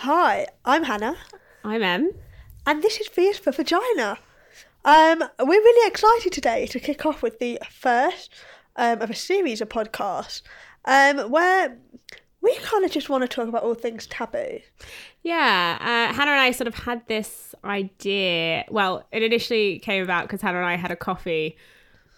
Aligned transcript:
Hi, 0.00 0.46
I'm 0.64 0.84
Hannah, 0.84 1.16
I'm 1.64 1.82
Em. 1.82 2.10
and 2.66 2.82
this 2.82 3.00
is 3.00 3.08
V 3.08 3.22
is 3.22 3.38
for 3.38 3.50
Vagina. 3.50 4.18
Um, 4.84 5.24
we're 5.40 5.46
really 5.46 5.88
excited 5.88 6.32
today 6.32 6.66
to 6.66 6.78
kick 6.78 7.06
off 7.06 7.22
with 7.22 7.38
the 7.38 7.58
first 7.70 8.30
um, 8.76 9.00
of 9.00 9.08
a 9.10 9.14
series 9.14 9.60
of 9.62 9.70
podcasts 9.70 10.42
um, 10.84 11.30
where 11.30 11.78
we 12.42 12.54
kind 12.56 12.84
of 12.84 12.90
just 12.90 13.08
want 13.08 13.22
to 13.22 13.28
talk 13.28 13.48
about 13.48 13.62
all 13.62 13.74
things 13.74 14.06
taboo. 14.06 14.60
Yeah, 15.22 15.78
uh, 15.80 16.14
Hannah 16.14 16.32
and 16.32 16.40
I 16.40 16.50
sort 16.50 16.68
of 16.68 16.74
had 16.74 17.06
this 17.08 17.54
idea. 17.64 18.66
Well, 18.68 19.06
it 19.12 19.22
initially 19.22 19.78
came 19.78 20.04
about 20.04 20.24
because 20.24 20.42
Hannah 20.42 20.58
and 20.58 20.66
I 20.66 20.76
had 20.76 20.90
a 20.90 20.96
coffee 20.96 21.56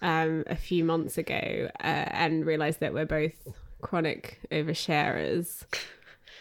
um, 0.02 0.42
a 0.48 0.56
few 0.56 0.84
months 0.84 1.16
ago 1.16 1.70
uh, 1.80 1.86
and 1.86 2.44
realised 2.44 2.80
that 2.80 2.92
we're 2.92 3.06
both 3.06 3.32
chronic 3.80 4.40
oversharers. 4.50 5.62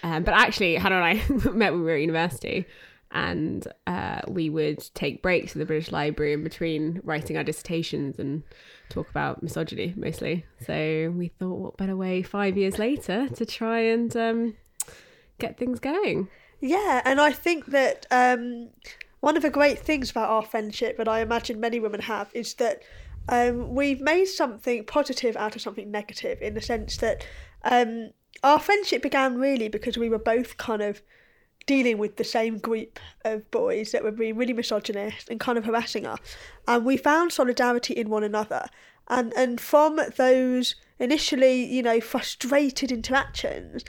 Um, 0.07 0.23
but 0.23 0.33
actually, 0.33 0.75
Hannah 0.75 1.01
and 1.01 1.03
I 1.03 1.50
met 1.51 1.71
when 1.73 1.82
we 1.82 1.86
were 1.86 1.95
at 1.95 2.01
university, 2.01 2.65
and 3.11 3.68
uh, 3.86 4.21
we 4.27 4.49
would 4.49 4.79
take 4.93 5.21
breaks 5.21 5.51
at 5.51 5.57
the 5.57 5.65
British 5.65 5.91
Library 5.91 6.33
in 6.33 6.43
between 6.43 7.01
writing 7.04 7.36
our 7.36 7.43
dissertations 7.43 8.18
and 8.18 8.43
talk 8.89 9.09
about 9.09 9.43
misogyny 9.43 9.93
mostly. 9.97 10.46
So 10.65 11.13
we 11.15 11.29
thought, 11.39 11.59
what 11.59 11.77
better 11.77 11.96
way 11.96 12.21
five 12.21 12.57
years 12.57 12.79
later 12.79 13.27
to 13.27 13.46
try 13.46 13.79
and 13.79 14.15
um, 14.15 14.55
get 15.39 15.57
things 15.57 15.79
going? 15.79 16.29
Yeah, 16.61 17.01
and 17.04 17.19
I 17.19 17.32
think 17.32 17.68
that 17.68 18.05
um, 18.10 18.69
one 19.19 19.35
of 19.35 19.43
the 19.43 19.49
great 19.49 19.79
things 19.79 20.10
about 20.10 20.29
our 20.29 20.43
friendship, 20.43 20.97
that 20.97 21.07
I 21.07 21.19
imagine 21.19 21.60
many 21.60 21.79
women 21.79 22.01
have, 22.01 22.29
is 22.33 22.54
that 22.55 22.83
um, 23.29 23.75
we've 23.75 23.99
made 23.99 24.25
something 24.25 24.85
positive 24.85 25.35
out 25.35 25.55
of 25.55 25.61
something 25.61 25.91
negative 25.91 26.41
in 26.41 26.54
the 26.54 26.61
sense 26.61 26.97
that 26.97 27.25
um, 27.63 28.11
our 28.43 28.59
friendship 28.59 29.01
began 29.01 29.37
really 29.37 29.67
because 29.67 29.97
we 29.97 30.09
were 30.09 30.19
both 30.19 30.57
kind 30.57 30.81
of 30.81 31.01
dealing 31.65 31.97
with 31.97 32.16
the 32.16 32.23
same 32.23 32.58
group 32.58 32.99
of 33.25 33.49
boys 33.52 33.91
that 33.91 34.03
were 34.03 34.11
being 34.11 34.38
really 34.38 34.53
misogynist 34.53 35.29
and 35.29 35.39
kind 35.39 35.57
of 35.57 35.65
harassing 35.65 36.05
us. 36.05 36.19
And 36.67 36.85
we 36.85 36.97
found 36.97 37.33
solidarity 37.33 37.93
in 37.93 38.09
one 38.09 38.23
another. 38.23 38.67
And 39.09 39.33
and 39.35 39.61
from 39.61 39.99
those 40.15 40.75
initially, 40.99 41.63
you 41.63 41.83
know, 41.83 42.02
frustrated 42.02 42.91
interactions, 42.91 43.83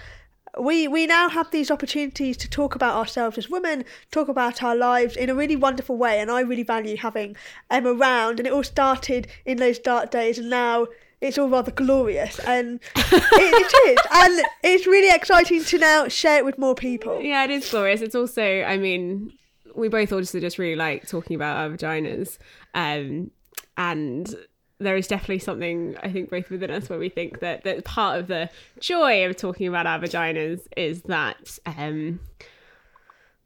we 0.59 0.89
we 0.89 1.07
now 1.07 1.29
have 1.29 1.51
these 1.51 1.71
opportunities 1.71 2.37
to 2.39 2.51
talk 2.51 2.75
about 2.75 2.97
ourselves 2.97 3.39
as 3.39 3.49
women, 3.49 3.85
talk 4.11 4.29
about 4.29 4.63
our 4.63 4.77
lives 4.77 5.17
in 5.17 5.31
a 5.31 5.35
really 5.35 5.57
wonderful 5.57 5.97
way, 5.97 6.21
and 6.21 6.31
I 6.31 6.41
really 6.41 6.63
value 6.63 6.97
having 6.97 7.37
Emma 7.71 7.95
around. 7.95 8.39
And 8.39 8.47
it 8.47 8.53
all 8.53 8.65
started 8.65 9.29
in 9.45 9.59
those 9.59 9.79
dark 9.79 10.11
days, 10.11 10.39
and 10.39 10.51
now 10.51 10.87
it's 11.21 11.39
all 11.39 11.49
rather 11.49 11.71
glorious, 11.71 12.39
and 12.41 12.81
it, 12.95 13.13
it 13.13 13.91
is, 13.91 13.99
and 14.13 14.47
it's 14.63 14.87
really 14.87 15.15
exciting 15.15 15.65
to 15.65 15.79
now 15.79 16.09
share 16.09 16.39
it 16.39 16.45
with 16.45 16.59
more 16.59 16.75
people. 16.75 17.21
Yeah, 17.21 17.45
it 17.45 17.51
is 17.51 17.71
glorious. 17.71 18.01
It's 18.01 18.15
also, 18.15 18.63
I 18.63 18.77
mean, 18.77 19.33
we 19.75 19.89
both 19.89 20.13
obviously 20.13 20.41
just 20.41 20.59
really 20.59 20.77
like 20.77 21.09
talking 21.09 21.35
about 21.35 21.57
our 21.57 21.77
vaginas, 21.77 22.39
um, 22.75 23.31
and 23.77 24.35
there 24.81 24.97
is 24.97 25.09
definitely 25.09 25.41
something 25.41 25.97
I 26.03 26.13
think 26.13 26.31
both 26.31 26.51
within 26.51 26.71
us 26.71 26.89
where 26.89 26.99
we 26.99 27.09
think 27.09 27.41
that 27.41 27.65
that 27.65 27.85
part 27.85 28.21
of 28.21 28.29
the 28.29 28.49
joy 28.79 29.27
of 29.27 29.37
talking 29.37 29.67
about 29.67 29.87
our 29.87 29.99
vaginas 29.99 30.61
is 30.77 31.03
that 31.03 31.59
um, 31.67 32.21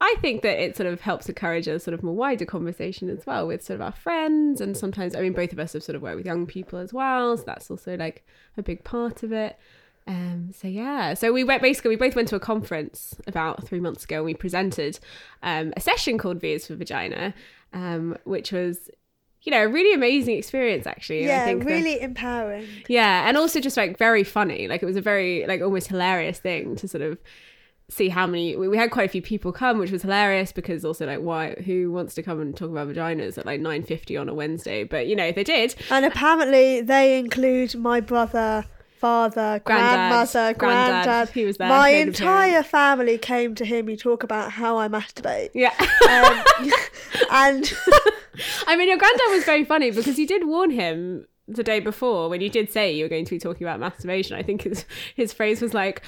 I 0.05 0.15
think 0.21 0.41
that 0.41 0.61
it 0.61 0.75
sort 0.75 0.87
of 0.91 0.99
helps 0.99 1.29
encourage 1.29 1.65
a 1.67 1.79
sort 1.79 1.93
of 1.93 2.03
more 2.03 2.13
wider 2.15 2.43
conversation 2.45 3.09
as 3.09 3.25
well 3.25 3.47
with 3.47 3.63
sort 3.63 3.75
of 3.75 3.81
our 3.81 3.93
friends 3.93 4.59
and 4.59 4.75
sometimes 4.75 5.15
I 5.15 5.21
mean 5.21 5.31
both 5.33 5.53
of 5.53 5.59
us 5.59 5.71
have 5.73 5.83
sort 5.83 5.95
of 5.95 6.01
worked 6.01 6.17
with 6.17 6.25
young 6.25 6.45
people 6.45 6.77
as 6.79 6.91
well, 6.93 7.37
so 7.37 7.43
that's 7.45 7.71
also 7.71 7.95
like 7.95 8.25
a 8.57 8.61
big 8.63 8.83
part 8.83 9.23
of 9.23 9.31
it. 9.31 9.57
Um, 10.05 10.51
so 10.53 10.67
yeah, 10.67 11.13
so 11.13 11.31
we 11.31 11.45
went 11.45 11.61
basically 11.61 11.89
we 11.89 11.95
both 11.95 12.15
went 12.17 12.27
to 12.27 12.35
a 12.35 12.39
conference 12.39 13.15
about 13.27 13.65
three 13.65 13.79
months 13.79 14.03
ago 14.03 14.17
and 14.17 14.25
we 14.25 14.33
presented 14.33 14.99
um, 15.41 15.71
a 15.77 15.79
session 15.79 16.17
called 16.17 16.41
V 16.41 16.51
is 16.51 16.67
for 16.67 16.75
Vagina, 16.75 17.33
um, 17.71 18.17
which 18.25 18.51
was 18.51 18.89
you 19.43 19.51
know 19.51 19.63
a 19.63 19.67
really 19.69 19.93
amazing 19.93 20.37
experience 20.37 20.85
actually. 20.85 21.23
I 21.23 21.27
Yeah, 21.27 21.45
think 21.45 21.63
that- 21.63 21.69
really 21.69 22.01
empowering. 22.01 22.67
yeah, 22.89 23.27
and 23.29 23.37
also 23.37 23.61
just 23.61 23.77
like 23.77 23.97
very 23.97 24.25
funny. 24.25 24.67
Like 24.67 24.83
it 24.83 24.85
was 24.85 24.97
a 24.97 25.01
very 25.01 25.45
like 25.47 25.61
almost 25.61 25.87
hilarious 25.87 26.39
thing 26.39 26.75
to 26.77 26.87
sort 26.89 27.03
of 27.03 27.17
see 27.89 28.09
how 28.09 28.25
many 28.25 28.55
we 28.55 28.67
we 28.67 28.77
had 28.77 28.89
quite 28.91 29.05
a 29.09 29.11
few 29.11 29.21
people 29.21 29.51
come 29.51 29.77
which 29.77 29.91
was 29.91 30.01
hilarious 30.01 30.51
because 30.51 30.83
also 30.85 31.05
like 31.05 31.19
why 31.19 31.53
who 31.65 31.91
wants 31.91 32.15
to 32.15 32.23
come 32.23 32.39
and 32.41 32.55
talk 32.55 32.69
about 32.69 32.87
vaginas 32.87 33.37
at 33.37 33.45
like 33.45 33.59
9:50 33.61 34.19
on 34.19 34.29
a 34.29 34.33
Wednesday? 34.33 34.83
But 34.83 35.07
you 35.07 35.15
know 35.15 35.31
they 35.31 35.43
did 35.43 35.75
And 35.91 36.05
apparently, 36.05 36.81
they 36.81 37.19
include 37.19 37.75
my 37.75 37.99
brother, 37.99 38.65
father, 38.97 39.61
grandmother, 39.65 40.53
granddad, 40.53 41.03
granddad. 41.05 41.29
he 41.33 41.45
was 41.45 41.57
there, 41.57 41.67
My 41.67 41.89
entire 41.89 42.63
family 42.63 43.17
came 43.17 43.53
to 43.55 43.65
hear 43.65 43.83
me 43.83 43.97
talk 43.97 44.23
about 44.23 44.51
how 44.53 44.77
I 44.77 44.87
masturbate. 44.87 45.49
yeah. 45.53 45.73
Um, 46.09 46.71
and 47.31 47.73
I 48.67 48.75
mean 48.75 48.87
your 48.87 48.97
granddad 48.97 49.27
was 49.29 49.43
very 49.43 49.65
funny 49.65 49.91
because 49.91 50.17
you 50.17 50.25
did 50.25 50.47
warn 50.47 50.71
him 50.71 51.27
the 51.47 51.63
day 51.63 51.81
before 51.81 52.29
when 52.29 52.39
you 52.39 52.49
did 52.49 52.71
say 52.71 52.91
you 52.93 53.03
were 53.03 53.09
going 53.09 53.25
to 53.25 53.31
be 53.31 53.39
talking 53.39 53.67
about 53.67 53.79
masturbation. 53.79 54.37
I 54.37 54.41
think 54.43 54.61
his 54.63 54.85
his 55.15 55.33
phrase 55.33 55.61
was 55.61 55.73
like 55.73 56.01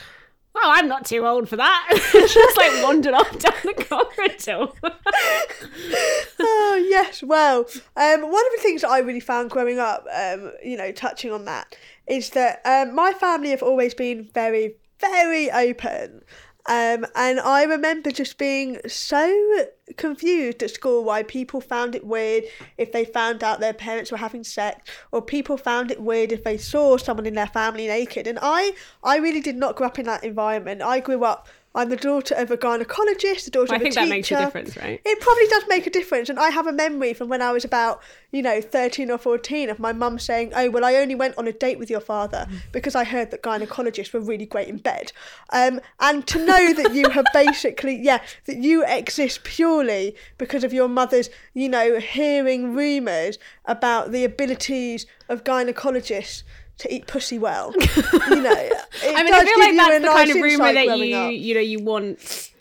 Oh, 0.57 0.71
I'm 0.73 0.87
not 0.87 1.05
too 1.05 1.25
old 1.25 1.49
for 1.49 1.57
that. 1.57 1.89
Just 2.13 2.57
like 2.57 2.81
wandered 2.81 3.13
off 3.13 3.37
down 3.39 3.53
the 3.63 3.73
corridor. 3.73 4.71
oh 6.39 6.85
yes, 6.87 7.21
well, 7.21 7.59
um, 7.97 8.21
one 8.21 8.45
of 8.45 8.51
the 8.55 8.61
things 8.61 8.81
that 8.81 8.89
I 8.89 8.99
really 8.99 9.19
found 9.19 9.49
growing 9.49 9.79
up, 9.79 10.05
um, 10.13 10.53
you 10.63 10.77
know, 10.77 10.91
touching 10.91 11.31
on 11.31 11.45
that, 11.45 11.75
is 12.07 12.29
that 12.31 12.61
um, 12.65 12.95
my 12.95 13.11
family 13.11 13.49
have 13.49 13.63
always 13.63 13.93
been 13.93 14.29
very, 14.33 14.75
very 14.99 15.51
open. 15.51 16.23
Um, 16.67 17.05
and 17.15 17.39
I 17.39 17.63
remember 17.63 18.09
just 18.09 18.37
being 18.37 18.79
so 18.87 19.67
confused 19.97 20.63
at 20.63 20.71
school 20.71 21.03
why 21.03 21.21
people 21.21 21.61
found 21.61 21.93
it 21.93 22.03
weird 22.03 22.45
if 22.77 22.91
they 22.91 23.05
found 23.05 23.43
out 23.43 23.59
their 23.59 23.73
parents 23.73 24.11
were 24.11 24.17
having 24.17 24.43
sex, 24.43 24.89
or 25.11 25.21
people 25.21 25.57
found 25.57 25.91
it 25.91 26.01
weird 26.01 26.31
if 26.31 26.43
they 26.43 26.57
saw 26.57 26.97
someone 26.97 27.27
in 27.27 27.35
their 27.35 27.47
family 27.47 27.87
naked. 27.87 28.25
And 28.25 28.39
I, 28.41 28.73
I 29.03 29.17
really 29.17 29.41
did 29.41 29.57
not 29.57 29.75
grow 29.75 29.87
up 29.87 29.99
in 29.99 30.05
that 30.07 30.23
environment. 30.23 30.81
I 30.81 30.99
grew 30.99 31.23
up. 31.23 31.47
I'm 31.75 31.89
the 31.89 31.97
daughter 31.97 32.33
of 32.35 32.49
a 32.51 32.57
gynecologist, 32.57 33.45
the 33.45 33.51
daughter 33.51 33.73
I 33.73 33.75
of 33.75 33.81
a 33.81 33.85
teacher. 33.85 33.99
I 33.99 34.03
think 34.03 34.09
that 34.09 34.09
makes 34.09 34.31
a 34.31 34.37
difference, 34.37 34.77
right? 34.77 35.01
It 35.03 35.19
probably 35.19 35.47
does 35.47 35.63
make 35.67 35.85
a 35.85 35.89
difference. 35.89 36.29
And 36.29 36.39
I 36.39 36.49
have 36.49 36.67
a 36.67 36.71
memory 36.71 37.13
from 37.13 37.27
when 37.27 37.41
I 37.41 37.51
was 37.51 37.65
about, 37.65 38.01
you 38.31 38.41
know, 38.41 38.61
13 38.61 39.11
or 39.11 39.17
14 39.17 39.69
of 39.69 39.77
my 39.77 39.91
mum 39.91 40.17
saying, 40.17 40.53
Oh, 40.55 40.69
well, 40.69 40.85
I 40.85 40.95
only 40.95 41.15
went 41.15 41.37
on 41.37 41.47
a 41.47 41.51
date 41.51 41.77
with 41.77 41.89
your 41.89 41.99
father 41.99 42.47
because 42.71 42.95
I 42.95 43.03
heard 43.03 43.29
that 43.31 43.43
gynecologists 43.43 44.13
were 44.13 44.21
really 44.21 44.45
great 44.45 44.69
in 44.69 44.77
bed. 44.77 45.11
Um, 45.51 45.81
and 45.99 46.25
to 46.27 46.45
know 46.45 46.73
that 46.73 46.95
you 46.95 47.09
have 47.09 47.25
basically, 47.33 48.01
yeah, 48.01 48.21
that 48.45 48.57
you 48.57 48.85
exist 48.85 49.43
purely 49.43 50.15
because 50.37 50.63
of 50.63 50.71
your 50.71 50.87
mother's, 50.87 51.29
you 51.53 51.67
know, 51.67 51.99
hearing 51.99 52.73
rumours 52.73 53.37
about 53.65 54.11
the 54.11 54.23
abilities 54.23 55.05
of 55.27 55.43
gynecologists. 55.43 56.43
To 56.79 56.93
eat 56.93 57.07
pussy 57.07 57.37
well, 57.39 57.73
you 57.79 58.41
know. 58.41 58.51
It 58.51 58.81
I 59.03 59.23
mean, 59.23 59.31
does 59.31 59.43
I 59.43 59.45
feel 59.45 59.59
like 59.59 59.75
that's 59.77 59.93
the 59.93 59.99
nice 60.07 60.15
kind 60.17 60.29
of 60.31 60.35
rumor 60.43 60.73
that 60.73 60.97
you 60.97 61.15
up. 61.15 61.31
you 61.31 61.53
know 61.55 61.61
you 61.61 61.79
want 61.83 62.51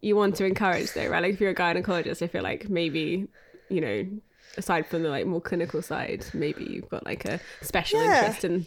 you 0.00 0.14
want 0.14 0.36
to 0.36 0.44
encourage 0.44 0.92
though, 0.92 1.08
right? 1.08 1.22
Like 1.22 1.34
if 1.34 1.40
you're 1.40 1.50
a 1.50 1.54
gynecologist, 1.56 2.22
I 2.22 2.28
feel 2.28 2.42
like 2.44 2.68
maybe 2.68 3.26
you 3.68 3.80
know 3.80 4.06
aside 4.56 4.86
from 4.86 5.02
the 5.02 5.08
like 5.08 5.26
more 5.26 5.40
clinical 5.40 5.82
side, 5.82 6.24
maybe 6.34 6.64
you've 6.70 6.88
got 6.88 7.04
like 7.04 7.24
a 7.24 7.40
special 7.62 8.00
Yeah. 8.00 8.18
interest 8.26 8.44
in 8.44 8.66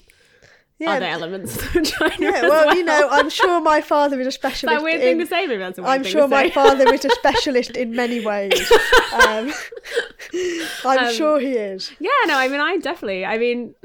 Yeah, 0.77 0.91
other 0.91 1.05
elements 1.05 1.55
of 1.55 1.61
vagina. 1.71 2.15
Yeah, 2.19 2.41
well, 2.41 2.65
well, 2.67 2.75
you 2.75 2.83
know, 2.83 3.07
I'm 3.09 3.29
sure 3.29 3.61
my 3.61 3.79
father 3.81 4.19
is 4.19 4.27
a 4.27 4.31
specialist. 4.31 4.75
that 4.77 4.83
weird 4.83 4.99
in, 4.99 5.01
thing 5.01 5.19
to 5.19 5.25
say? 5.25 5.47
Maybe 5.47 5.59
that's 5.59 5.77
a 5.77 5.83
weird 5.83 5.93
I'm 5.93 6.03
sure 6.03 6.27
my 6.27 6.49
father 6.49 6.93
is 6.93 7.05
a 7.05 7.09
specialist 7.11 7.77
in 7.77 7.95
many 7.95 8.19
ways. 8.19 8.69
Um, 9.13 9.53
I'm 10.85 11.07
Um, 11.07 11.13
sure 11.13 11.39
he 11.39 11.51
is. 11.53 11.91
Yeah, 11.99 12.09
no, 12.27 12.35
I 12.37 12.47
mean, 12.47 12.59
I 12.61 12.77
definitely, 12.77 13.25
I 13.25 13.37
mean, 13.37 13.75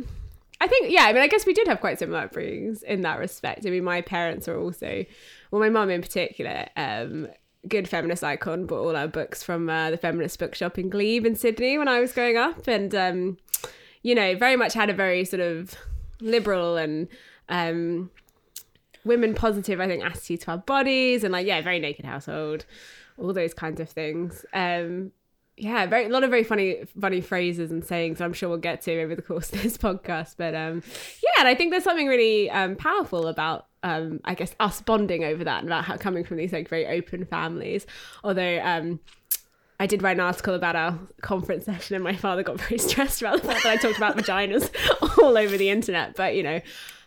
I 0.60 0.68
think, 0.68 0.90
yeah, 0.90 1.04
I 1.04 1.12
mean, 1.12 1.22
I 1.22 1.28
guess 1.28 1.44
we 1.44 1.52
did 1.52 1.68
have 1.68 1.80
quite 1.80 1.98
similar 1.98 2.26
upbringings 2.26 2.82
in 2.82 3.02
that 3.02 3.18
respect. 3.18 3.66
I 3.66 3.70
mean, 3.70 3.84
my 3.84 4.00
parents 4.00 4.48
are 4.48 4.58
also, 4.58 5.04
well, 5.50 5.60
my 5.60 5.68
mum 5.68 5.90
in 5.90 6.00
particular, 6.00 6.66
um, 6.76 7.28
good 7.68 7.88
feminist 7.88 8.24
icon, 8.24 8.66
bought 8.66 8.80
all 8.80 8.96
our 8.96 9.08
books 9.08 9.42
from 9.42 9.68
uh, 9.68 9.90
the 9.90 9.98
feminist 9.98 10.38
bookshop 10.38 10.78
in 10.78 10.88
Glebe 10.88 11.26
in 11.26 11.36
Sydney 11.36 11.76
when 11.78 11.88
I 11.88 12.00
was 12.00 12.12
growing 12.12 12.36
up. 12.36 12.66
And, 12.68 12.94
um, 12.94 13.36
you 14.02 14.14
know, 14.14 14.36
very 14.36 14.56
much 14.56 14.72
had 14.72 14.88
a 14.88 14.94
very 14.94 15.24
sort 15.24 15.40
of 15.40 15.74
liberal 16.20 16.76
and, 16.76 17.08
um, 17.48 18.10
women 19.04 19.34
positive, 19.34 19.80
I 19.80 19.86
think, 19.86 20.04
attitude 20.04 20.40
to 20.42 20.52
our 20.52 20.58
bodies 20.58 21.22
and 21.22 21.32
like, 21.32 21.46
yeah, 21.46 21.60
very 21.60 21.78
naked 21.78 22.04
household, 22.04 22.64
all 23.18 23.32
those 23.32 23.54
kinds 23.54 23.80
of 23.80 23.88
things. 23.88 24.44
Um, 24.52 25.12
yeah, 25.56 25.86
very 25.86 26.04
a 26.04 26.08
lot 26.08 26.22
of 26.22 26.30
very 26.30 26.44
funny 26.44 26.84
funny 27.00 27.20
phrases 27.20 27.70
and 27.70 27.84
sayings 27.84 28.20
I'm 28.20 28.34
sure 28.34 28.48
we'll 28.48 28.58
get 28.58 28.82
to 28.82 29.00
over 29.00 29.14
the 29.14 29.22
course 29.22 29.52
of 29.52 29.62
this 29.62 29.76
podcast. 29.78 30.34
But 30.36 30.54
um 30.54 30.82
yeah, 31.22 31.40
and 31.40 31.48
I 31.48 31.54
think 31.54 31.70
there's 31.70 31.84
something 31.84 32.06
really 32.06 32.50
um 32.50 32.76
powerful 32.76 33.26
about 33.26 33.66
um 33.82 34.20
I 34.24 34.34
guess 34.34 34.54
us 34.60 34.82
bonding 34.82 35.24
over 35.24 35.44
that 35.44 35.60
and 35.60 35.68
about 35.68 35.84
how 35.84 35.96
coming 35.96 36.24
from 36.24 36.36
these 36.36 36.52
like 36.52 36.68
very 36.68 36.86
open 36.86 37.24
families. 37.24 37.86
Although 38.22 38.60
um 38.62 39.00
I 39.80 39.86
did 39.86 40.02
write 40.02 40.16
an 40.16 40.20
article 40.20 40.54
about 40.54 40.76
our 40.76 40.98
conference 41.22 41.64
session 41.64 41.96
and 41.96 42.04
my 42.04 42.16
father 42.16 42.42
got 42.42 42.60
very 42.68 42.78
stressed 42.78 43.22
about 43.22 43.40
the 43.40 43.48
fact 43.48 43.62
that 43.62 43.72
I 43.72 43.76
talked 43.76 43.96
about 43.96 44.16
vaginas 44.16 44.70
all 45.22 45.38
over 45.38 45.56
the 45.56 45.70
internet. 45.70 46.16
But 46.16 46.34
you 46.34 46.42
know, 46.42 46.60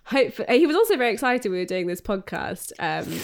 hope 0.06 0.34
he 0.50 0.66
was 0.66 0.76
also 0.76 0.98
very 0.98 1.14
excited 1.14 1.52
we 1.52 1.60
were 1.60 1.66
doing 1.66 1.86
this 1.86 2.02
podcast. 2.02 2.72
Um 2.80 3.20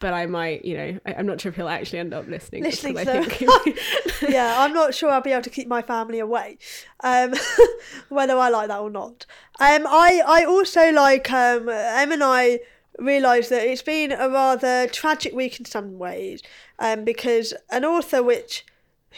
but 0.00 0.14
I 0.14 0.26
might, 0.26 0.64
you 0.64 0.76
know, 0.76 0.98
I, 1.06 1.14
I'm 1.14 1.26
not 1.26 1.40
sure 1.40 1.50
if 1.50 1.56
he'll 1.56 1.68
actually 1.68 2.00
end 2.00 2.12
up 2.12 2.26
listening. 2.26 2.64
Listening 2.64 2.96
to- 2.96 3.24
think 3.24 3.78
yeah, 4.28 4.56
I'm 4.58 4.72
not 4.72 4.94
sure 4.94 5.10
I'll 5.10 5.20
be 5.20 5.30
able 5.30 5.42
to 5.42 5.50
keep 5.50 5.68
my 5.68 5.82
family 5.82 6.18
away, 6.18 6.58
um, 7.04 7.34
whether 8.08 8.36
I 8.36 8.48
like 8.48 8.68
that 8.68 8.80
or 8.80 8.90
not. 8.90 9.26
Um, 9.60 9.86
I 9.86 10.22
I 10.26 10.44
also 10.44 10.90
like 10.90 11.30
um, 11.30 11.68
Em 11.68 12.10
and 12.12 12.24
I 12.24 12.60
realised 12.98 13.50
that 13.50 13.62
it's 13.62 13.82
been 13.82 14.12
a 14.12 14.28
rather 14.28 14.86
tragic 14.88 15.34
week 15.34 15.60
in 15.60 15.66
some 15.66 15.98
ways, 15.98 16.42
um, 16.78 17.04
because 17.04 17.54
an 17.70 17.84
author 17.84 18.22
which 18.22 18.64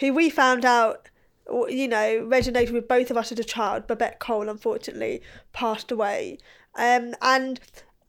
who 0.00 0.12
we 0.12 0.28
found 0.28 0.64
out 0.64 1.08
you 1.68 1.88
know 1.88 2.26
resonated 2.28 2.72
with 2.72 2.88
both 2.88 3.10
of 3.10 3.16
us 3.16 3.30
as 3.30 3.38
a 3.38 3.44
child, 3.44 3.86
Babette 3.86 4.18
Cole, 4.18 4.48
unfortunately 4.48 5.22
passed 5.52 5.92
away, 5.92 6.38
um, 6.74 7.14
and 7.22 7.60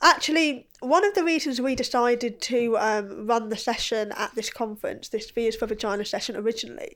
actually 0.03 0.67
one 0.81 1.05
of 1.05 1.13
the 1.13 1.23
reasons 1.23 1.61
we 1.61 1.75
decided 1.75 2.41
to 2.41 2.77
um, 2.77 3.25
run 3.25 3.49
the 3.49 3.57
session 3.57 4.11
at 4.17 4.35
this 4.35 4.49
conference, 4.49 5.09
this 5.09 5.31
V 5.31 5.47
is 5.47 5.55
for 5.55 5.65
Vagina 5.65 6.05
session 6.05 6.35
originally, 6.35 6.95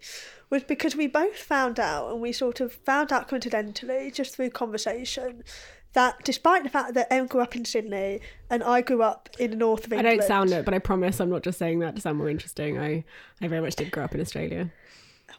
was 0.50 0.64
because 0.64 0.96
we 0.96 1.08
both 1.08 1.38
found 1.38 1.80
out, 1.80 2.12
and 2.12 2.22
we 2.22 2.32
sort 2.32 2.60
of 2.60 2.74
found 2.74 3.14
out 3.14 3.28
coincidentally, 3.28 4.12
just 4.12 4.36
through 4.36 4.50
conversation, 4.50 5.44
that 5.94 6.24
despite 6.24 6.64
the 6.64 6.70
fact 6.70 6.94
that 6.94 7.12
Em 7.12 7.28
grew 7.28 7.42
up 7.42 7.56
in 7.56 7.66
Sydney 7.66 8.20
and 8.50 8.62
I 8.62 8.82
grew 8.82 9.02
up 9.02 9.30
in 9.40 9.52
the 9.52 9.58
north 9.58 9.86
of 9.86 9.94
England. 9.94 10.08
I 10.08 10.16
don't 10.18 10.28
sound 10.28 10.52
it, 10.52 10.66
but 10.66 10.74
I 10.74 10.80
promise 10.80 11.20
I'm 11.20 11.30
not 11.30 11.44
just 11.44 11.58
saying 11.58 11.80
that 11.80 11.96
to 11.96 12.02
sound 12.02 12.18
more 12.18 12.30
interesting. 12.30 12.78
I, 12.78 13.04
I 13.42 13.48
very 13.48 13.62
much 13.62 13.76
did 13.76 13.90
grow 13.92 14.04
up 14.04 14.14
in 14.14 14.22
Australia. 14.22 14.72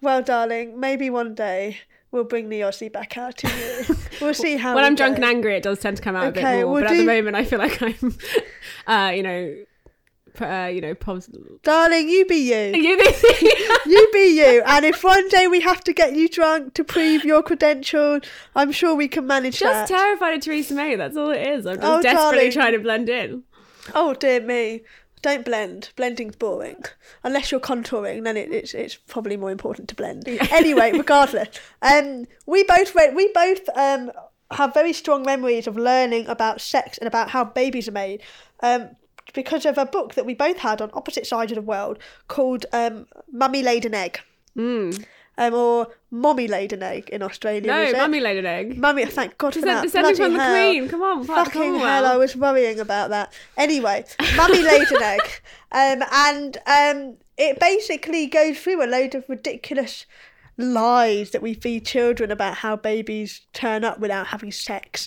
well, 0.01 0.23
darling, 0.23 0.81
maybe 0.81 1.11
one 1.11 1.35
day 1.35 1.79
we'll 2.11 2.25
bring 2.25 2.49
the 2.49 2.61
Aussie 2.61 2.93
back 2.93 3.17
out 3.19 3.37
to 3.39 3.49
you. 3.49 3.97
We'll 4.21 4.35
see 4.35 4.57
how. 4.57 4.75
when 4.75 4.85
I'm 4.85 4.97
drunk 4.97 5.17
go. 5.17 5.23
and 5.23 5.25
angry, 5.37 5.55
it 5.57 5.63
does 5.63 5.79
tend 5.79 5.97
to 5.99 6.03
come 6.03 6.17
out 6.17 6.29
a 6.29 6.33
bit 6.33 6.43
more. 6.43 6.67
we'll 6.73 6.83
but 6.83 6.91
at 6.91 6.97
the 6.97 7.05
moment, 7.05 7.37
I 7.37 7.45
feel 7.45 7.59
like 7.61 7.81
I'm, 7.89 8.17
uh, 8.87 9.11
you 9.15 9.23
know, 9.23 9.55
uh, 10.41 10.67
you 10.67 10.81
know, 10.81 10.95
positive. 10.95 11.43
Darling, 11.63 12.09
you 12.09 12.25
be 12.27 12.37
you. 12.37 12.73
You 12.83 12.97
think? 13.13 13.59
You 13.87 14.09
be 14.13 14.39
you. 14.41 14.63
And 14.67 14.85
if 14.85 15.03
one 15.05 15.29
day 15.29 15.47
we 15.47 15.61
have 15.61 15.83
to 15.85 15.93
get 15.93 16.15
you 16.15 16.29
drunk 16.29 16.75
to 16.75 16.85
prove 16.85 17.25
your 17.25 17.43
credential, 17.43 18.21
I'm 18.57 18.73
sure 18.73 18.95
we 18.95 19.07
can 19.09 19.27
manage 19.27 19.59
just 19.61 19.89
that. 19.89 19.97
terrified 19.97 20.35
of 20.35 20.41
Theresa 20.43 20.75
May. 20.75 20.97
That's 20.97 21.17
all 21.17 21.31
it 21.31 21.47
is. 21.47 21.65
I'm 21.67 21.77
just 21.77 21.87
Oh, 21.87 22.03
desperately 22.03 22.37
darling. 22.39 22.53
trying 22.53 22.73
to 22.73 22.79
blend 22.81 23.09
in. 23.09 23.43
Oh 23.95 24.15
dear 24.15 24.41
me. 24.41 24.83
Don't 25.23 25.45
blend. 25.45 25.91
Blending's 25.97 26.37
boring. 26.37 26.85
Unless 27.25 27.51
you're 27.51 27.61
contouring, 27.61 28.25
then 28.25 28.37
it, 28.37 28.53
it's 28.53 28.75
it's 28.75 28.97
probably 28.97 29.37
more 29.37 29.51
important 29.51 29.89
to 29.89 29.95
blend. 29.95 30.25
Anyway, 30.51 30.93
regardless, 30.93 31.49
um, 31.83 32.27
we 32.47 32.65
both 32.65 32.95
read, 32.95 33.15
we 33.15 33.31
both 33.33 33.69
um 33.75 34.11
have 34.53 34.73
very 34.73 34.93
strong 34.93 35.23
memories 35.25 35.67
of 35.67 35.77
learning 35.77 36.27
about 36.27 36.61
sex 36.61 36.97
and 36.99 37.07
about 37.07 37.31
how 37.31 37.45
babies 37.45 37.87
are 37.89 37.93
made, 37.93 38.23
um, 38.63 38.91
because 39.35 39.67
of 39.67 39.77
a 39.77 39.85
book 39.85 40.15
that 40.15 40.25
we 40.25 40.35
both 40.35 40.59
had 40.59 40.81
on 40.81 40.91
opposite 40.95 41.27
sides 41.27 41.53
of 41.53 41.57
the 41.57 41.63
world 41.63 41.99
called 42.29 42.65
um, 42.73 43.07
"Mummy 43.31 43.63
Laid 43.63 43.85
an 43.85 43.95
Egg," 43.95 44.21
Mm. 44.57 45.05
Um, 45.39 45.55
or 45.55 45.87
"Mommy 46.11 46.47
Laid 46.49 46.75
an 46.75 46.83
Egg" 46.83 47.09
in 47.09 47.23
Australia. 47.23 47.67
No, 47.67 47.93
mummy 47.93 48.21
laid 48.21 48.37
an 48.39 48.47
egg. 48.47 48.77
Mummy, 48.77 49.07
thank 49.07 49.39
God 49.39 49.55
for 49.55 49.61
that. 49.63 49.83
Descend- 49.83 50.07
Descending 50.09 50.17
from 50.17 50.37
the 50.37 50.43
hell. 50.45 50.71
Queen. 50.71 50.89
Come 50.89 51.03
on, 51.03 51.25
Fucking 51.25 51.75
hell. 51.77 52.05
I 52.05 52.17
was 52.17 52.37
worrying 52.37 52.81
about 52.81 53.09
that. 53.11 53.33
Anyway, 53.57 54.05
Mummy 54.37 54.63
laid 54.63 54.91
an 54.93 55.03
egg. 55.03 55.21
Um, 55.73 56.03
and 56.13 56.57
um, 56.67 57.17
it 57.39 57.59
basically 57.61 58.27
goes 58.27 58.59
through 58.59 58.85
a 58.85 58.87
load 58.87 59.15
of 59.15 59.25
ridiculous 59.29 60.05
lies 60.57 61.31
that 61.31 61.41
we 61.43 61.55
feed 61.55 61.87
children 61.87 62.31
about 62.31 62.57
how 62.57 62.75
babies 62.77 63.43
turn 63.53 63.85
up 63.85 64.01
without 64.01 64.27
having 64.29 64.51
sex. 64.53 65.07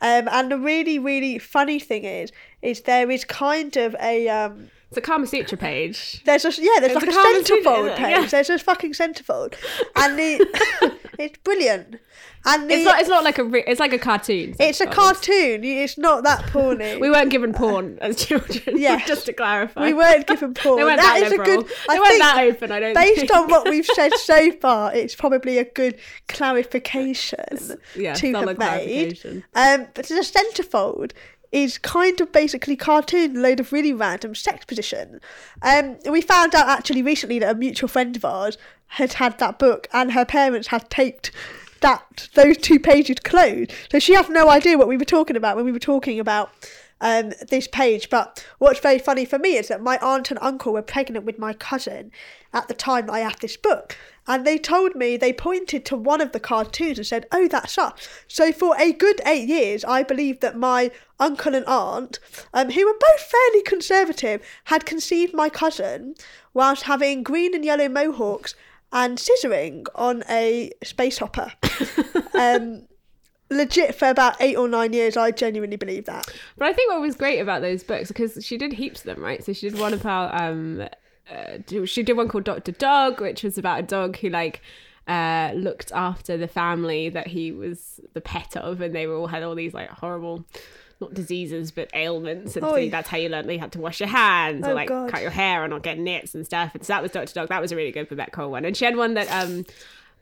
Um, 0.00 0.28
and 0.30 0.50
the 0.50 0.58
really, 0.58 0.98
really 0.98 1.38
funny 1.38 1.78
thing 1.78 2.04
is, 2.04 2.30
is 2.62 2.82
there 2.82 3.10
is 3.10 3.24
kind 3.24 3.76
of 3.76 3.94
a 4.00 4.28
um, 4.28 4.70
It's 4.88 4.96
a 4.98 5.00
Kama 5.00 5.26
Sutra 5.26 5.58
page. 5.58 6.22
there's 6.24 6.44
a 6.44 6.48
yeah, 6.62 6.80
there's 6.80 6.92
It's 6.96 7.04
like 7.06 7.14
a 7.14 7.18
a, 7.18 7.42
centerfold 7.42 7.96
page. 7.96 8.10
Yeah. 8.10 8.26
There's 8.26 8.50
a 8.50 8.58
fucking 8.58 8.92
centerfold, 8.92 9.54
and 9.96 10.18
the 10.18 10.98
it's 11.18 11.38
brilliant. 11.38 11.96
And 12.44 12.68
the, 12.68 12.74
It's 12.74 12.84
not. 12.84 12.98
It's 13.00 13.08
not 13.08 13.22
like 13.22 13.38
a. 13.38 13.44
Re- 13.44 13.62
it's 13.68 13.78
like 13.78 13.92
a 13.92 13.98
cartoon. 14.00 14.56
it's 14.58 14.80
a 14.80 14.86
cartoon. 14.86 15.62
It's 15.62 15.96
not 15.96 16.24
that 16.24 16.40
porny. 16.52 16.98
We 17.00 17.08
weren't 17.08 17.30
given 17.30 17.52
porn 17.52 17.98
as 18.00 18.16
children. 18.16 18.78
Yes. 18.80 19.06
just 19.06 19.26
to 19.26 19.32
clarify. 19.32 19.80
We 19.86 19.94
weren't 19.94 20.26
given 20.26 20.52
porn. 20.52 20.78
They 20.78 20.82
weren't 20.84 21.00
That 21.00 21.20
that, 21.20 21.26
is 21.26 21.32
a 21.32 21.36
liberal. 21.36 21.62
good. 21.62 21.70
They 21.86 21.94
I 21.94 21.98
weren't 22.00 22.08
think 22.08 22.22
that 22.22 22.38
open. 22.40 22.72
I 22.72 22.80
don't. 22.80 22.94
based 22.94 23.20
think. 23.20 23.32
on 23.36 23.48
what 23.48 23.68
we've 23.70 23.86
said 23.86 24.12
so 24.14 24.50
far, 24.60 24.92
it's 24.92 25.14
probably 25.14 25.58
a 25.58 25.64
good 25.64 25.96
clarification 26.26 27.78
yeah, 27.96 28.14
to 28.14 28.32
have 28.34 28.46
made. 28.46 28.56
clarification. 28.56 29.44
Um, 29.54 29.86
but 29.94 30.06
the 30.06 30.14
centerfold 30.16 31.12
is 31.52 31.78
kind 31.78 32.20
of 32.20 32.32
basically 32.32 32.76
cartoon, 32.76 33.40
load 33.40 33.60
of 33.60 33.72
really 33.72 33.92
random 33.92 34.34
sex 34.34 34.64
position. 34.64 35.20
Um, 35.60 35.98
we 36.10 36.22
found 36.22 36.54
out 36.54 36.66
actually 36.66 37.02
recently 37.02 37.38
that 37.38 37.54
a 37.54 37.58
mutual 37.58 37.88
friend 37.88 38.16
of 38.16 38.24
ours 38.24 38.56
had 38.86 39.14
had 39.14 39.38
that 39.38 39.58
book, 39.58 39.86
and 39.92 40.12
her 40.12 40.24
parents 40.24 40.68
had 40.68 40.88
taped 40.90 41.30
that 41.80 42.28
those 42.34 42.56
two 42.56 42.80
pages 42.80 43.16
closed. 43.22 43.72
So 43.90 43.98
she 43.98 44.14
had 44.14 44.30
no 44.30 44.48
idea 44.48 44.78
what 44.78 44.88
we 44.88 44.96
were 44.96 45.04
talking 45.04 45.36
about 45.36 45.56
when 45.56 45.64
we 45.64 45.72
were 45.72 45.78
talking 45.78 46.18
about 46.18 46.50
um, 47.02 47.32
this 47.48 47.68
page. 47.68 48.08
But 48.08 48.46
what's 48.58 48.80
very 48.80 48.98
funny 48.98 49.26
for 49.26 49.38
me 49.38 49.56
is 49.56 49.68
that 49.68 49.82
my 49.82 49.98
aunt 49.98 50.30
and 50.30 50.38
uncle 50.40 50.72
were 50.72 50.82
pregnant 50.82 51.26
with 51.26 51.38
my 51.38 51.52
cousin 51.52 52.10
at 52.54 52.68
the 52.68 52.74
time 52.74 53.10
I 53.10 53.20
had 53.20 53.38
this 53.40 53.56
book. 53.56 53.98
And 54.26 54.46
they 54.46 54.56
told 54.56 54.94
me, 54.94 55.16
they 55.16 55.32
pointed 55.32 55.84
to 55.86 55.96
one 55.96 56.20
of 56.20 56.30
the 56.30 56.38
cartoons 56.38 56.96
and 56.96 57.06
said, 57.06 57.26
oh, 57.32 57.48
that's 57.48 57.76
us. 57.76 58.08
So 58.28 58.52
for 58.52 58.76
a 58.78 58.92
good 58.92 59.20
eight 59.26 59.48
years, 59.48 59.84
I 59.84 60.04
believed 60.04 60.40
that 60.42 60.56
my 60.56 60.92
uncle 61.18 61.56
and 61.56 61.66
aunt, 61.66 62.20
um, 62.54 62.70
who 62.70 62.86
were 62.86 62.98
both 62.98 63.20
fairly 63.20 63.62
conservative, 63.62 64.46
had 64.64 64.86
conceived 64.86 65.34
my 65.34 65.48
cousin 65.48 66.14
whilst 66.54 66.84
having 66.84 67.24
green 67.24 67.52
and 67.52 67.64
yellow 67.64 67.88
mohawks 67.88 68.54
and 68.92 69.18
scissoring 69.18 69.86
on 69.96 70.22
a 70.28 70.70
space 70.84 71.18
hopper. 71.18 71.52
um, 72.34 72.86
legit 73.52 73.94
for 73.94 74.08
about 74.08 74.36
eight 74.40 74.56
or 74.56 74.68
nine 74.68 74.92
years, 74.92 75.16
I 75.16 75.30
genuinely 75.30 75.76
believe 75.76 76.06
that. 76.06 76.26
But 76.58 76.68
I 76.68 76.72
think 76.72 76.90
what 76.90 77.00
was 77.00 77.14
great 77.16 77.38
about 77.38 77.62
those 77.62 77.82
books 77.82 78.08
because 78.08 78.44
she 78.44 78.56
did 78.58 78.72
heaps 78.74 79.00
of 79.00 79.06
them, 79.14 79.22
right? 79.22 79.44
So 79.44 79.52
she 79.52 79.68
did 79.70 79.78
one 79.78 79.94
about 79.94 80.40
um, 80.40 80.82
uh, 81.30 81.84
she 81.86 82.02
did 82.02 82.16
one 82.16 82.28
called 82.28 82.44
Doctor 82.44 82.72
Dog, 82.72 83.20
which 83.20 83.42
was 83.42 83.58
about 83.58 83.80
a 83.80 83.82
dog 83.82 84.16
who 84.18 84.28
like 84.28 84.60
uh 85.08 85.50
looked 85.54 85.90
after 85.92 86.36
the 86.36 86.46
family 86.46 87.08
that 87.08 87.26
he 87.26 87.50
was 87.52 88.00
the 88.14 88.20
pet 88.20 88.56
of, 88.56 88.80
and 88.80 88.94
they 88.94 89.06
were 89.06 89.16
all 89.16 89.26
had 89.28 89.42
all 89.42 89.54
these 89.54 89.74
like 89.74 89.88
horrible. 89.90 90.44
Not 91.00 91.14
diseases, 91.14 91.72
but 91.72 91.90
ailments, 91.94 92.54
and 92.54 92.64
Oy. 92.64 92.88
that's 92.88 93.08
how 93.08 93.16
you 93.16 93.28
learned 93.28 93.48
that 93.48 93.54
you 93.54 93.58
had 93.58 93.72
to 93.72 93.80
wash 93.80 93.98
your 93.98 94.08
hands 94.08 94.64
Oh, 94.64 94.70
or 94.70 94.74
like 94.74 94.86
God. 94.88 95.10
cut 95.10 95.20
your 95.20 95.32
hair 95.32 95.64
or 95.64 95.66
not 95.66 95.82
get 95.82 95.98
nits 95.98 96.32
and 96.36 96.46
stuff. 96.46 96.76
And 96.76 96.84
so 96.86 96.92
that 96.92 97.02
was 97.02 97.10
Doctor 97.10 97.34
Dog. 97.34 97.48
That 97.48 97.60
was 97.60 97.72
a 97.72 97.76
really 97.76 97.90
good 97.90 98.08
Babette 98.08 98.30
Cole 98.30 98.52
one. 98.52 98.64
And 98.64 98.76
she 98.76 98.84
had 98.84 98.94
one 98.94 99.14
that 99.14 99.28
um 99.32 99.64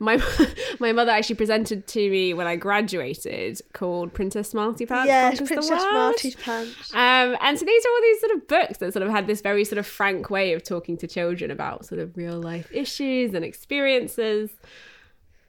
my 0.01 0.19
my 0.79 0.91
mother 0.91 1.11
actually 1.11 1.35
presented 1.35 1.85
to 1.87 2.09
me 2.09 2.33
when 2.33 2.47
I 2.47 2.55
graduated 2.55 3.61
called 3.73 4.13
Princess 4.13 4.49
Smarty 4.49 4.85
Pants. 4.85 5.07
yes, 5.07 5.37
Princess. 5.37 5.69
Marty's 5.69 6.35
pants. 6.35 6.91
Um, 6.93 7.37
and 7.39 7.57
so 7.57 7.65
these 7.65 7.85
are 7.85 7.89
all 7.89 8.01
these 8.01 8.19
sort 8.19 8.31
of 8.33 8.47
books 8.47 8.77
that 8.79 8.93
sort 8.93 9.03
of 9.03 9.11
had 9.11 9.27
this 9.27 9.41
very 9.41 9.63
sort 9.63 9.77
of 9.77 9.85
frank 9.85 10.29
way 10.31 10.53
of 10.53 10.63
talking 10.63 10.97
to 10.97 11.07
children 11.07 11.51
about 11.51 11.85
sort 11.85 12.01
of 12.01 12.17
real 12.17 12.41
life 12.41 12.67
issues 12.73 13.33
and 13.35 13.45
experiences. 13.45 14.49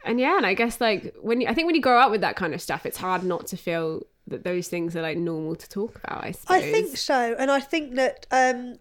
And 0.05 0.21
yeah, 0.21 0.37
and 0.37 0.45
I 0.45 0.53
guess 0.53 0.81
like 0.81 1.15
when 1.21 1.41
you, 1.41 1.49
I 1.49 1.55
think 1.55 1.67
when 1.67 1.75
you 1.75 1.81
grow 1.81 1.99
up 1.99 2.11
with 2.11 2.21
that 2.21 2.37
kind 2.37 2.53
of 2.53 2.61
stuff, 2.61 2.85
it's 2.85 2.99
hard 2.99 3.25
not 3.25 3.47
to 3.49 3.57
feel 3.57 4.03
that 4.27 4.45
those 4.45 4.69
things 4.69 4.95
are 4.95 5.03
like 5.03 5.17
normal 5.17 5.57
to 5.57 5.69
talk 5.69 5.99
about. 6.05 6.25
I 6.25 6.33
suppose. 6.33 6.63
I 6.63 6.73
think 6.73 6.97
so, 6.97 7.35
and 7.39 7.51
I 7.51 7.61
think 7.61 7.95
that 7.95 8.27
um, 8.31 8.77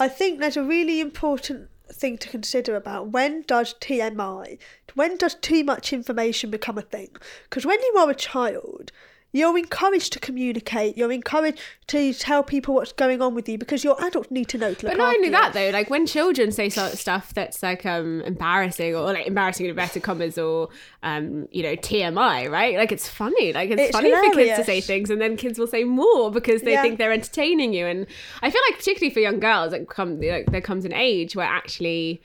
I 0.00 0.08
think 0.08 0.40
there's 0.40 0.56
a 0.56 0.64
really 0.64 1.00
important 1.00 1.68
thing 1.92 2.18
to 2.18 2.28
consider 2.28 2.76
about 2.76 3.08
when 3.08 3.42
does 3.42 3.74
TMI, 3.74 4.58
when 4.94 5.16
does 5.16 5.34
too 5.36 5.64
much 5.64 5.92
information 5.92 6.50
become 6.50 6.78
a 6.78 6.82
thing? 6.82 7.10
Because 7.44 7.64
when 7.66 7.80
you 7.80 7.94
are 7.98 8.10
a 8.10 8.14
child, 8.14 8.92
you're 9.34 9.56
encouraged 9.56 10.12
to 10.12 10.18
communicate. 10.20 10.98
You're 10.98 11.10
encouraged 11.10 11.58
to 11.86 12.12
tell 12.12 12.42
people 12.42 12.74
what's 12.74 12.92
going 12.92 13.22
on 13.22 13.34
with 13.34 13.48
you 13.48 13.56
because 13.56 13.82
your 13.82 13.96
adults 14.04 14.30
need 14.30 14.48
to 14.48 14.58
know 14.58 14.74
to 14.74 14.86
look 14.86 14.92
But 14.92 14.98
not 14.98 15.14
only 15.14 15.28
you. 15.28 15.32
that 15.32 15.54
though, 15.54 15.70
like 15.70 15.88
when 15.88 16.04
children 16.06 16.52
say 16.52 16.68
sort 16.68 16.92
of 16.92 16.98
stuff 16.98 17.32
that's 17.32 17.62
like 17.62 17.86
um 17.86 18.20
embarrassing 18.26 18.94
or 18.94 19.04
like 19.04 19.26
embarrassing 19.26 19.64
in 19.64 19.70
inverted 19.70 20.02
commas 20.02 20.36
or 20.36 20.68
um 21.02 21.48
you 21.50 21.62
know 21.62 21.74
TMI, 21.76 22.50
right? 22.50 22.76
Like 22.76 22.92
it's 22.92 23.08
funny, 23.08 23.54
like 23.54 23.70
it's, 23.70 23.80
It's 23.84 23.92
funny 23.92 24.10
for 24.10 24.34
kids 24.34 24.58
to 24.58 24.64
say 24.64 24.82
things, 24.82 25.08
and 25.08 25.18
then 25.18 25.38
kids 25.38 25.58
will 25.58 25.66
say 25.66 25.84
more 25.84 26.30
because 26.30 26.60
they 26.60 26.72
Yeah. 26.72 26.82
think 26.82 26.98
they're 26.98 27.10
entertaining 27.12 27.72
you. 27.72 27.86
And 27.86 28.06
I 28.42 28.50
feel 28.50 28.60
like 28.68 28.76
particularly 28.78 29.14
for 29.14 29.20
young 29.20 29.40
girls, 29.40 29.72
like 29.72 29.88
come 29.88 30.20
like, 30.20 30.52
there 30.52 30.60
comes 30.60 30.84
an 30.84 30.92
age 30.92 31.34
where 31.34 31.46
actually. 31.46 32.20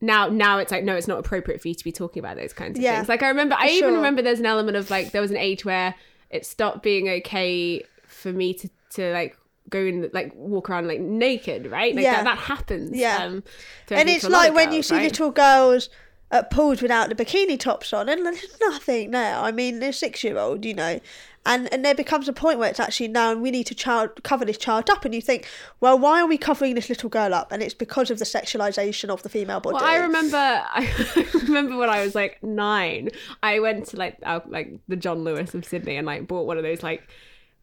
Now, 0.00 0.28
now 0.28 0.58
it's 0.58 0.70
like 0.72 0.84
no, 0.84 0.96
it's 0.96 1.08
not 1.08 1.18
appropriate 1.18 1.60
for 1.60 1.68
you 1.68 1.74
to 1.74 1.84
be 1.84 1.92
talking 1.92 2.20
about 2.20 2.36
those 2.36 2.52
kinds 2.52 2.78
of 2.78 2.82
Yeah, 2.82 2.96
things. 2.96 3.08
Like 3.08 3.22
I 3.22 3.28
remember, 3.28 3.54
I 3.58 3.68
even 3.68 3.80
sure. 3.90 3.96
remember 3.96 4.22
there's 4.22 4.40
an 4.40 4.46
element 4.46 4.76
of 4.76 4.90
like 4.90 5.12
there 5.12 5.20
was 5.20 5.30
an 5.30 5.36
age 5.36 5.64
where 5.64 5.94
it 6.30 6.46
stopped 6.46 6.82
being 6.82 7.08
okay 7.08 7.84
for 8.06 8.32
me 8.32 8.54
to 8.54 8.70
to 8.90 9.12
like 9.12 9.36
go 9.68 9.78
and 9.86 10.10
like 10.12 10.34
walk 10.34 10.68
around 10.70 10.88
like 10.88 11.00
naked, 11.00 11.66
right? 11.70 11.94
Like 11.94 12.04
Yeah. 12.04 12.22
that, 12.22 12.36
that 12.36 12.38
happens. 12.38 12.96
Yeah. 12.96 13.24
Um, 13.24 13.44
and 13.90 14.08
it's 14.08 14.22
to 14.22 14.28
a 14.28 14.30
lot 14.30 14.38
like 14.46 14.54
when 14.54 14.72
you 14.72 14.82
see 14.82 14.94
right? 14.94 15.02
little 15.04 15.30
girls 15.30 15.88
at 16.30 16.50
pools 16.50 16.80
without 16.80 17.08
the 17.08 17.14
bikini 17.14 17.58
tops 17.58 17.92
on, 17.92 18.08
and 18.08 18.24
there's 18.24 18.60
nothing 18.60 19.10
there. 19.10 19.36
I 19.36 19.50
mean, 19.50 19.80
they're 19.80 19.92
six 19.92 20.22
year 20.22 20.38
old, 20.38 20.64
you 20.64 20.74
know, 20.74 21.00
and 21.46 21.72
and 21.72 21.84
there 21.84 21.94
becomes 21.94 22.28
a 22.28 22.32
point 22.32 22.58
where 22.58 22.68
it's 22.68 22.80
actually 22.80 23.08
now 23.08 23.34
we 23.34 23.50
need 23.50 23.64
to 23.64 23.74
child 23.74 24.22
cover 24.22 24.44
this 24.44 24.58
child 24.58 24.90
up, 24.90 25.04
and 25.04 25.14
you 25.14 25.20
think, 25.20 25.46
well, 25.80 25.98
why 25.98 26.20
are 26.20 26.26
we 26.26 26.38
covering 26.38 26.74
this 26.74 26.88
little 26.88 27.08
girl 27.08 27.34
up? 27.34 27.50
And 27.50 27.62
it's 27.62 27.74
because 27.74 28.10
of 28.10 28.18
the 28.18 28.24
sexualization 28.24 29.08
of 29.08 29.22
the 29.22 29.28
female 29.28 29.60
body. 29.60 29.74
Well, 29.74 29.84
I 29.84 29.96
remember, 29.96 30.36
I 30.36 31.26
remember 31.34 31.76
when 31.76 31.90
I 31.90 32.04
was 32.04 32.14
like 32.14 32.42
nine, 32.42 33.10
I 33.42 33.58
went 33.60 33.86
to 33.86 33.96
like 33.96 34.18
like 34.46 34.78
the 34.88 34.96
John 34.96 35.24
Lewis 35.24 35.54
of 35.54 35.64
Sydney 35.64 35.96
and 35.96 36.06
like 36.06 36.26
bought 36.26 36.46
one 36.46 36.56
of 36.56 36.62
those 36.62 36.82
like. 36.82 37.08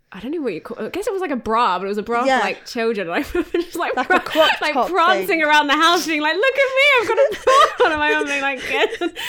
I 0.09 0.21
don't 0.21 0.31
know 0.31 0.41
what 0.41 0.53
you 0.53 0.61
call. 0.61 0.83
I 0.85 0.89
guess 0.89 1.05
it 1.05 1.11
was 1.11 1.21
like 1.21 1.31
a 1.31 1.35
bra, 1.35 1.77
but 1.79 1.85
it 1.85 1.89
was 1.89 1.97
a 1.97 2.03
bra 2.03 2.23
Yeah. 2.23 2.39
for 2.39 2.45
like 2.45 2.65
children. 2.65 3.07
And 3.09 3.15
I 3.15 3.27
remember 3.33 3.57
just 3.57 3.75
like, 3.75 3.93
Like 3.97 4.05
a 4.05 4.09
pra- 4.09 4.19
crop 4.21 4.61
like 4.61 4.73
prancing 4.73 5.27
thing. 5.27 5.43
around 5.43 5.67
the 5.67 5.73
house, 5.73 6.07
being 6.07 6.21
like, 6.21 6.35
"Look 6.35 6.55
at 6.55 6.75
me, 6.75 6.85
I've 7.01 7.07
got 7.07 7.17
a 7.17 7.43
bra 7.43 7.85
on," 7.85 7.91
and 7.91 7.93
oh 7.93 7.97
my 7.99 8.11
mum 8.11 8.25
being 8.25 8.41
like, 8.41 8.71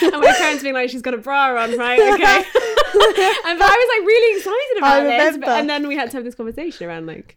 and 0.02 0.22
my 0.22 0.32
parents 0.38 0.62
being 0.62 0.74
like, 0.74 0.88
"She's 0.90 1.02
got 1.02 1.14
a 1.14 1.18
bra 1.18 1.56
on, 1.60 1.76
right? 1.76 1.98
Okay." 1.98 2.36
and 2.94 3.58
but 3.58 3.68
I 3.68 3.76
was 3.76 3.98
like 3.98 4.06
really 4.06 4.38
excited 4.38 4.78
about 4.78 5.02
this, 5.02 5.36
but, 5.38 5.48
and 5.48 5.68
then 5.68 5.88
we 5.88 5.96
had 5.96 6.10
to 6.12 6.16
have 6.16 6.24
this 6.24 6.34
conversation 6.36 6.86
around 6.86 7.06
like. 7.06 7.36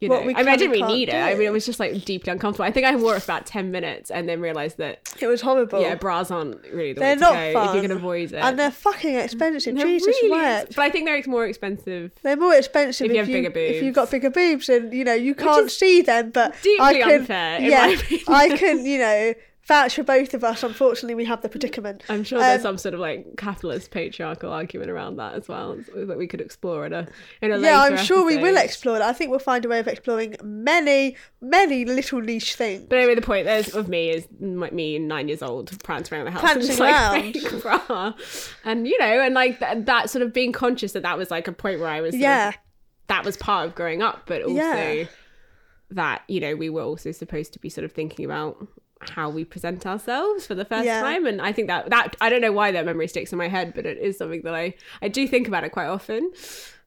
You 0.00 0.08
know, 0.08 0.20
we 0.22 0.32
I 0.32 0.38
mean, 0.38 0.48
I 0.48 0.56
didn't 0.56 0.70
really 0.80 0.94
need 0.94 1.08
it. 1.08 1.14
I 1.16 1.34
mean, 1.34 1.48
it 1.48 1.52
was 1.52 1.66
just 1.66 1.80
like 1.80 2.04
deeply 2.04 2.30
uncomfortable. 2.30 2.64
I 2.64 2.70
think 2.70 2.86
I 2.86 2.94
wore 2.94 3.16
it 3.16 3.20
for 3.20 3.32
about 3.32 3.46
ten 3.46 3.72
minutes 3.72 4.12
and 4.12 4.28
then 4.28 4.40
realized 4.40 4.76
that 4.78 5.00
it 5.20 5.26
was 5.26 5.40
horrible. 5.40 5.80
yeah, 5.80 5.96
bras 5.96 6.30
aren't 6.30 6.62
really 6.72 6.92
the 6.92 7.00
They're 7.00 7.10
way 7.10 7.14
to 7.16 7.20
not 7.20 7.32
go 7.34 7.40
if 7.40 7.52
fun. 7.54 7.74
you 7.76 7.82
can 7.82 7.90
avoid 7.90 8.32
it. 8.32 8.36
and 8.36 8.56
they're 8.56 8.70
fucking 8.70 9.16
expensive. 9.16 9.74
They're 9.74 9.84
Jesus 9.86 10.16
really 10.22 10.40
ex- 10.40 10.74
But 10.76 10.82
I 10.82 10.90
think 10.90 11.06
they're 11.06 11.20
more 11.26 11.46
expensive. 11.46 12.12
They're 12.22 12.36
more 12.36 12.54
expensive 12.54 13.06
If 13.06 13.10
if, 13.10 13.14
you 13.14 13.18
have 13.18 13.26
bigger 13.26 13.50
boobs. 13.50 13.76
If 13.76 13.82
you've 13.82 13.94
got 13.96 14.08
bigger 14.10 14.30
boobs, 14.30 14.68
and 14.68 14.92
you 14.94 15.02
know 15.02 15.14
you 15.14 15.34
can't 15.34 15.68
see 15.68 16.02
them, 16.02 16.30
but 16.30 16.54
deeply 16.62 16.78
I 16.84 16.94
can. 17.00 17.20
unfair, 17.20 17.60
yeah. 17.60 17.96
I 18.28 18.56
can. 18.56 18.86
You 18.86 18.98
know, 18.98 19.34
vouch 19.68 19.94
for 19.94 20.02
both 20.02 20.34
of 20.34 20.42
us. 20.42 20.62
Unfortunately, 20.62 21.14
we 21.14 21.26
have 21.26 21.42
the 21.42 21.48
predicament. 21.48 22.02
I'm 22.08 22.24
sure 22.24 22.38
there's 22.40 22.60
Um, 22.60 22.62
some 22.62 22.78
sort 22.78 22.94
of 22.94 23.00
like 23.00 23.36
capitalist 23.36 23.90
patriarchal 23.90 24.50
argument 24.50 24.90
around 24.90 25.16
that 25.16 25.34
as 25.34 25.46
well 25.46 25.78
that 25.94 26.18
we 26.18 26.26
could 26.26 26.40
explore 26.40 26.86
in 26.86 26.92
a 26.92 27.06
in 27.42 27.52
a 27.52 27.58
Yeah, 27.58 27.80
I'm 27.82 27.96
sure 27.98 28.24
we 28.24 28.38
will 28.38 28.56
explore 28.56 28.98
that. 28.98 29.08
I 29.08 29.12
think 29.12 29.30
we'll 29.30 29.38
find 29.38 29.64
a 29.64 29.68
way 29.68 29.78
of 29.78 29.86
exploring 29.86 30.36
many, 30.42 31.16
many 31.40 31.84
little 31.84 32.20
niche 32.20 32.54
things. 32.56 32.86
But 32.88 32.98
anyway, 32.98 33.14
the 33.14 33.20
point 33.22 33.44
there's 33.44 33.74
of 33.74 33.88
me 33.88 34.10
is 34.10 34.26
like 34.40 34.72
me 34.72 34.98
nine 34.98 35.28
years 35.28 35.42
old 35.42 35.70
prancing 35.84 36.16
around 36.16 36.24
the 36.24 36.30
house 36.32 36.40
Prancing 36.40 36.62
in 36.62 36.68
this, 36.68 37.64
like, 37.64 37.64
around. 37.90 38.14
and 38.64 38.88
you 38.88 38.98
know, 38.98 39.20
and 39.20 39.34
like 39.34 39.58
th- 39.60 39.84
that 39.84 40.08
sort 40.10 40.22
of 40.22 40.32
being 40.32 40.50
conscious 40.52 40.92
that 40.92 41.02
that 41.02 41.18
was 41.18 41.30
like 41.30 41.46
a 41.46 41.52
point 41.52 41.78
where 41.80 41.90
I 41.90 42.00
was 42.00 42.16
yeah, 42.16 42.52
that 43.08 43.24
was 43.24 43.36
part 43.36 43.66
of 43.68 43.74
growing 43.74 44.00
up, 44.02 44.22
but 44.26 44.42
also 44.42 44.54
Yeah. 44.54 45.04
that 45.90 46.22
you 46.28 46.40
know 46.40 46.54
we 46.56 46.70
were 46.70 46.82
also 46.82 47.12
supposed 47.12 47.52
to 47.52 47.58
be 47.58 47.68
sort 47.68 47.84
of 47.84 47.92
thinking 47.92 48.24
about 48.24 48.66
how 49.00 49.30
we 49.30 49.44
present 49.44 49.86
ourselves 49.86 50.46
for 50.46 50.54
the 50.54 50.64
first 50.64 50.84
Yeah. 50.86 51.00
time, 51.00 51.26
and 51.26 51.40
I 51.40 51.52
think 51.52 51.68
that 51.68 51.90
that 51.90 52.16
I 52.20 52.28
don't 52.28 52.40
know 52.40 52.52
why 52.52 52.70
that 52.72 52.84
memory 52.84 53.08
sticks 53.08 53.32
in 53.32 53.38
my 53.38 53.48
head, 53.48 53.72
but 53.74 53.86
it 53.86 53.98
is 53.98 54.18
something 54.18 54.42
that 54.42 54.54
I 54.54 54.74
I 55.02 55.08
do 55.08 55.26
think 55.28 55.48
about 55.48 55.64
it 55.64 55.70
quite 55.72 55.86
often. 55.86 56.32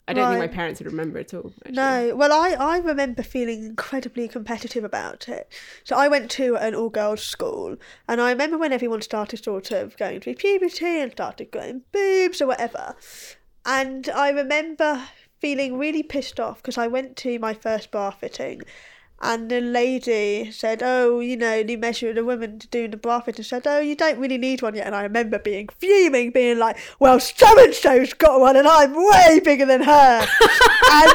I 0.08 0.14
don't 0.14 0.28
think 0.28 0.40
my 0.40 0.48
parents 0.48 0.82
would 0.82 0.92
remember 0.92 1.20
at 1.20 1.34
all. 1.34 1.54
Actually. 1.60 1.76
no. 1.76 2.16
Well, 2.16 2.34
I 2.34 2.50
I 2.52 2.80
remember 2.80 3.24
feeling 3.24 3.64
incredibly 3.64 4.28
competitive 4.28 4.84
about 4.84 5.30
it. 5.30 5.48
So 5.86 5.96
I 5.96 6.10
went 6.10 6.30
to 6.32 6.58
an 6.58 6.76
all 6.76 6.90
girls 6.90 7.24
school, 7.24 7.78
and 8.10 8.20
I 8.20 8.32
remember 8.32 8.58
when 8.58 8.74
everyone 8.74 9.02
started 9.02 9.42
sort 9.44 9.72
of 9.72 9.96
going 9.98 10.20
through 10.20 10.36
puberty 10.36 11.00
and 11.00 11.12
started 11.14 11.52
growing 11.52 11.84
boobs 11.94 12.42
or 12.42 12.48
whatever, 12.48 12.96
and 13.66 14.10
I 14.10 14.32
remember 14.32 15.04
feeling 15.40 15.78
really 15.78 16.04
pissed 16.04 16.40
off 16.40 16.62
because 16.62 16.78
I 16.78 16.88
went 16.88 17.16
to 17.18 17.40
my 17.40 17.54
first 17.54 17.90
bar 17.92 18.12
fitting. 18.12 18.64
And 19.24 19.52
the 19.52 19.62
lady 19.62 20.52
said, 20.52 20.82
"Oh, 20.84 21.20
you 21.20 21.38
know, 21.38 21.56
you 21.56 21.78
measure 21.78 22.12
the 22.12 22.26
women 22.26 22.58
to 22.58 22.68
do 22.68 22.88
the 22.88 22.98
bra 22.98 23.20
fit," 23.20 23.38
and 23.38 23.46
said, 23.46 23.68
"Oh, 23.68 23.80
you 23.80 23.96
don't 23.96 24.18
really 24.18 24.40
need 24.40 24.64
one 24.64 24.74
yet." 24.74 24.88
And 24.88 24.96
I 24.96 25.04
remember 25.04 25.38
being 25.38 25.70
fuming, 25.80 26.32
being 26.32 26.58
like, 26.58 26.78
"Well, 27.00 27.20
so 27.20 27.60
and 27.60 27.74
so's 27.74 28.14
got 28.14 28.40
one, 28.40 28.56
and 28.56 28.68
I'm 28.68 28.96
way 28.96 29.40
bigger 29.44 29.66
than 29.66 29.84
her," 29.84 30.28
and 30.92 31.14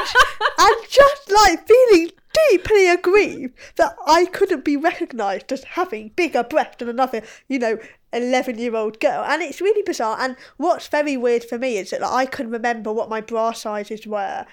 and 0.59 0.77
just 0.89 1.33
like 1.33 1.67
feeling 1.67 2.13
deeply 2.51 2.89
aggrieved 2.89 3.55
that 3.77 3.97
I 4.07 4.27
couldn't 4.27 4.65
be 4.65 4.77
recognised 4.77 5.51
as 5.53 5.65
having 5.65 6.11
bigger 6.11 6.45
breasts 6.45 6.77
than 6.79 6.89
another, 6.89 7.23
you 7.49 7.59
know, 7.59 7.79
eleven-year-old 8.13 9.01
girl. 9.01 9.25
And 9.25 9.43
it's 9.43 9.61
really 9.61 9.83
bizarre. 9.83 10.19
And 10.21 10.37
what's 10.59 10.87
very 10.87 11.17
weird 11.17 11.45
for 11.45 11.59
me 11.59 11.79
is 11.79 11.91
that 11.91 12.03
like, 12.03 12.13
I 12.13 12.27
can 12.27 12.51
remember 12.51 12.93
what 12.93 13.09
my 13.09 13.21
bra 13.21 13.53
sizes 13.53 14.07
were 14.07 14.47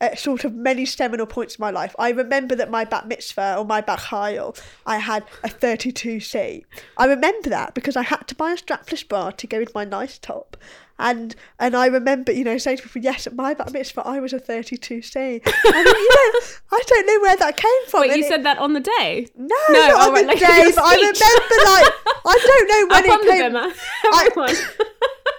at 0.00 0.18
sort 0.18 0.44
of 0.44 0.54
many 0.54 0.86
seminal 0.86 1.26
points 1.26 1.56
in 1.56 1.62
my 1.62 1.70
life. 1.70 1.94
I 1.98 2.10
remember 2.10 2.54
that 2.56 2.70
my 2.70 2.84
bat 2.84 3.06
mitzvah 3.06 3.56
or 3.58 3.64
my 3.64 3.80
bat 3.82 3.98
chayil, 3.98 4.58
I 4.86 4.96
had 4.98 5.24
a 5.44 5.48
32C. 5.48 6.64
I 6.96 7.04
remember 7.06 7.50
that 7.50 7.74
because 7.74 7.96
I 7.96 8.02
had 8.02 8.26
to 8.28 8.34
buy 8.34 8.52
a 8.52 8.56
strapless 8.56 9.06
bra 9.06 9.30
to 9.30 9.46
go 9.46 9.58
with 9.58 9.74
my 9.74 9.84
nice 9.84 10.18
top. 10.18 10.56
And 10.98 11.34
and 11.58 11.74
I 11.74 11.86
remember, 11.86 12.30
you 12.30 12.44
know, 12.44 12.58
saying 12.58 12.76
to 12.78 12.82
people, 12.82 13.00
yes, 13.02 13.26
at 13.26 13.34
my 13.34 13.54
bat 13.54 13.72
mitzvah, 13.72 14.02
I 14.06 14.20
was 14.20 14.32
a 14.34 14.38
32C. 14.38 15.16
And, 15.16 15.44
you 15.44 15.82
know, 15.82 16.40
I 16.72 16.82
don't 16.86 17.06
know 17.06 17.20
where 17.20 17.36
that 17.36 17.56
came 17.56 17.86
from. 17.88 18.00
Wait, 18.02 18.16
you 18.18 18.24
it- 18.24 18.28
said 18.28 18.44
that 18.44 18.58
on 18.58 18.74
the 18.74 18.80
day? 18.80 19.26
no, 19.36 19.46
No, 19.70 19.78
not 19.88 19.90
oh, 19.92 20.08
on 20.08 20.12
right, 20.14 20.20
the 20.22 20.26
like 20.28 20.38
day, 20.40 20.72
but 20.74 20.84
I 20.84 20.94
remember, 20.96 21.56
like, 21.64 21.92
I 22.26 22.38
don't 22.46 22.68
know 22.68 22.86
when 22.94 23.10
Up 23.10 23.20
it 23.20 23.24
the 23.24 23.30
came. 23.30 23.52
bimmer, 23.52 23.74
everyone. 24.14 24.56
I 24.94 25.32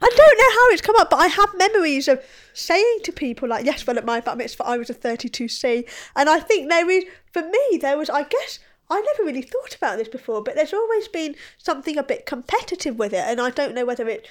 don't 0.00 0.38
know 0.38 0.50
how 0.50 0.68
it's 0.70 0.82
come 0.82 0.96
up, 0.96 1.10
but 1.10 1.20
I 1.20 1.26
have 1.28 1.54
memories 1.56 2.08
of 2.08 2.24
saying 2.52 3.00
to 3.04 3.12
people 3.12 3.48
like, 3.48 3.64
"Yes, 3.64 3.86
well, 3.86 3.98
at 3.98 4.04
my 4.04 4.20
bat 4.20 4.36
mitzvah, 4.36 4.64
I 4.64 4.76
was 4.76 4.90
a 4.90 4.94
32C," 4.94 5.88
and 6.16 6.28
I 6.28 6.40
think 6.40 6.68
there 6.68 6.88
is, 6.90 7.04
for 7.32 7.42
me, 7.42 7.78
there 7.80 7.96
was, 7.96 8.10
I 8.10 8.24
guess, 8.24 8.58
I 8.90 9.00
never 9.00 9.26
really 9.26 9.42
thought 9.42 9.74
about 9.74 9.98
this 9.98 10.08
before, 10.08 10.42
but 10.42 10.54
there's 10.54 10.72
always 10.72 11.08
been 11.08 11.36
something 11.58 11.98
a 11.98 12.02
bit 12.02 12.26
competitive 12.26 12.98
with 12.98 13.12
it, 13.12 13.24
and 13.26 13.40
I 13.40 13.50
don't 13.50 13.74
know 13.74 13.84
whether 13.84 14.08
it. 14.08 14.26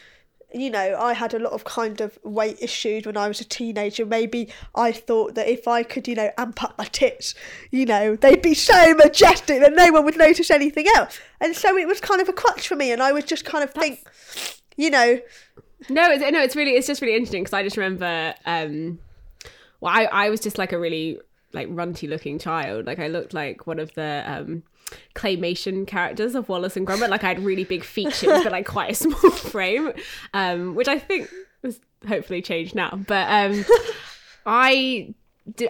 You 0.54 0.70
know, 0.70 0.98
I 0.98 1.12
had 1.12 1.34
a 1.34 1.40
lot 1.40 1.52
of 1.52 1.66
kind 1.66 2.00
of 2.00 2.18
weight 2.24 2.60
issues 2.62 3.06
when 3.06 3.18
I 3.18 3.28
was 3.28 3.42
a 3.42 3.44
teenager. 3.44 4.06
Maybe 4.06 4.50
I 4.74 4.94
thought 4.94 5.36
that 5.36 5.50
if 5.50 5.68
I 5.68 5.84
could, 5.84 6.08
you 6.08 6.16
know, 6.16 6.32
amp 6.38 6.64
up 6.64 6.78
my 6.78 6.86
tits, 6.86 7.36
you 7.70 7.86
know, 7.86 8.16
they'd 8.16 8.42
be 8.42 8.54
so 8.54 8.94
majestic 8.94 9.60
that 9.60 9.74
no 9.74 9.92
one 9.92 10.06
would 10.06 10.16
notice 10.16 10.50
anything 10.50 10.88
else. 10.96 11.20
And 11.42 11.54
so 11.54 11.78
it 11.78 11.86
was 11.86 12.00
kind 12.00 12.22
of 12.22 12.30
a 12.30 12.34
crutch 12.34 12.66
for 12.66 12.78
me, 12.78 12.94
and 12.94 13.04
I 13.04 13.12
would 13.12 13.28
just 13.28 13.44
kind 13.44 13.62
of 13.62 13.74
think, 13.74 14.08
you 14.78 14.90
know, 14.90 15.20
No, 15.90 16.10
it's, 16.12 16.32
no, 16.32 16.42
it's 16.42 16.56
really, 16.56 16.72
it's 16.72 16.88
just 16.88 17.02
really 17.02 17.16
interesting 17.16 17.44
because 17.44 17.54
I 17.54 17.64
just 17.64 17.78
remember, 17.78 18.34
um, 18.46 19.00
well, 19.80 19.94
I, 19.94 20.06
I 20.06 20.30
was 20.30 20.40
just 20.40 20.58
like 20.58 20.72
a 20.74 20.80
really 20.80 21.20
like 21.54 21.68
runty 21.70 22.08
looking 22.08 22.40
child. 22.40 22.86
Like 22.86 23.00
I 23.00 23.08
looked 23.08 23.34
like 23.34 23.68
one 23.68 23.80
of 23.80 23.94
the 23.94 24.24
um, 24.26 24.64
claymation 25.16 25.86
characters 25.86 26.36
of 26.36 26.50
Wallace 26.50 26.76
and 26.78 26.88
Gromit. 26.88 27.10
Like 27.10 27.24
I 27.24 27.28
had 27.30 27.44
really 27.44 27.64
big 27.64 27.84
features, 27.84 28.44
but 28.44 28.52
like 28.52 28.66
quite 28.66 28.92
a 28.92 28.96
small 29.04 29.32
frame, 29.32 29.92
um, 30.34 30.76
which 30.76 30.88
I 30.88 31.00
think 31.00 31.30
has 31.64 31.80
hopefully 32.08 32.42
changed 32.42 32.74
now. 32.76 33.00
But 33.08 33.28
um, 33.30 33.66
I, 34.46 35.14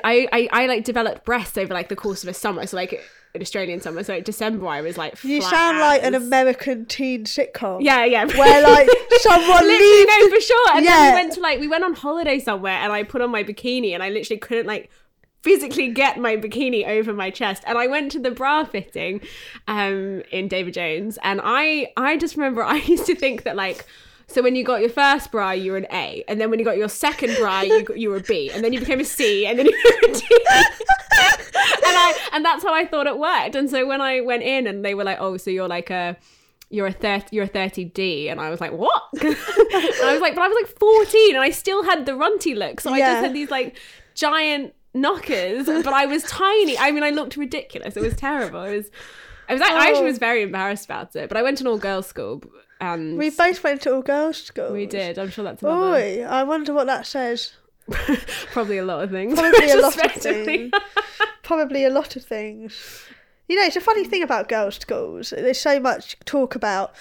I, 0.03 0.27
I, 0.31 0.49
I 0.51 0.65
like 0.67 0.83
developed 0.83 1.25
breasts 1.25 1.57
over 1.57 1.73
like 1.73 1.89
the 1.89 1.95
course 1.95 2.23
of 2.23 2.29
a 2.29 2.33
summer. 2.33 2.65
So 2.65 2.77
like 2.77 3.01
an 3.37 3.41
Australian 3.41 3.79
summer. 3.81 4.03
So 4.03 4.19
December, 4.19 4.67
I 4.67 4.81
was 4.81 4.97
like, 4.97 5.23
You 5.23 5.41
sound 5.41 5.79
like 5.79 6.03
an 6.03 6.13
American 6.15 6.85
teen 6.85 7.23
sitcom. 7.23 7.81
yeah, 7.81 8.03
yeah. 8.05 8.25
Where 8.25 8.61
like 8.61 8.89
someone 9.19 9.63
literally 9.63 9.77
leaves. 9.79 10.11
no 10.19 10.29
for 10.29 10.41
sure 10.41 10.69
and 10.75 10.85
then 10.85 10.93
Yeah. 10.93 11.09
we 11.09 11.15
went 11.21 11.33
to 11.33 11.39
like 11.39 11.59
we 11.59 11.67
went 11.67 11.83
on 11.83 11.93
holiday 11.93 12.39
somewhere 12.39 12.73
and 12.83 12.91
i 12.93 13.01
put 13.03 13.21
on 13.21 13.31
my 13.31 13.43
bikini 13.43 13.93
and 13.93 14.03
i 14.03 14.09
literally 14.09 14.37
couldn't 14.39 14.67
like 14.67 14.91
physically 15.41 15.87
get 15.89 16.19
my 16.19 16.35
bikini 16.35 16.87
over 16.87 17.13
my 17.13 17.29
chest 17.31 17.63
and 17.65 17.77
i 17.79 17.87
went 17.87 18.11
to 18.11 18.19
the 18.19 18.29
bra 18.31 18.63
fitting 18.63 19.19
um 19.67 20.21
in 20.31 20.47
david 20.47 20.73
jones 20.75 21.17
and 21.23 21.41
i 21.43 21.87
i 21.97 22.15
just 22.17 22.35
remember 22.35 22.61
i 22.75 22.77
used 22.77 23.05
to 23.07 23.15
think 23.15 23.43
that 23.43 23.55
like 23.55 23.85
so 24.27 24.41
when 24.41 24.55
you 24.55 24.63
got 24.63 24.81
your 24.81 24.89
first 24.89 25.31
bra, 25.31 25.51
you 25.51 25.71
were 25.71 25.77
an 25.77 25.87
A, 25.91 26.23
and 26.27 26.39
then 26.39 26.49
when 26.49 26.59
you 26.59 26.65
got 26.65 26.77
your 26.77 26.89
second 26.89 27.35
bra, 27.37 27.61
you 27.61 27.83
got, 27.83 27.97
you 27.97 28.09
were 28.09 28.17
a 28.17 28.21
B, 28.21 28.51
and 28.53 28.63
then 28.63 28.73
you 28.73 28.79
became 28.79 28.99
a 28.99 29.05
C, 29.05 29.45
and 29.45 29.57
then 29.57 29.65
you 29.71 29.81
were 29.85 30.09
a 30.09 30.13
D. 30.13 30.21
and 31.19 31.95
I 31.97 32.29
and 32.33 32.43
that's 32.45 32.63
how 32.63 32.73
I 32.73 32.85
thought 32.85 33.07
it 33.07 33.17
worked. 33.17 33.55
And 33.55 33.69
so 33.69 33.85
when 33.87 34.01
I 34.01 34.21
went 34.21 34.43
in, 34.43 34.67
and 34.67 34.83
they 34.83 34.93
were 34.93 35.03
like, 35.03 35.17
"Oh, 35.19 35.37
so 35.37 35.49
you're 35.49 35.67
like 35.67 35.89
a 35.89 36.17
you're 36.69 36.87
a 36.87 36.91
30 36.91 37.33
you're 37.33 37.45
a 37.45 37.49
30D 37.49 38.29
and 38.29 38.41
I 38.41 38.49
was 38.49 38.59
like 38.59 38.73
what? 38.73 39.01
And 39.21 39.35
I 40.03 40.11
was 40.11 40.19
like 40.19 40.35
but 40.35 40.41
I 40.41 40.49
was 40.49 40.57
like 40.61 40.77
14 40.77 41.33
and 41.35 41.41
I 41.41 41.49
still 41.49 41.81
had 41.85 42.05
the 42.05 42.13
runty 42.13 42.55
look. 42.55 42.81
So 42.81 42.91
I 42.91 42.97
Yeah. 42.97 43.13
just 43.13 43.23
had 43.23 43.33
these 43.33 43.49
like 43.49 43.77
giant 44.15 44.73
knockers 44.93 45.65
but 45.67 45.87
I 45.93 46.05
was 46.07 46.23
tiny. 46.23 46.77
I 46.77 46.91
mean 46.91 47.03
I 47.03 47.11
looked 47.11 47.37
ridiculous. 47.37 47.95
It 47.95 48.03
was 48.03 48.17
terrible. 48.17 48.63
It 48.63 48.75
was 48.75 48.91
I 49.47 49.53
was 49.53 49.61
I 49.61 49.69
Oh. 49.75 49.77
actually 49.77 50.07
was 50.07 50.17
very 50.17 50.41
embarrassed 50.41 50.83
about 50.83 51.15
it. 51.15 51.29
But 51.29 51.37
I 51.37 51.41
went 51.41 51.57
to 51.59 51.63
an 51.63 51.67
all 51.67 51.77
girls 51.77 52.05
school 52.07 52.43
and 52.79 53.17
We 53.17 53.29
both 53.29 53.63
went 53.63 53.81
to 53.81 53.93
all 53.93 54.01
girls 54.01 54.43
school. 54.43 54.71
we 54.71 54.85
did 54.85 55.17
I'm 55.17 55.29
sure 55.29 55.43
that's 55.43 55.61
another 55.61 55.95
Oi, 55.95 56.23
I 56.23 56.43
wonder 56.43 56.73
what 56.73 56.87
that 56.87 57.05
says. 57.05 57.53
probably 58.51 58.77
a 58.77 58.85
lot 58.85 59.03
of 59.03 59.11
things 59.11 59.39
Probably 59.39 59.71
a 59.71 59.77
lot 59.81 60.05
of 60.05 60.11
things. 60.11 60.71
Probably 61.43 61.85
a 61.85 61.89
lot 61.89 62.15
of 62.15 62.23
things. 62.23 63.05
You 63.47 63.55
know, 63.55 63.63
it's 63.63 63.77
a 63.77 63.81
funny 63.81 64.03
thing 64.03 64.23
about 64.23 64.49
girls' 64.49 64.75
schools. 64.75 65.29
There's 65.29 65.59
so 65.59 65.79
much 65.79 66.17
talk 66.25 66.53
about, 66.55 66.93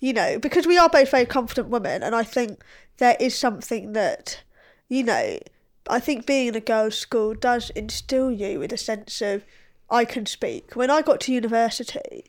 you 0.00 0.12
know, 0.12 0.38
because 0.38 0.66
we 0.66 0.76
are 0.76 0.90
both 0.90 1.10
very 1.10 1.24
confident 1.24 1.68
women, 1.68 2.02
and 2.02 2.14
I 2.14 2.22
think 2.24 2.60
there 2.98 3.16
is 3.18 3.34
something 3.34 3.94
that, 3.94 4.42
you 4.90 5.02
know, 5.02 5.38
I 5.88 6.00
think 6.00 6.26
being 6.26 6.48
in 6.48 6.54
a 6.54 6.60
girls' 6.60 6.98
school 6.98 7.34
does 7.34 7.70
instill 7.70 8.30
you 8.30 8.58
with 8.58 8.72
a 8.72 8.76
sense 8.76 9.22
of 9.22 9.44
I 9.90 10.04
can 10.04 10.26
speak. 10.26 10.76
When 10.76 10.90
I 10.90 11.00
got 11.00 11.20
to 11.20 11.32
university, 11.32 12.26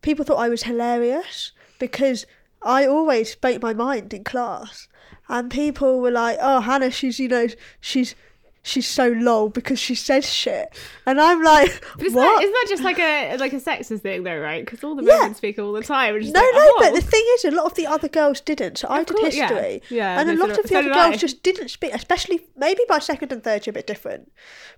people 0.00 0.24
thought 0.24 0.36
I 0.36 0.48
was 0.48 0.62
hilarious 0.62 1.52
because 1.86 2.26
I 2.62 2.86
always 2.86 3.32
spoke 3.32 3.60
my 3.60 3.74
mind 3.74 4.14
in 4.14 4.22
class. 4.24 4.86
and 5.28 5.50
people 5.50 6.00
were 6.00 6.10
like, 6.12 6.38
"Oh, 6.40 6.60
Hannah, 6.60 6.90
she's 6.92 7.18
you 7.18 7.28
know 7.28 7.48
she's." 7.80 8.14
She's 8.64 8.86
so 8.86 9.08
lol 9.08 9.48
because 9.48 9.80
she 9.80 9.96
says 9.96 10.24
shit, 10.32 10.68
and 11.04 11.20
I'm 11.20 11.42
like, 11.42 11.84
But 11.96 12.06
isn't 12.06 12.16
what? 12.16 12.28
that, 12.36 12.42
isn't 12.44 12.52
that 12.52 12.66
just 12.68 12.84
like 12.84 13.00
a 13.00 13.36
like 13.36 13.52
a 13.52 13.56
sexist 13.60 14.02
thing 14.02 14.22
though, 14.22 14.38
right? 14.38 14.64
Because 14.64 14.84
all 14.84 14.94
the 14.94 15.02
Yeah. 15.02 15.18
women 15.18 15.34
speak 15.34 15.58
all 15.58 15.72
the 15.72 15.82
time. 15.82 16.14
No, 16.14 16.20
like, 16.20 16.32
no, 16.34 16.42
oh, 16.54 16.76
but 16.78 16.94
the 16.94 17.00
thing 17.00 17.24
is, 17.34 17.44
a 17.46 17.50
lot 17.50 17.66
of 17.66 17.74
the 17.74 17.88
other 17.88 18.06
girls 18.08 18.40
didn't. 18.40 18.78
So 18.78 18.86
I 18.86 19.00
Of 19.00 19.06
did 19.06 19.16
course, 19.16 19.34
history, 19.34 19.82
Yeah, 19.90 20.20
and 20.20 20.30
a 20.30 20.36
lot 20.36 20.50
of 20.50 20.62
the 20.62 20.68
so 20.68 20.78
other 20.78 20.94
girls 20.94 21.14
I. 21.14 21.16
just 21.16 21.42
didn't 21.42 21.70
speak. 21.70 21.92
Especially 21.92 22.38
maybe 22.56 22.82
by 22.88 23.00
second 23.00 23.32
and 23.32 23.42
third 23.42 23.66
year, 23.66 23.72
a 23.72 23.78
bit 23.80 23.88
different. 23.88 24.30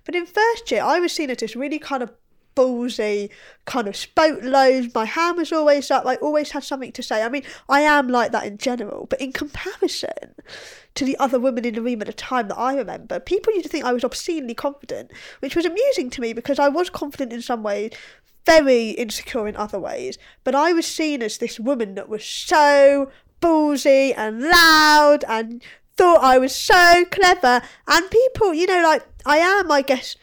But 0.03 0.15
in 0.15 0.25
first 0.25 0.71
year, 0.71 0.81
I 0.81 0.99
was 0.99 1.11
seen 1.13 1.29
as 1.29 1.37
this 1.37 1.55
really 1.55 1.77
kind 1.77 2.01
of 2.01 2.11
ballsy, 2.55 3.29
kind 3.65 3.87
of 3.87 3.95
spoke 3.95 4.39
loads. 4.41 4.93
My 4.93 5.05
hand 5.05 5.37
was 5.37 5.51
always 5.51 5.91
up. 5.91 6.05
I 6.05 6.15
always 6.15 6.51
had 6.51 6.63
something 6.63 6.91
to 6.93 7.03
say. 7.03 7.23
I 7.23 7.29
mean, 7.29 7.43
I 7.69 7.81
am 7.81 8.07
like 8.07 8.31
that 8.31 8.45
in 8.45 8.57
general, 8.57 9.07
but 9.09 9.21
in 9.21 9.31
comparison 9.31 10.35
to 10.95 11.05
the 11.05 11.17
other 11.17 11.39
women 11.39 11.65
in 11.65 11.75
the 11.75 11.81
room 11.81 12.01
at 12.01 12.07
the 12.07 12.13
time 12.13 12.47
that 12.47 12.57
I 12.57 12.75
remember, 12.75 13.19
people 13.19 13.53
used 13.53 13.65
to 13.65 13.69
think 13.69 13.85
I 13.85 13.93
was 13.93 14.03
obscenely 14.03 14.53
confident, 14.53 15.11
which 15.39 15.55
was 15.55 15.65
amusing 15.65 16.09
to 16.11 16.21
me 16.21 16.33
because 16.33 16.59
I 16.59 16.69
was 16.69 16.89
confident 16.89 17.33
in 17.33 17.41
some 17.41 17.63
ways, 17.63 17.91
very 18.45 18.91
insecure 18.91 19.47
in 19.47 19.55
other 19.55 19.79
ways. 19.79 20.17
But 20.43 20.55
I 20.55 20.71
was 20.73 20.85
seen 20.85 21.21
as 21.21 21.37
this 21.37 21.59
woman 21.59 21.95
that 21.95 22.09
was 22.09 22.25
so 22.25 23.11
ballsy 23.41 24.13
and 24.15 24.41
loud 24.41 25.25
and 25.27 25.61
thought 25.97 26.23
I 26.23 26.37
was 26.37 26.55
so 26.55 27.05
clever. 27.11 27.61
And 27.87 28.09
people, 28.09 28.53
you 28.53 28.67
know, 28.67 28.81
like 28.81 29.05
I 29.25 29.37
am, 29.37 29.71
I 29.71 29.81
guess, 29.81 30.15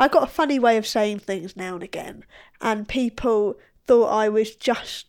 I 0.00 0.08
got 0.08 0.22
a 0.22 0.32
funny 0.32 0.58
way 0.58 0.78
of 0.78 0.86
saying 0.86 1.18
things 1.18 1.54
now 1.56 1.74
and 1.74 1.82
again, 1.82 2.24
and 2.62 2.88
people 2.88 3.56
thought 3.86 4.08
I 4.08 4.30
was 4.30 4.56
just 4.56 5.04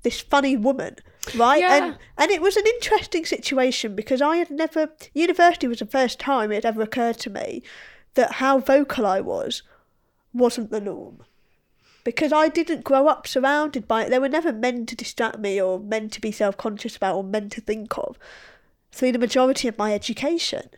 this 0.00 0.18
funny 0.18 0.56
woman, 0.56 0.96
right? 1.34 1.60
Yeah. 1.60 1.74
And 1.74 1.98
and 2.16 2.30
it 2.30 2.40
was 2.40 2.56
an 2.56 2.66
interesting 2.66 3.26
situation 3.26 3.94
because 3.94 4.22
I 4.22 4.38
had 4.38 4.50
never 4.50 4.88
university 5.12 5.68
was 5.68 5.80
the 5.80 5.86
first 5.86 6.18
time 6.18 6.50
it 6.50 6.54
had 6.54 6.64
ever 6.64 6.80
occurred 6.80 7.18
to 7.18 7.30
me 7.30 7.62
that 8.14 8.32
how 8.32 8.60
vocal 8.60 9.04
I 9.04 9.20
was 9.20 9.62
wasn't 10.32 10.70
the 10.70 10.80
norm. 10.80 11.22
Because 12.02 12.32
I 12.32 12.48
didn't 12.48 12.84
grow 12.84 13.08
up 13.08 13.26
surrounded 13.26 13.86
by 13.86 14.04
it. 14.04 14.10
There 14.10 14.22
were 14.22 14.28
never 14.28 14.54
men 14.54 14.86
to 14.86 14.96
distract 14.96 15.38
me 15.38 15.60
or 15.60 15.78
men 15.78 16.08
to 16.10 16.20
be 16.20 16.32
self 16.32 16.56
conscious 16.56 16.96
about 16.96 17.16
or 17.16 17.24
men 17.24 17.50
to 17.50 17.60
think 17.60 17.98
of 17.98 18.18
through 18.90 19.12
the 19.12 19.18
majority 19.18 19.68
of 19.68 19.76
my 19.76 19.92
education. 19.92 20.70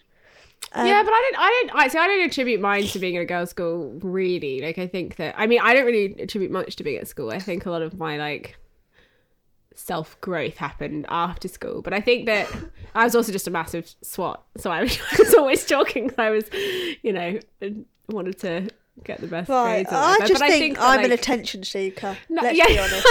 Um, 0.73 0.87
yeah, 0.87 1.03
but 1.03 1.13
I 1.13 1.31
don't. 1.31 1.41
I 1.43 1.49
don't. 1.67 1.81
I 1.81 1.89
see. 1.89 1.99
I 1.99 2.07
don't 2.07 2.27
attribute 2.27 2.61
mine 2.61 2.85
to 2.85 2.99
being 2.99 3.17
at 3.17 3.23
a 3.23 3.27
girls' 3.27 3.51
school. 3.51 3.99
Really, 4.03 4.61
like 4.61 4.79
I 4.79 4.87
think 4.87 5.17
that. 5.17 5.35
I 5.39 5.47
mean, 5.47 5.61
I 5.63 5.75
don't 5.75 5.87
really 5.87 6.15
attribute 6.21 6.51
much 6.51 6.77
to 6.77 6.85
being 6.85 6.99
at 6.99 7.09
school. 7.09 7.31
I 7.31 7.39
think 7.39 7.67
a 7.67 7.71
lot 7.71 7.83
of 7.83 7.97
my 7.99 8.19
like 8.19 8.57
self 9.75 10.21
growth 10.21 10.57
happened 10.57 11.07
after 11.09 11.49
school. 11.49 11.83
But 11.83 11.95
I 11.95 12.01
think 12.01 12.27
that 12.27 12.49
I 12.95 13.05
was 13.05 13.15
also 13.15 13.33
just 13.33 13.47
a 13.47 13.51
massive 13.51 13.95
swat, 14.03 14.45
so 14.57 14.71
I 14.71 14.83
was, 14.83 14.99
I 15.13 15.17
was 15.19 15.35
always 15.35 15.65
talking. 15.65 16.11
I 16.19 16.31
was, 16.31 16.45
you 17.03 17.13
know, 17.13 17.39
wanted 18.09 18.39
to 18.41 18.69
get 19.05 19.21
the 19.21 19.29
best 19.29 19.49
Right, 19.49 19.87
grades. 19.87 19.91
I 19.93 20.19
just 20.27 20.33
but 20.35 20.41
think, 20.41 20.53
I 20.53 20.59
think 20.59 20.77
that, 20.77 20.85
I'm 20.85 21.05
an 21.05 21.11
like- 21.11 21.21
attention 21.21 21.63
seeker. 21.63 22.17
No, 22.29 22.43
let's 22.43 22.59
yeah. 22.59 22.67
be 22.67 22.79
honest. 22.79 23.07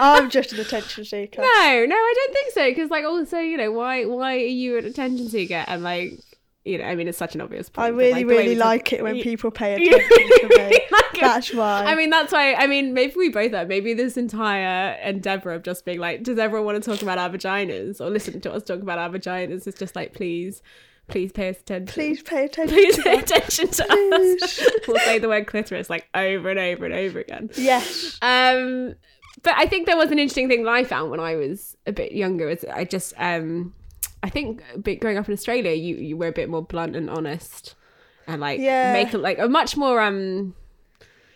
I'm 0.00 0.30
just 0.30 0.52
an 0.52 0.60
attention 0.60 1.04
seeker. 1.04 1.42
No, 1.64 1.84
no, 1.86 1.96
I 1.96 2.14
don't 2.16 2.32
think 2.32 2.52
so. 2.52 2.70
Because 2.70 2.90
like 2.90 3.04
also, 3.04 3.38
you 3.38 3.56
know, 3.56 3.72
why 3.72 4.04
why 4.04 4.34
are 4.34 4.38
you 4.38 4.78
an 4.78 4.84
attention 4.84 5.28
seeker? 5.28 5.64
And 5.66 5.82
like, 5.82 6.20
you 6.64 6.78
know, 6.78 6.84
I 6.84 6.94
mean, 6.94 7.08
it's 7.08 7.18
such 7.18 7.34
an 7.34 7.40
obvious 7.42 7.68
point. 7.68 7.84
I 7.84 7.88
really, 7.88 8.24
like, 8.24 8.26
really 8.26 8.56
talk- 8.56 8.64
like 8.64 8.92
it 8.94 9.02
when 9.02 9.20
people 9.22 9.50
pay 9.50 9.74
attention 9.86 10.48
to 10.48 10.48
me. 10.56 10.78
like. 10.90 11.20
That's 11.20 11.52
why. 11.52 11.84
I 11.84 11.94
mean, 11.94 12.10
that's 12.10 12.32
why. 12.32 12.54
I 12.54 12.66
mean, 12.66 12.94
maybe 12.94 13.14
we 13.16 13.28
both 13.28 13.52
are. 13.52 13.66
Maybe 13.66 13.92
this 13.94 14.16
entire 14.16 14.94
endeavor 15.02 15.52
of 15.52 15.62
just 15.62 15.84
being 15.84 15.98
like, 16.00 16.22
does 16.22 16.38
everyone 16.38 16.66
want 16.66 16.82
to 16.82 16.90
talk 16.90 17.02
about 17.02 17.18
our 17.18 17.28
vaginas 17.30 18.00
or 18.00 18.08
listen 18.10 18.40
to 18.40 18.52
us 18.52 18.62
talk 18.62 18.80
about 18.80 18.98
our 18.98 19.10
vaginas? 19.10 19.66
Is 19.66 19.74
just 19.74 19.94
like, 19.94 20.12
please, 20.14 20.62
please 21.08 21.32
pay 21.32 21.50
us 21.50 21.60
attention. 21.60 21.86
please 21.92 22.22
pay 22.22 22.46
attention. 22.46 22.74
please 22.74 22.96
to 22.96 23.02
pay 23.02 23.18
attention 23.18 23.68
to 23.68 23.84
Please. 23.84 24.42
us. 24.42 24.60
we'll 24.88 24.98
say 25.00 25.18
the 25.18 25.28
word 25.28 25.46
clitoris 25.46 25.90
like 25.90 26.08
over 26.14 26.48
and 26.48 26.58
over 26.58 26.86
and 26.86 26.94
over 26.94 27.18
again. 27.20 27.50
Yes. 27.56 28.18
Um, 28.22 28.94
but 29.42 29.52
I 29.56 29.66
think 29.66 29.86
there 29.86 29.96
was 29.98 30.10
an 30.10 30.18
interesting 30.18 30.48
thing 30.48 30.64
that 30.64 30.70
I 30.70 30.84
found 30.84 31.10
when 31.10 31.20
I 31.20 31.36
was 31.36 31.76
a 31.86 31.92
bit 31.92 32.12
younger. 32.12 32.48
Is 32.48 32.64
I 32.72 32.84
just 32.84 33.12
um, 33.18 33.74
I 34.24 34.30
think 34.30 34.62
growing 35.00 35.18
up 35.18 35.28
in 35.28 35.34
Australia, 35.34 35.72
you 35.72 35.96
you 35.96 36.16
were 36.16 36.28
a 36.28 36.32
bit 36.40 36.48
more 36.48 36.62
blunt 36.62 36.96
and 36.96 37.10
honest, 37.10 37.74
and 38.26 38.40
like 38.40 38.58
Yeah. 38.58 38.92
make 38.92 39.12
like 39.12 39.38
a 39.38 39.48
much 39.48 39.76
more 39.76 40.00
um, 40.00 40.54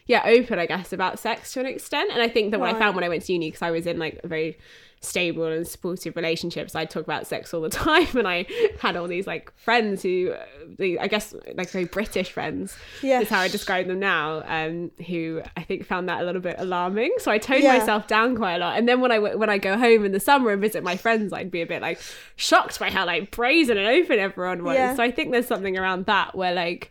yeah, 0.06 0.22
open 0.24 0.58
I 0.58 0.66
guess 0.66 0.92
about 0.92 1.18
sex 1.18 1.52
to 1.52 1.60
an 1.60 1.66
extent. 1.66 2.10
And 2.12 2.22
I 2.22 2.28
think 2.28 2.50
that 2.52 2.60
what 2.60 2.74
I 2.74 2.78
found 2.78 2.94
when 2.96 3.04
I 3.04 3.10
went 3.10 3.24
to 3.24 3.32
uni, 3.34 3.48
because 3.48 3.62
I 3.62 3.70
was 3.70 3.86
in 3.86 3.98
like 3.98 4.20
a 4.24 4.28
very 4.28 4.56
stable 5.00 5.44
and 5.44 5.66
supportive 5.66 6.16
relationships, 6.16 6.74
I 6.74 6.84
talk 6.84 7.04
about 7.04 7.26
sex 7.26 7.54
all 7.54 7.60
the 7.60 7.68
time, 7.86 8.08
and 8.16 8.26
I 8.26 8.46
had 8.80 8.96
all 8.96 9.06
these 9.06 9.26
like 9.26 9.52
friends 9.56 10.02
who, 10.02 10.32
uh, 10.32 10.84
I 11.00 11.06
guess 11.08 11.34
like 11.54 11.70
very 11.70 11.84
British 11.84 12.30
friends 12.32 12.76
Yes. 13.02 13.24
is 13.24 13.28
how 13.28 13.40
I 13.40 13.48
describe 13.48 13.86
them 13.86 14.00
now, 14.00 14.42
um, 14.46 14.90
who 15.06 15.42
I 15.56 15.62
think 15.62 15.84
found 15.86 16.08
that 16.08 16.20
a 16.22 16.24
little 16.24 16.40
bit 16.40 16.56
alarming. 16.58 17.14
So 17.18 17.30
I 17.30 17.38
toned 17.38 17.62
Yeah. 17.62 17.78
myself 17.78 18.06
down 18.06 18.36
quite 18.36 18.54
a 18.54 18.58
lot. 18.58 18.76
And 18.78 18.88
then 18.88 19.00
when 19.00 19.12
I 19.12 19.18
when 19.18 19.50
I 19.50 19.58
go 19.58 19.76
home 19.78 20.04
in 20.04 20.12
the 20.12 20.20
summer 20.20 20.50
and 20.50 20.60
visit 20.60 20.82
my 20.82 20.96
friends, 20.96 21.32
I'd 21.32 21.50
be 21.50 21.62
a 21.62 21.66
bit 21.66 21.80
like 21.82 22.00
shocked 22.36 22.78
by 22.80 22.90
how 22.90 23.06
like 23.06 23.30
brazen 23.30 23.78
and 23.78 23.86
open 23.86 24.18
everyone 24.18 24.64
was. 24.64 24.74
Yeah. 24.74 24.94
So 24.96 25.02
I 25.02 25.10
think 25.10 25.30
there's 25.32 25.46
something 25.46 25.78
around 25.78 26.06
that 26.06 26.34
where 26.34 26.52
like 26.54 26.90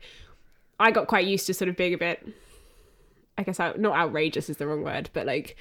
I 0.80 0.92
got 0.92 1.08
quite 1.08 1.26
used 1.26 1.48
to 1.48 1.54
sort 1.54 1.70
of 1.70 1.76
being 1.76 1.94
a 1.94 1.98
bit, 1.98 2.26
I 3.38 3.44
guess 3.44 3.60
out, 3.60 3.80
not 3.80 3.96
outrageous 3.98 4.50
is 4.50 4.58
the 4.58 4.68
wrong 4.68 4.84
word, 4.84 5.10
but 5.14 5.26
like 5.26 5.56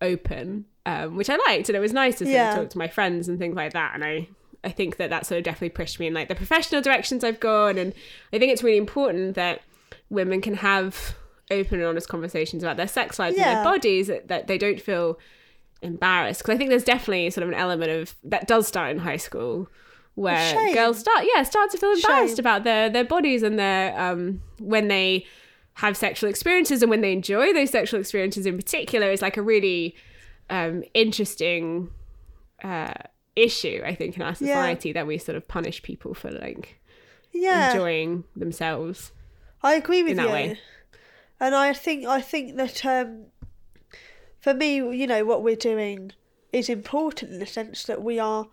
open, 0.00 0.66
um, 0.86 1.16
which 1.16 1.30
I 1.30 1.36
liked, 1.48 1.68
and 1.68 1.76
it 1.76 1.80
was 1.80 1.92
nice 1.92 2.18
to 2.18 2.24
sort 2.24 2.34
Yeah. 2.34 2.50
of 2.54 2.56
talk 2.60 2.70
to 2.70 2.78
my 2.78 2.88
friends 2.88 3.28
and 3.28 3.38
things 3.38 3.54
like 3.56 3.72
that. 3.72 3.92
And 3.94 4.04
I, 4.04 4.28
I 4.64 4.70
think 4.70 4.96
that 4.96 5.10
that 5.10 5.26
sort 5.26 5.38
of 5.38 5.44
definitely 5.44 5.70
pushed 5.70 5.98
me 6.00 6.06
in 6.06 6.14
like 6.14 6.28
the 6.28 6.34
professional 6.34 6.80
directions 6.82 7.22
I've 7.24 7.40
gone, 7.40 7.78
and 7.78 7.92
I 8.32 8.38
think 8.38 8.52
it's 8.52 8.62
really 8.62 8.78
important 8.78 9.34
that 9.34 9.62
women 10.10 10.40
can 10.40 10.54
have 10.54 11.14
open 11.50 11.78
and 11.80 11.88
honest 11.88 12.08
conversations 12.08 12.62
about 12.62 12.76
their 12.76 12.88
sex 12.88 13.18
lives 13.18 13.36
and 13.36 13.44
their 13.44 13.64
bodies, 13.64 14.06
that, 14.06 14.28
that 14.28 14.46
they 14.46 14.56
don't 14.58 14.80
feel 14.80 15.18
embarrassed. 15.82 16.40
Because 16.40 16.54
I 16.54 16.58
think 16.58 16.70
there's 16.70 16.84
definitely 16.84 17.28
sort 17.30 17.42
of 17.42 17.48
an 17.50 17.54
element 17.54 17.90
of 17.90 18.14
that 18.24 18.46
does 18.46 18.66
start 18.66 18.90
in 18.90 18.98
high 18.98 19.16
school. 19.16 19.68
Where 20.14 20.50
shame. 20.52 20.74
girls 20.74 20.98
start, 20.98 21.24
yeah, 21.34 21.42
start 21.42 21.70
to 21.70 21.78
feel 21.78 21.90
embarrassed 21.92 22.36
Shame. 22.36 22.42
about 22.42 22.64
their 22.64 22.90
their 22.90 23.04
bodies 23.04 23.42
and 23.42 23.58
their 23.58 23.98
um 23.98 24.42
when 24.58 24.88
they 24.88 25.24
have 25.74 25.96
sexual 25.96 26.28
experiences 26.28 26.82
and 26.82 26.90
when 26.90 27.00
they 27.00 27.12
enjoy 27.12 27.54
those 27.54 27.70
sexual 27.70 27.98
experiences 27.98 28.44
in 28.44 28.54
particular 28.56 29.10
is 29.10 29.22
like 29.22 29.38
a 29.38 29.42
really 29.42 29.96
um, 30.52 30.84
interesting 30.94 31.90
uh, 32.62 32.92
issue 33.34 33.80
I 33.84 33.94
think 33.94 34.16
in 34.16 34.22
our 34.22 34.34
society 34.34 34.92
that 34.92 35.06
we 35.06 35.16
sort 35.18 35.36
of 35.36 35.48
punish 35.48 35.82
people 35.82 36.12
for 36.14 36.30
like 36.30 36.78
Yeah. 37.32 37.68
enjoying 37.72 38.24
themselves. 38.36 39.12
I 39.62 39.74
agree 39.74 40.02
with 40.02 40.12
in 40.12 40.16
that 40.18 40.26
you. 40.26 40.32
way. 40.32 40.58
And 41.40 41.54
I 41.54 41.72
think 41.72 42.04
I 42.06 42.20
think 42.20 42.56
that 42.56 42.84
um, 42.84 43.26
for 44.40 44.54
me, 44.54 44.76
you 44.76 45.06
know, 45.06 45.24
what 45.24 45.42
we're 45.42 45.56
doing 45.56 46.12
is 46.52 46.68
important 46.68 47.32
in 47.32 47.38
the 47.38 47.46
sense 47.46 47.84
that 47.84 48.02
we 48.02 48.18
are 48.18 48.46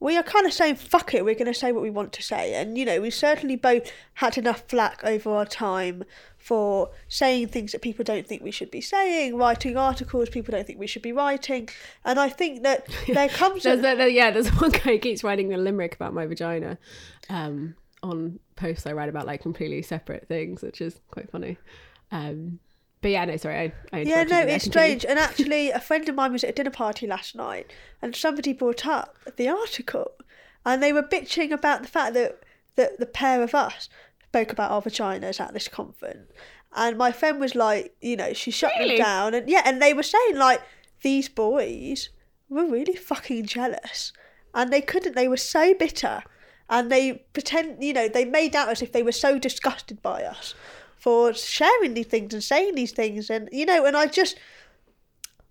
we 0.00 0.16
are 0.16 0.22
kind 0.22 0.46
of 0.46 0.52
saying 0.52 0.76
fuck 0.76 1.12
it, 1.14 1.24
we're 1.24 1.34
going 1.34 1.52
to 1.52 1.58
say 1.58 1.72
what 1.72 1.82
we 1.82 1.90
want 1.90 2.12
to 2.14 2.22
say. 2.22 2.54
And 2.54 2.78
you 2.78 2.84
know, 2.84 3.00
we 3.00 3.10
certainly 3.10 3.56
both 3.56 3.90
had 4.14 4.38
enough 4.38 4.62
flack 4.68 5.00
over 5.04 5.30
our 5.30 5.44
time 5.46 6.04
for 6.38 6.90
saying 7.08 7.48
things 7.48 7.72
that 7.72 7.82
people 7.82 8.04
don't 8.04 8.26
think 8.26 8.42
we 8.42 8.50
should 8.50 8.70
be 8.70 8.80
saying, 8.80 9.36
writing 9.36 9.76
articles 9.76 10.28
people 10.30 10.52
don't 10.52 10.66
think 10.66 10.78
we 10.78 10.86
should 10.86 11.02
be 11.02 11.12
writing. 11.12 11.68
And 12.04 12.18
I 12.18 12.28
think 12.28 12.62
that 12.62 12.86
there 13.06 13.28
comes 13.28 13.66
a, 13.66 13.76
there, 13.76 13.96
there- 13.96 14.08
yeah, 14.08 14.30
there's 14.30 14.48
one 14.60 14.70
guy 14.70 14.78
who 14.92 14.98
keeps 14.98 15.24
writing 15.24 15.52
a 15.52 15.58
limerick 15.58 15.94
about 15.94 16.14
my 16.14 16.26
vagina 16.26 16.78
um, 17.28 17.74
on 18.02 18.38
posts 18.56 18.86
I 18.86 18.92
write 18.92 19.08
about 19.08 19.26
like 19.26 19.42
completely 19.42 19.82
separate 19.82 20.28
things, 20.28 20.62
which 20.62 20.80
is 20.80 21.00
quite 21.10 21.30
funny. 21.30 21.58
Um, 22.12 22.60
but 23.00 23.10
yeah, 23.10 23.24
no, 23.24 23.36
sorry, 23.36 23.72
I, 23.92 23.96
I 23.96 24.00
Yeah, 24.00 24.24
no, 24.24 24.40
it's 24.40 24.64
strange. 24.64 25.04
And 25.04 25.18
actually, 25.18 25.70
a 25.70 25.80
friend 25.80 26.08
of 26.08 26.14
mine 26.14 26.32
was 26.32 26.42
at 26.44 26.50
a 26.50 26.52
dinner 26.52 26.70
party 26.70 27.06
last 27.06 27.34
night, 27.36 27.70
and 28.02 28.14
somebody 28.14 28.52
brought 28.52 28.86
up 28.86 29.16
the 29.36 29.48
article, 29.48 30.12
and 30.64 30.82
they 30.82 30.92
were 30.92 31.02
bitching 31.02 31.52
about 31.52 31.82
the 31.82 31.88
fact 31.88 32.14
that 32.14 32.42
that 32.76 32.98
the 32.98 33.06
pair 33.06 33.42
of 33.42 33.54
us 33.54 33.88
spoke 34.28 34.52
about 34.52 34.70
our 34.70 34.82
vaginas 34.82 35.40
at 35.40 35.52
this 35.54 35.68
conference, 35.68 36.32
and 36.74 36.96
my 36.98 37.12
friend 37.12 37.40
was 37.40 37.54
like, 37.54 37.94
you 38.00 38.16
know, 38.16 38.32
she 38.32 38.50
shut 38.50 38.72
Really? 38.78 38.96
them 38.96 39.04
down, 39.04 39.34
and 39.34 39.48
yeah, 39.48 39.62
and 39.64 39.80
they 39.80 39.94
were 39.94 40.02
saying 40.02 40.36
like 40.36 40.60
these 41.02 41.28
boys 41.28 42.08
were 42.48 42.66
really 42.66 42.96
fucking 42.96 43.46
jealous, 43.46 44.12
and 44.54 44.72
they 44.72 44.80
couldn't. 44.80 45.14
They 45.14 45.28
were 45.28 45.36
so 45.36 45.72
bitter, 45.74 46.24
and 46.68 46.90
they 46.90 47.24
pretend, 47.32 47.82
you 47.82 47.92
know, 47.92 48.08
they 48.08 48.24
made 48.24 48.56
out 48.56 48.70
as 48.70 48.82
if 48.82 48.92
they 48.92 49.02
were 49.04 49.12
so 49.12 49.38
disgusted 49.38 50.02
by 50.02 50.24
us 50.24 50.54
for 50.98 51.32
sharing 51.34 51.94
these 51.94 52.06
things 52.06 52.34
and 52.34 52.42
saying 52.42 52.74
these 52.74 52.92
things, 52.92 53.30
and 53.30 53.48
you 53.52 53.64
know, 53.66 53.84
and 53.86 53.96
I 53.96 54.06
just, 54.06 54.36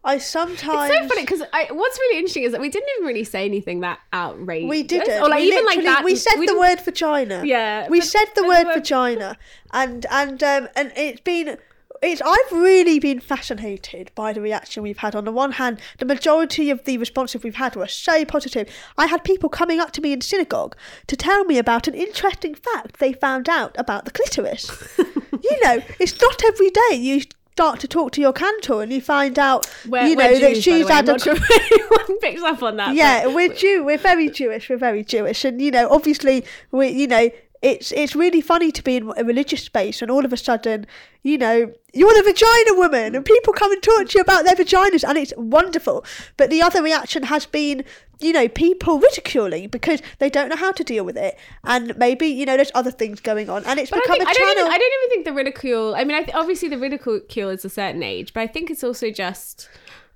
I 0.03 0.17
sometimes 0.17 0.91
It's 0.91 1.01
so 1.01 1.07
funny 1.07 1.21
because 1.23 1.41
what's 1.71 1.97
really 1.99 2.17
interesting 2.19 2.43
is 2.43 2.51
that 2.51 2.61
we 2.61 2.69
didn't 2.69 2.89
even 2.97 3.07
really 3.07 3.23
say 3.23 3.45
anything 3.45 3.81
that 3.81 3.99
outrageous. 4.13 4.69
we 4.69 4.83
didn't. 4.83 5.21
Or 5.21 5.29
like 5.29 5.39
we 5.39 5.47
even 5.47 5.65
like 5.65 5.83
that. 5.83 6.03
We 6.03 6.15
said 6.15 6.35
the 6.45 6.57
word 6.57 6.81
vagina. 6.81 7.43
Yeah, 7.45 7.87
we 7.89 7.99
but- 7.99 8.07
said 8.07 8.25
the 8.35 8.43
word 8.43 8.63
the 8.63 8.67
word- 8.67 8.73
vagina, 8.75 9.37
and 9.73 10.05
and 10.11 10.41
um 10.43 10.67
and 10.75 10.91
it's 10.95 11.21
been 11.21 11.57
it's 12.01 12.21
I've 12.23 12.51
really 12.51 12.99
been 12.99 13.19
fascinated 13.19 14.11
by 14.13 14.31
the 14.31 14.39
reaction 14.39 14.83
we've 14.83 14.99
had. 14.99 15.15
On 15.15 15.25
the 15.25 15.31
one 15.31 15.53
hand, 15.53 15.79
the 15.97 16.05
majority 16.05 16.69
of 16.69 16.83
the 16.85 16.97
responses 16.99 17.41
we've 17.43 17.55
had 17.55 17.75
were 17.75 17.87
so 17.87 18.23
positive. 18.23 18.69
I 18.99 19.07
had 19.07 19.23
people 19.23 19.49
coming 19.49 19.79
up 19.79 19.91
to 19.93 20.01
me 20.01 20.13
in 20.13 20.21
synagogue 20.21 20.75
to 21.07 21.15
tell 21.15 21.43
me 21.45 21.57
about 21.57 21.87
an 21.87 21.95
interesting 21.95 22.53
fact 22.53 22.99
they 22.99 23.13
found 23.13 23.49
out 23.49 23.75
about 23.79 24.05
the 24.05 24.11
clitoris. 24.11 24.69
you 25.31 25.63
know, 25.63 25.81
it's 25.99 26.19
not 26.21 26.43
every 26.45 26.69
day 26.69 26.95
you 26.95 27.21
start 27.51 27.79
to 27.79 27.87
talk 27.87 28.11
to 28.11 28.21
your 28.21 28.33
cantor 28.33 28.83
and 28.83 28.93
you 28.93 29.01
find 29.01 29.39
out 29.39 29.67
We're, 29.87 30.05
you 30.05 30.15
know 30.15 30.25
we're 30.27 30.39
that 30.39 30.53
Jews, 30.53 30.63
she's 30.63 30.87
had 30.87 31.09
a 31.09 31.17
sure 31.17 31.33
if 31.35 31.71
anyone 31.71 32.19
picks 32.19 32.41
up 32.43 32.61
on 32.61 32.77
that. 32.77 32.93
yeah, 32.93 33.23
but- 33.25 33.33
we're 33.33 33.53
Jew. 33.53 33.83
We're 33.83 33.97
very 33.97 34.29
Jewish. 34.29 34.69
We're 34.69 34.77
very 34.77 35.03
Jewish, 35.03 35.43
and 35.43 35.59
you 35.59 35.71
know, 35.71 35.89
obviously, 35.89 36.45
we, 36.71 36.89
you 36.89 37.07
know, 37.07 37.29
it's 37.61 37.91
it's 37.91 38.15
really 38.15 38.41
funny 38.41 38.71
to 38.71 38.83
be 38.83 38.97
in 38.97 39.11
a 39.17 39.23
religious 39.23 39.63
space, 39.63 40.01
and 40.01 40.11
all 40.11 40.25
of 40.25 40.33
a 40.33 40.37
sudden, 40.37 40.85
you 41.23 41.37
know, 41.37 41.71
you're 41.93 42.13
the 42.13 42.23
vagina 42.23 42.73
woman, 42.79 43.15
and 43.15 43.25
people 43.25 43.53
come 43.53 43.71
and 43.71 43.81
talk 43.81 44.07
to 44.09 44.17
you 44.17 44.21
about 44.21 44.45
their 44.45 44.55
vaginas, 44.55 45.03
and 45.07 45.17
it's 45.17 45.33
wonderful. 45.37 46.05
But 46.37 46.49
the 46.49 46.61
other 46.61 46.83
reaction 46.83 47.23
has 47.23 47.45
been, 47.45 47.83
you 48.19 48.33
know, 48.33 48.47
people 48.47 48.99
ridiculing 48.99 49.69
because 49.69 50.01
they 50.19 50.29
don't 50.29 50.49
know 50.49 50.55
how 50.55 50.71
to 50.71 50.83
deal 50.83 51.03
with 51.03 51.17
it, 51.17 51.37
and 51.63 51.97
maybe 51.97 52.27
you 52.27 52.45
know, 52.45 52.55
there's 52.55 52.71
other 52.75 52.91
things 52.91 53.19
going 53.19 53.49
on, 53.49 53.65
and 53.65 53.79
it's 53.79 53.89
But 53.89 53.99
I, 53.99 54.01
become 54.01 54.17
think, 54.17 54.27
a 54.27 54.29
I, 54.29 54.33
don't 54.33 54.47
channel. 54.47 54.59
even, 54.61 54.71
I 54.73 54.77
don't 54.77 54.93
even 55.03 55.09
think 55.09 55.25
the 55.25 55.33
ridicule. 55.33 55.95
I 55.95 56.03
mean, 56.03 56.17
I 56.17 56.23
th- 56.23 56.35
obviously 56.35 56.69
the 56.69 56.77
ridicule 56.77 57.49
is 57.49 57.65
a 57.65 57.69
certain 57.69 58.03
age, 58.03 58.33
but 58.33 58.41
I 58.41 58.47
think 58.47 58.69
it's 58.71 58.83
also 58.83 59.11
just. 59.11 59.69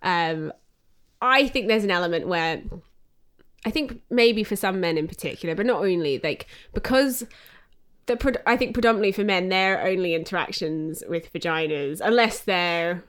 Um, 0.04 0.52
I 1.24 1.48
think 1.48 1.68
there's 1.68 1.84
an 1.84 1.92
element 1.92 2.28
where 2.28 2.64
I 3.66 3.70
think 3.72 4.02
maybe 4.10 4.44
for 4.44 4.56
some 4.56 4.80
men 4.80 4.98
in 4.98 5.08
particular, 5.08 5.54
but 5.56 5.66
not 5.66 5.82
only 5.82 6.20
like 6.24 6.48
because 6.74 7.26
the 8.08 8.18
pre- 8.18 8.34
I 8.48 8.58
think 8.58 8.74
predominantly 8.74 9.12
for 9.12 9.24
men, 9.24 9.50
their 9.50 9.86
only 9.86 10.16
interactions 10.16 11.04
with 11.08 11.32
vaginas, 11.32 12.02
unless 12.04 12.40
they're 12.40 13.04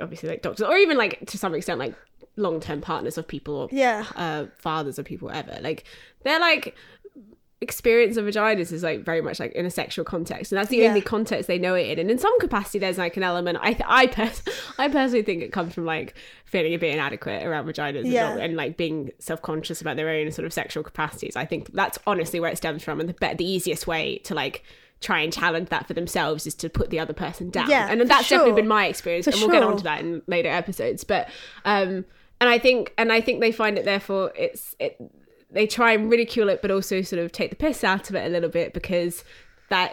obviously 0.00 0.28
like 0.28 0.42
doctors 0.42 0.66
or 0.66 0.76
even 0.76 0.96
like 0.96 1.26
to 1.26 1.36
some 1.36 1.54
extent 1.54 1.78
like 1.78 1.94
long 2.36 2.60
term 2.60 2.80
partners 2.80 3.18
of 3.18 3.26
people 3.26 3.54
or 3.54 3.68
Yeah. 3.72 4.06
uh, 4.14 4.46
fathers 4.56 4.98
of 4.98 5.04
people, 5.04 5.28
whatever. 5.28 5.58
Like 5.60 5.84
they're 6.22 6.40
like 6.40 6.74
experience 7.62 8.16
of 8.16 8.24
vaginas 8.24 8.72
is 8.72 8.82
like 8.82 9.04
very 9.04 9.20
much 9.20 9.38
like 9.38 9.52
in 9.52 9.66
a 9.66 9.70
sexual 9.70 10.04
context, 10.04 10.50
and 10.50 10.58
that's 10.58 10.70
the 10.70 10.78
Yeah. 10.78 10.88
only 10.88 11.02
context 11.02 11.46
they 11.46 11.58
know 11.58 11.74
it 11.74 11.88
in. 11.90 11.98
And 11.98 12.10
in 12.10 12.18
some 12.18 12.38
capacity, 12.40 12.78
there's 12.78 12.96
like 12.98 13.16
an 13.18 13.22
element. 13.22 13.58
I 13.60 13.74
th- 13.74 13.84
I 13.86 14.06
pers- 14.06 14.42
I 14.78 14.88
personally 14.88 15.22
think 15.22 15.42
it 15.42 15.52
comes 15.52 15.74
from 15.74 15.84
like 15.84 16.14
feeling 16.46 16.72
a 16.72 16.78
bit 16.78 16.94
inadequate 16.94 17.44
around 17.46 17.66
vaginas, 17.66 18.00
and, 18.00 18.08
Yeah. 18.08 18.30
not- 18.34 18.40
and 18.42 18.56
like 18.56 18.76
being 18.78 19.10
self 19.18 19.42
conscious 19.42 19.80
about 19.82 19.96
their 19.96 20.08
own 20.08 20.32
sort 20.32 20.46
of 20.46 20.52
sexual 20.52 20.82
capacities. 20.82 21.36
I 21.36 21.44
think 21.44 21.72
that's 21.74 21.98
honestly 22.06 22.40
where 22.40 22.50
it 22.50 22.56
stems 22.56 22.82
from, 22.82 22.98
and 22.98 23.08
the 23.08 23.14
be- 23.14 23.34
the 23.34 23.44
easiest 23.48 23.86
way 23.86 24.18
to 24.24 24.34
like 24.34 24.62
try 25.02 25.20
and 25.20 25.32
challenge 25.32 25.68
that 25.70 25.86
for 25.86 25.94
themselves 25.94 26.46
is 26.46 26.54
to 26.54 26.68
put 26.68 26.90
the 26.90 26.98
other 26.98 27.14
person 27.14 27.48
down 27.50 27.68
Yeah, 27.70 27.88
and 27.90 28.00
that's 28.02 28.28
definitely 28.28 28.52
been 28.60 28.68
my 28.68 28.86
experience 28.86 29.24
For 29.24 29.30
and 29.32 29.40
we'll 29.40 29.50
get 29.50 29.62
sure. 29.62 29.70
on 29.70 29.76
to 29.78 29.84
that 29.84 30.00
in 30.00 30.20
later 30.26 30.50
episodes 30.50 31.04
but 31.04 31.26
um 31.64 32.04
and 32.38 32.50
i 32.50 32.58
think 32.58 32.92
and 32.98 33.10
i 33.10 33.18
think 33.22 33.40
they 33.40 33.50
find 33.50 33.78
it 33.78 33.86
therefore 33.86 34.30
it's 34.36 34.76
it 34.78 35.00
they 35.52 35.66
try 35.66 35.92
and 35.92 36.10
ridicule 36.10 36.48
it 36.48 36.62
but 36.62 36.70
also 36.70 37.02
sort 37.02 37.20
of 37.22 37.32
take 37.32 37.50
the 37.50 37.56
piss 37.56 37.82
out 37.84 38.08
of 38.10 38.16
it 38.16 38.26
a 38.26 38.28
little 38.28 38.48
bit 38.48 38.72
because 38.72 39.24
that 39.68 39.92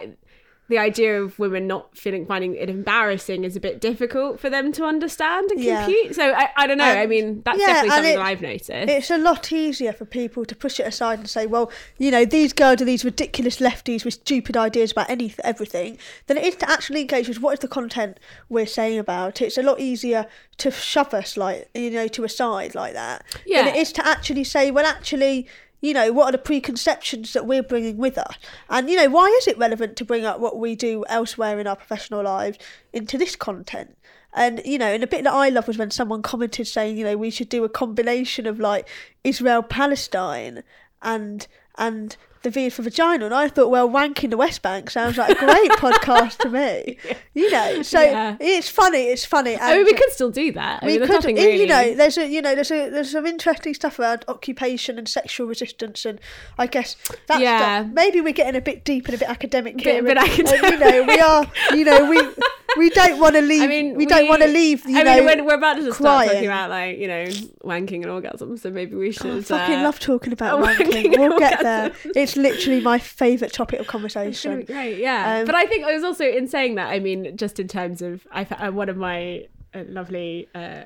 the 0.68 0.78
idea 0.78 1.22
of 1.22 1.38
women 1.38 1.66
not 1.66 1.96
feeling 1.96 2.26
finding 2.26 2.54
it 2.54 2.68
embarrassing 2.70 3.44
is 3.44 3.56
a 3.56 3.60
bit 3.60 3.80
difficult 3.80 4.38
for 4.38 4.50
them 4.50 4.70
to 4.72 4.84
understand 4.84 5.50
and 5.50 5.60
Yeah. 5.60 5.84
compute 5.84 6.14
so 6.14 6.32
i, 6.32 6.48
I 6.56 6.66
don't 6.66 6.78
know 6.78 6.84
i 6.84 7.06
mean 7.06 7.42
that's 7.44 7.58
yeah, 7.60 7.66
definitely 7.66 7.90
something 7.90 8.12
it- 8.12 8.16
that 8.16 8.26
i've 8.26 8.42
noticed 8.42 8.70
It's 8.70 9.10
a 9.10 9.18
lot 9.18 9.50
easier 9.52 9.92
for 9.92 10.04
people 10.04 10.44
to 10.44 10.54
push 10.54 10.78
it 10.80 10.86
aside 10.86 11.18
and 11.20 11.28
say, 11.28 11.46
well, 11.46 11.70
you 11.98 12.10
know, 12.10 12.24
these 12.24 12.52
girls 12.52 12.82
are 12.82 12.84
these 12.84 13.04
ridiculous 13.04 13.56
lefties 13.60 14.04
with 14.04 14.14
stupid 14.14 14.56
ideas 14.56 14.92
about 14.92 15.08
any 15.10 15.34
everything, 15.44 15.98
than 16.26 16.36
it 16.36 16.44
is 16.44 16.56
to 16.56 16.70
actually 16.70 17.00
engage 17.02 17.28
with 17.28 17.40
what 17.40 17.54
is 17.54 17.60
the 17.60 17.68
content 17.68 18.18
we're 18.48 18.66
saying 18.66 18.98
about. 18.98 19.40
It's 19.40 19.56
a 19.58 19.62
lot 19.62 19.80
easier 19.80 20.26
to 20.58 20.70
shove 20.70 21.14
us, 21.14 21.36
like, 21.36 21.68
you 21.74 21.90
know, 21.90 22.08
to 22.08 22.24
a 22.24 22.28
side 22.28 22.74
like 22.74 22.92
that 22.94 23.24
Yeah. 23.46 23.64
than 23.64 23.74
it 23.74 23.78
is 23.78 23.92
to 23.92 24.06
actually 24.06 24.44
say, 24.44 24.70
well, 24.70 24.86
actually, 24.86 25.46
you 25.80 25.94
know, 25.94 26.12
what 26.12 26.28
are 26.28 26.32
the 26.32 26.38
preconceptions 26.38 27.32
that 27.32 27.46
we're 27.46 27.62
bringing 27.62 27.96
with 27.96 28.18
us? 28.18 28.36
And, 28.68 28.90
you 28.90 28.96
know, 28.96 29.08
why 29.08 29.26
is 29.38 29.46
it 29.46 29.58
relevant 29.58 29.96
to 29.96 30.04
bring 30.04 30.24
up 30.24 30.40
what 30.40 30.58
we 30.58 30.74
do 30.74 31.04
elsewhere 31.08 31.60
in 31.60 31.66
our 31.66 31.76
professional 31.76 32.24
lives 32.24 32.58
into 32.92 33.16
this 33.16 33.36
content? 33.36 33.96
And, 34.34 34.60
you 34.64 34.78
know, 34.78 34.86
and 34.86 35.02
a 35.02 35.06
bit 35.06 35.24
that 35.24 35.32
I 35.32 35.48
love 35.48 35.68
was 35.68 35.78
when 35.78 35.90
someone 35.90 36.22
commented 36.22 36.66
saying, 36.66 36.98
you 36.98 37.04
know, 37.04 37.16
we 37.16 37.30
should 37.30 37.48
do 37.48 37.64
a 37.64 37.68
combination 37.68 38.46
of 38.46 38.58
like 38.58 38.88
Israel 39.24 39.62
Palestine 39.62 40.62
and 41.02 41.46
and 41.76 42.16
the 42.42 42.50
V 42.50 42.68
for 42.70 42.82
vagina. 42.82 43.24
And 43.26 43.34
I 43.34 43.48
thought, 43.48 43.70
well, 43.70 43.88
wanking 43.88 44.30
the 44.30 44.36
West 44.36 44.62
Bank 44.62 44.90
sounds 44.90 45.16
like 45.18 45.30
a 45.30 45.34
great 45.34 45.70
podcast 45.78 46.38
to 46.38 46.48
me. 46.48 46.96
You 47.34 47.50
know, 47.50 47.82
so 47.82 48.00
Yeah. 48.00 48.36
it's 48.40 48.68
funny, 48.68 49.04
it's 49.08 49.24
funny. 49.24 49.56
i 49.60 49.76
mean 49.76 49.84
we 49.84 49.94
could 49.94 50.10
still 50.10 50.30
do 50.30 50.52
that 50.52 50.82
i 50.82 50.86
we 50.86 50.92
mean 50.92 51.00
could, 51.02 51.10
nothing 51.10 51.36
you 51.36 51.66
know, 51.66 51.94
there's 51.94 52.18
a, 52.18 52.26
you 52.28 52.40
know, 52.42 52.54
there's 52.54 52.70
a, 52.70 52.90
there's 52.90 53.12
some 53.12 53.26
interesting 53.26 53.74
stuff 53.74 53.98
around 53.98 54.24
occupation 54.28 54.98
and 54.98 55.08
sexual 55.08 55.46
resistance, 55.46 56.04
and 56.04 56.20
I 56.58 56.66
guess 56.66 56.96
that's 57.26 57.40
Yeah. 57.40 57.86
maybe 57.92 58.20
we're 58.20 58.32
getting 58.32 58.56
a 58.56 58.60
bit 58.60 58.84
deep 58.84 59.06
and 59.06 59.14
a 59.14 59.18
bit 59.18 59.28
academic 59.28 59.76
Bit- 59.76 59.84
here. 59.86 60.02
bit 60.02 60.16
and- 60.18 60.48
and, 60.48 60.62
you 60.72 60.78
know, 60.78 61.02
we 61.04 61.20
are, 61.20 61.46
you 61.74 61.84
know, 61.84 62.08
we 62.08 62.18
we 62.78 62.90
don't 62.90 63.18
want 63.18 63.34
to 63.34 63.42
leave. 63.42 63.62
I 63.62 63.66
mean, 63.66 63.94
we, 63.94 64.06
don't 64.06 64.28
want 64.28 64.42
to 64.42 64.48
leave. 64.48 64.88
You 64.88 64.98
I 64.98 65.02
know, 65.02 65.16
mean, 65.16 65.24
we're, 65.26 65.44
we're 65.44 65.54
about 65.54 65.74
to 65.74 65.82
just 65.82 65.98
start 65.98 66.26
talking 66.28 66.46
about 66.46 66.70
like 66.70 66.98
you 66.98 67.08
know 67.08 67.24
wanking 67.64 68.02
and 68.02 68.06
orgasm, 68.10 68.56
so 68.56 68.70
maybe 68.70 68.96
we 68.96 69.12
should. 69.12 69.38
I 69.38 69.42
fucking 69.42 69.76
uh, 69.76 69.82
love 69.82 69.98
talking 70.00 70.32
about 70.32 70.60
oh, 70.60 70.62
wanking. 70.66 71.12
wanking 71.12 71.18
We'll 71.18 71.38
get 71.38 71.60
there. 71.60 71.92
It's 72.16 72.36
literally 72.36 72.80
my 72.80 72.98
favourite 72.98 73.52
topic 73.52 73.80
of 73.80 73.84
It's 73.84 73.90
conversation. 73.90 74.62
great, 74.62 74.98
yeah. 74.98 75.40
Um, 75.40 75.46
but 75.46 75.54
I 75.54 75.66
think 75.66 75.84
I 75.84 75.92
was 75.92 76.04
also 76.04 76.24
in 76.24 76.48
saying 76.48 76.76
that. 76.76 76.88
I 76.88 76.98
mean, 77.00 77.36
just 77.36 77.58
in 77.60 77.68
terms 77.68 78.00
of, 78.02 78.26
I 78.30 78.44
uh, 78.44 78.70
one 78.70 78.88
of 78.88 78.96
my 78.96 79.46
uh, 79.74 79.84
lovely 79.88 80.48
uh, 80.54 80.84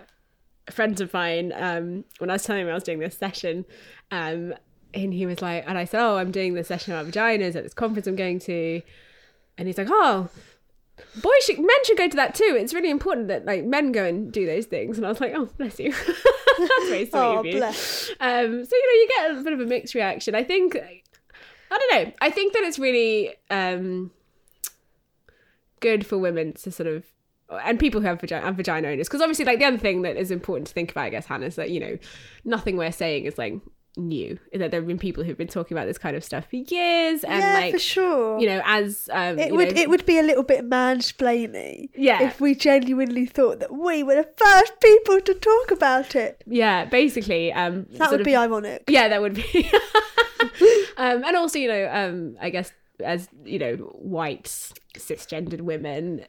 friends 0.70 1.00
of 1.00 1.12
mine, 1.12 1.52
um, 1.55 2.05
when 2.18 2.31
I 2.31 2.35
was 2.35 2.44
telling 2.44 2.62
him 2.62 2.68
I 2.68 2.74
was 2.74 2.85
doing 2.85 2.98
this 2.98 3.16
session, 3.16 3.64
um, 4.11 4.55
and 4.94 5.14
he 5.14 5.26
was 5.26 5.40
like, 5.40 5.64
and 5.66 5.78
I 5.78 5.85
said, 5.85 6.00
"Oh, 6.02 6.16
I'm 6.16 6.31
doing 6.31 6.55
this 6.55 6.68
session 6.68 6.92
about 6.92 7.11
vaginas 7.12 7.57
at 7.57 7.62
this 7.62 7.74
conference 7.74 8.07
I'm 8.07 8.16
going 8.16 8.38
to," 8.40 8.83
and 9.59 9.66
he's 9.68 9.78
like, 9.78 9.88
"Oh." 9.90 10.28
Boys 11.22 11.44
should, 11.44 11.59
men 11.59 11.68
should 11.85 11.96
go 11.96 12.09
to 12.09 12.16
that 12.16 12.35
too. 12.35 12.57
It's 12.59 12.74
really 12.74 12.90
important 12.90 13.28
that 13.28 13.44
like 13.44 13.64
men 13.64 13.92
go 13.92 14.05
and 14.05 14.31
do 14.33 14.46
those 14.46 14.66
things. 14.66 14.96
And 14.98 15.07
I 15.07 15.11
was 15.11 15.20
like, 15.20 15.33
oh, 15.35 15.46
bless 15.59 15.78
you. 15.81 15.92
That's 16.59 16.88
very 16.88 17.05
sweet 17.07 17.14
Oh, 17.14 17.38
of 17.40 17.46
you. 17.46 17.57
bless. 17.57 18.11
Um, 18.20 18.64
so 18.64 18.76
you 18.76 18.87
know, 18.87 19.00
you 19.00 19.09
get 19.16 19.31
a 19.40 19.42
bit 19.42 19.52
of 19.55 19.61
a 19.61 19.66
mixed 19.66 19.94
reaction. 19.94 20.35
I 20.35 20.44
think, 20.44 20.76
I 20.76 21.78
don't 21.78 22.05
know. 22.07 22.12
I 22.20 22.31
think 22.31 22.52
that 22.52 22.62
it's 22.62 22.78
really 22.78 23.35
um, 23.50 24.11
good 25.81 26.07
for 26.07 26.18
women 26.18 26.52
to 26.55 26.70
sort 26.70 26.87
of, 26.87 27.05
and 27.64 27.78
people 27.78 28.00
who 28.00 28.07
have 28.07 28.20
vagina, 28.20 28.46
and 28.46 28.57
vagina 28.57 28.88
owners, 28.88 29.09
because 29.09 29.20
obviously, 29.20 29.44
like 29.44 29.59
the 29.59 29.64
other 29.66 29.78
thing 29.78 30.02
that 30.02 30.16
is 30.16 30.31
important 30.31 30.68
to 30.68 30.72
think 30.74 30.90
about, 30.90 31.05
I 31.05 31.11
guess, 31.11 31.26
Hannah, 31.26 31.46
is 31.46 31.57
that 31.57 31.70
you 31.70 31.81
know, 31.81 31.98
nothing 32.44 32.76
we're 32.76 32.92
saying 32.92 33.24
is 33.26 33.37
like 33.37 33.55
new. 33.96 34.38
That 34.52 34.70
there 34.70 34.81
have 34.81 34.87
been 34.87 34.98
people 34.98 35.22
who've 35.24 35.37
been 35.37 35.48
talking 35.48 35.76
about 35.76 35.87
this 35.87 35.98
kind 35.98 36.16
of 36.16 36.24
stuff 36.24 36.46
for 36.50 36.57
years, 36.57 37.24
and 37.24 37.40
yeah, 37.40 37.55
like 37.55 37.72
for 37.74 37.78
sure. 37.78 38.38
you 38.40 38.46
know, 38.46 38.62
as 38.64 39.09
um, 39.12 39.38
It 39.38 39.52
would 39.52 39.74
know- 39.74 39.81
it 39.83 39.90
would 39.90 40.07
be 40.07 40.18
a 40.18 40.22
little 40.22 40.42
bit 40.42 40.68
mansplaining 40.68 41.88
Yeah. 41.94 42.22
if 42.22 42.40
we 42.40 42.55
genuinely 42.55 43.26
thought 43.26 43.61
that 43.61 43.72
we 43.72 44.02
were 44.02 44.14
the 44.16 44.28
first 44.37 44.81
people 44.81 45.20
to 45.20 45.35
talk 45.35 45.70
about 45.70 46.14
it. 46.14 46.42
yeah, 46.46 46.85
basically, 46.87 47.52
um, 47.52 47.87
That 47.92 48.11
would 48.11 48.20
of- 48.20 48.24
be 48.24 48.37
ironic. 48.37 48.85
Yeah, 48.88 49.09
that 49.09 49.20
would 49.20 49.35
be. 49.35 49.70
um, 50.96 51.24
and 51.24 51.37
also, 51.37 51.59
you 51.59 51.68
know, 51.68 51.88
um, 51.92 52.37
I 52.40 52.50
guess 52.50 52.72
as 53.05 53.28
you 53.44 53.59
know, 53.59 53.74
white 53.76 54.44
cisgendered 54.96 55.61
women, 55.62 56.24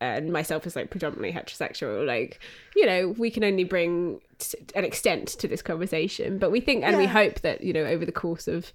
and 0.00 0.32
myself 0.32 0.66
as 0.66 0.76
like 0.76 0.90
predominantly 0.90 1.32
heterosexual, 1.32 2.06
like 2.06 2.40
you 2.76 2.86
know, 2.86 3.14
we 3.18 3.30
can 3.30 3.44
only 3.44 3.64
bring 3.64 4.20
t- 4.38 4.58
an 4.74 4.84
extent 4.84 5.28
to 5.28 5.48
this 5.48 5.62
conversation, 5.62 6.38
but 6.38 6.50
we 6.50 6.60
think 6.60 6.84
and 6.84 6.96
we 6.96 7.06
hope 7.06 7.40
that 7.40 7.62
you 7.62 7.72
know 7.72 7.84
over 7.84 8.04
the 8.04 8.12
course 8.12 8.48
of 8.48 8.72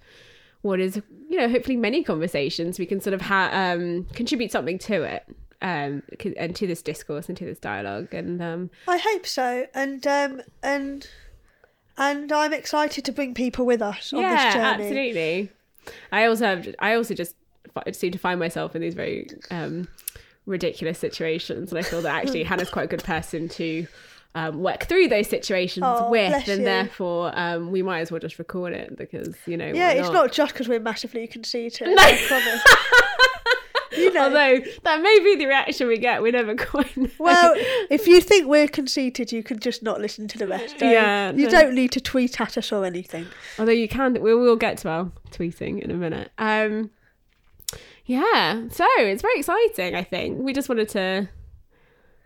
what 0.62 0.80
is 0.80 1.00
you 1.28 1.38
know 1.38 1.48
hopefully 1.48 1.76
many 1.76 2.02
conversations 2.02 2.78
we 2.78 2.86
can 2.86 3.00
sort 3.00 3.12
of 3.12 3.20
ha- 3.20 3.50
um, 3.52 4.04
contribute 4.14 4.50
something 4.50 4.78
to 4.78 5.02
it 5.02 5.24
um, 5.60 6.02
and 6.38 6.56
to 6.56 6.66
this 6.66 6.80
discourse 6.82 7.28
and 7.28 7.36
to 7.36 7.44
this 7.44 7.58
dialogue 7.58 8.12
and 8.14 8.42
um, 8.42 8.70
I 8.88 8.98
hope 8.98 9.26
so, 9.26 9.66
and 9.74 10.06
um, 10.06 10.42
and 10.62 11.08
and 11.96 12.32
I'm 12.32 12.52
excited 12.52 13.04
to 13.04 13.12
bring 13.12 13.34
people 13.34 13.64
with 13.64 13.80
us 13.80 14.12
on 14.12 14.20
yeah, 14.20 14.44
this 14.44 14.54
journey. 14.54 14.84
absolutely. 14.84 15.52
I 16.12 16.26
also 16.26 16.46
have. 16.46 16.74
I 16.78 16.94
also 16.94 17.14
just 17.14 17.34
seem 17.92 18.12
to 18.12 18.18
find 18.18 18.38
myself 18.38 18.74
in 18.74 18.82
these 18.82 18.94
very 18.94 19.28
um, 19.50 19.88
ridiculous 20.46 20.98
situations, 20.98 21.70
and 21.70 21.78
I 21.78 21.82
feel 21.82 22.02
that 22.02 22.14
actually 22.14 22.42
Hannah's 22.50 22.70
quite 22.70 22.84
a 22.84 22.88
good 22.88 23.04
person 23.04 23.48
to 23.50 23.86
um, 24.34 24.60
work 24.62 24.84
through 24.86 25.08
those 25.08 25.28
situations 25.28 25.84
Oh, 25.86 26.10
with, 26.10 26.48
and 26.48 26.58
you. 26.58 26.64
therefore 26.64 27.32
um, 27.38 27.70
we 27.70 27.82
might 27.82 28.00
as 28.00 28.10
well 28.10 28.20
just 28.20 28.38
record 28.38 28.72
it 28.72 28.96
because 28.96 29.34
you 29.46 29.56
know. 29.56 29.66
Yeah, 29.72 29.90
it's 29.90 30.10
not 30.10 30.32
just 30.32 30.52
because 30.52 30.68
we're 30.68 30.80
massively 30.80 31.26
conceited. 31.26 31.88
No. 31.94 31.94
I 32.02 32.16
promise. 32.26 32.64
you 33.96 34.12
know. 34.12 34.24
Although 34.24 34.58
that 34.82 35.00
may 35.02 35.20
be 35.22 35.36
the 35.36 35.46
reaction 35.46 35.86
we 35.86 35.98
get, 35.98 36.20
we 36.20 36.32
never 36.32 36.56
quite 36.56 36.96
know. 36.96 37.08
well, 37.18 37.54
if 37.90 38.08
you 38.08 38.20
think 38.20 38.48
we're 38.48 38.66
conceited, 38.66 39.30
you 39.30 39.42
can 39.44 39.60
just 39.60 39.82
not 39.84 40.00
listen 40.00 40.26
to 40.28 40.38
the 40.38 40.48
rest. 40.48 40.78
don't- 40.78 40.90
Yeah, 40.90 41.30
you 41.32 41.44
no. 41.44 41.50
don't 41.50 41.74
need 41.74 41.92
to 41.92 42.00
tweet 42.00 42.40
at 42.40 42.58
us 42.58 42.72
or 42.72 42.84
anything. 42.84 43.26
Although 43.58 43.70
you 43.72 43.86
can, 43.88 44.20
we 44.20 44.34
will 44.34 44.56
get 44.56 44.78
to 44.78 44.88
our 44.88 45.12
tweeting 45.30 45.80
in 45.80 45.92
a 45.92 45.94
minute. 45.94 46.30
Um, 46.38 46.90
yeah, 48.06 48.62
so 48.70 48.86
it's 48.98 49.22
very 49.22 49.38
exciting. 49.38 49.94
I 49.94 50.02
think 50.02 50.40
we 50.40 50.52
just 50.52 50.68
wanted 50.68 50.88
to, 50.90 51.28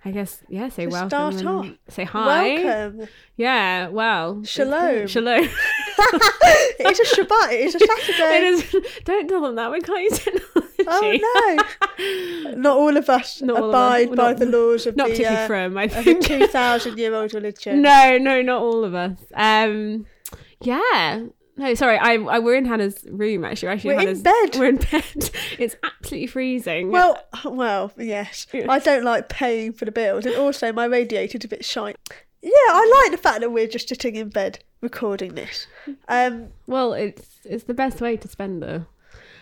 I 0.05 0.11
guess, 0.11 0.43
yeah, 0.49 0.69
say 0.69 0.87
welcome, 0.87 1.09
start 1.11 1.45
off. 1.45 1.69
say 1.89 2.05
hi. 2.05 2.55
Welcome. 2.65 3.09
Yeah, 3.37 3.89
well, 3.89 4.43
Shalom. 4.45 5.07
Shalom. 5.07 5.49
It's 6.81 7.01
a 7.01 7.21
Shabbat. 7.21 7.49
It's 7.51 7.75
a 7.75 7.79
Saturday. 7.81 8.37
it 8.39 8.45
is. 8.45 8.77
Don't 9.05 9.29
tell 9.29 9.41
them 9.43 9.57
that. 9.57 9.71
We 9.73 9.81
can't 9.81 10.01
use 10.01 10.19
technology. 10.21 10.85
Oh 10.87 11.65
no! 11.99 12.55
Not 12.55 12.77
all 12.77 12.97
of 12.97 13.11
us 13.11 13.43
Not 13.43 13.59
all 13.59 13.69
of 13.71 13.75
us. 13.75 14.05
abide 14.05 14.17
by 14.17 14.31
not- 14.31 14.39
the 14.39 14.47
laws 14.47 14.87
of 14.87 14.97
Not 14.97 15.09
the 15.09 15.13
particularly 15.15 15.45
uh, 15.45 15.47
from. 15.49 15.77
I 15.77 15.89
think. 15.89 16.25
two 16.25 16.47
thousand 16.47 16.99
year 16.99 17.13
old 17.15 17.35
religion. 17.35 17.83
No, 17.83 18.17
no, 18.17 18.41
not 18.43 18.63
all 18.63 18.85
of 18.85 18.95
us. 18.95 19.19
Um, 19.35 20.07
yeah. 20.63 21.25
No, 21.59 21.75
sorry. 21.75 21.99
I, 21.99 22.15
I 22.15 22.39
we're 22.39 22.55
in 22.55 22.65
Hannah's 22.65 23.05
room 23.11 23.45
actually. 23.45 23.69
We're 23.69 23.73
Actually, 23.73 23.89
We're 23.89 24.01
in 24.01 24.07
Hannah's, 24.07 24.23
bed. 24.23 24.57
We're 24.59 24.69
in 24.69 24.77
bed. 24.77 25.31
It's 25.59 25.77
absolutely 25.83 26.29
freezing. 26.29 26.91
Well, 26.93 27.21
well, 27.45 27.93
yes. 27.99 28.47
I 28.55 28.79
don't 28.79 29.03
like 29.05 29.29
paying 29.29 29.73
for 29.73 29.85
the 29.85 29.91
bills, 29.91 30.25
and 30.25 30.37
also 30.37 30.73
my 30.73 30.85
radiator's 30.85 31.45
a 31.45 31.49
bit 31.49 31.65
shite. 31.65 31.97
Yeah, 32.41 32.51
I 32.53 33.03
like 33.03 33.11
the 33.13 33.21
fact 33.21 33.41
that 33.41 33.51
we're 33.51 33.67
just 33.67 33.89
sitting 33.89 34.15
in 34.15 34.29
bed 34.29 34.61
recording 34.81 35.35
this. 35.35 35.67
Um, 36.09 36.49
well, 36.69 36.93
it's 36.93 37.27
it's 37.45 37.65
the 37.65 37.75
best 37.75 38.01
way 38.01 38.17
to 38.17 38.29
spend 38.29 38.63
the 38.63 38.87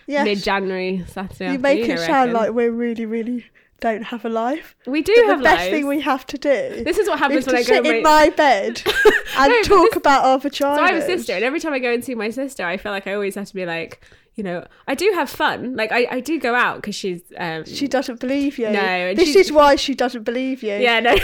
yes, 0.06 0.24
mid-January 0.24 1.04
Saturday. 1.06 1.52
you 1.52 1.58
make 1.58 1.86
it 1.86 1.98
sound 1.98 2.32
like 2.32 2.52
we're 2.52 2.70
really, 2.70 3.04
really 3.04 3.44
don't 3.80 4.02
have 4.04 4.24
a 4.24 4.28
life. 4.28 4.74
we 4.86 5.02
do 5.02 5.12
have 5.26 5.38
the 5.38 5.44
best 5.44 5.58
lives. 5.60 5.70
thing 5.70 5.86
we 5.86 6.00
have 6.00 6.26
to 6.26 6.38
do 6.38 6.82
This 6.84 6.98
is 6.98 7.08
what 7.08 7.18
happens 7.18 7.46
when 7.46 7.56
I 7.56 7.62
go. 7.62 7.82
in 7.82 8.02
my- 8.02 8.30
bed 8.30 8.82
and 9.38 9.50
No, 9.52 9.62
talk 9.62 9.90
this- 9.90 9.96
about 9.96 10.24
our 10.24 10.38
vaginas. 10.38 10.76
So 10.76 10.82
I 10.82 10.92
have 10.92 11.02
a 11.02 11.06
sister, 11.06 11.32
and 11.34 11.44
every 11.44 11.60
time 11.60 11.72
I 11.72 11.78
go 11.78 11.92
and 11.92 12.04
see 12.04 12.14
my 12.14 12.30
sister, 12.30 12.64
I 12.64 12.76
feel 12.78 12.92
like 12.92 13.06
I 13.06 13.14
always 13.14 13.34
have 13.34 13.46
to 13.48 13.54
be 13.54 13.66
like, 13.66 14.00
you 14.36 14.44
know, 14.44 14.66
I 14.86 14.94
do 14.94 15.10
have 15.14 15.28
fun. 15.30 15.74
Like 15.76 15.90
I, 15.92 16.06
I 16.10 16.20
do 16.20 16.38
go 16.38 16.54
out 16.54 16.76
because 16.76 16.94
she's 16.94 17.22
um, 17.38 17.64
She 17.64 17.88
doesn't 17.88 18.20
believe 18.20 18.58
you. 18.58 18.68
No, 18.70 19.14
this 19.14 19.34
is 19.34 19.50
why 19.50 19.76
she 19.76 19.94
doesn't 19.94 20.24
believe 20.24 20.62
you. 20.62 20.74
Yeah, 20.74 21.00
no. 21.00 21.16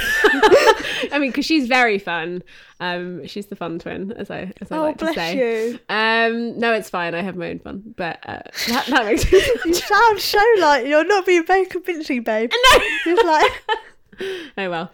I 1.13 1.19
mean, 1.21 1.31
because 1.31 1.45
she's 1.45 1.69
very 1.69 1.99
fun. 1.99 2.43
Um, 2.81 3.27
she's 3.27 3.47
the 3.47 3.55
fun 3.57 3.79
twin, 3.79 4.13
as 4.13 4.31
I 4.31 4.53
as 4.61 4.73
I 4.73 4.79
Oh, 4.79 4.83
like 4.83 4.99
to 4.99 5.05
bless 5.05 5.15
say. 5.15 5.37
you. 5.73 5.79
Um, 5.89 6.59
no, 6.59 6.73
it's 6.73 6.91
fine. 6.91 7.15
I 7.15 7.21
have 7.23 7.37
my 7.37 7.51
own 7.51 7.59
fun, 7.61 7.95
but 7.97 8.19
uh, 8.27 8.41
that, 8.69 8.87
that 8.89 9.05
makes. 9.05 9.31
You 9.65 9.75
sound 9.75 10.19
so 10.21 10.43
like 10.59 10.87
you're 10.87 11.05
not 11.05 11.27
being 11.27 11.45
very 11.45 11.67
convincing, 11.67 12.23
babe. 12.23 12.51
no. 12.51 12.79
It's 13.07 13.23
like 13.25 13.79
oh 14.59 14.71
well. 14.71 14.91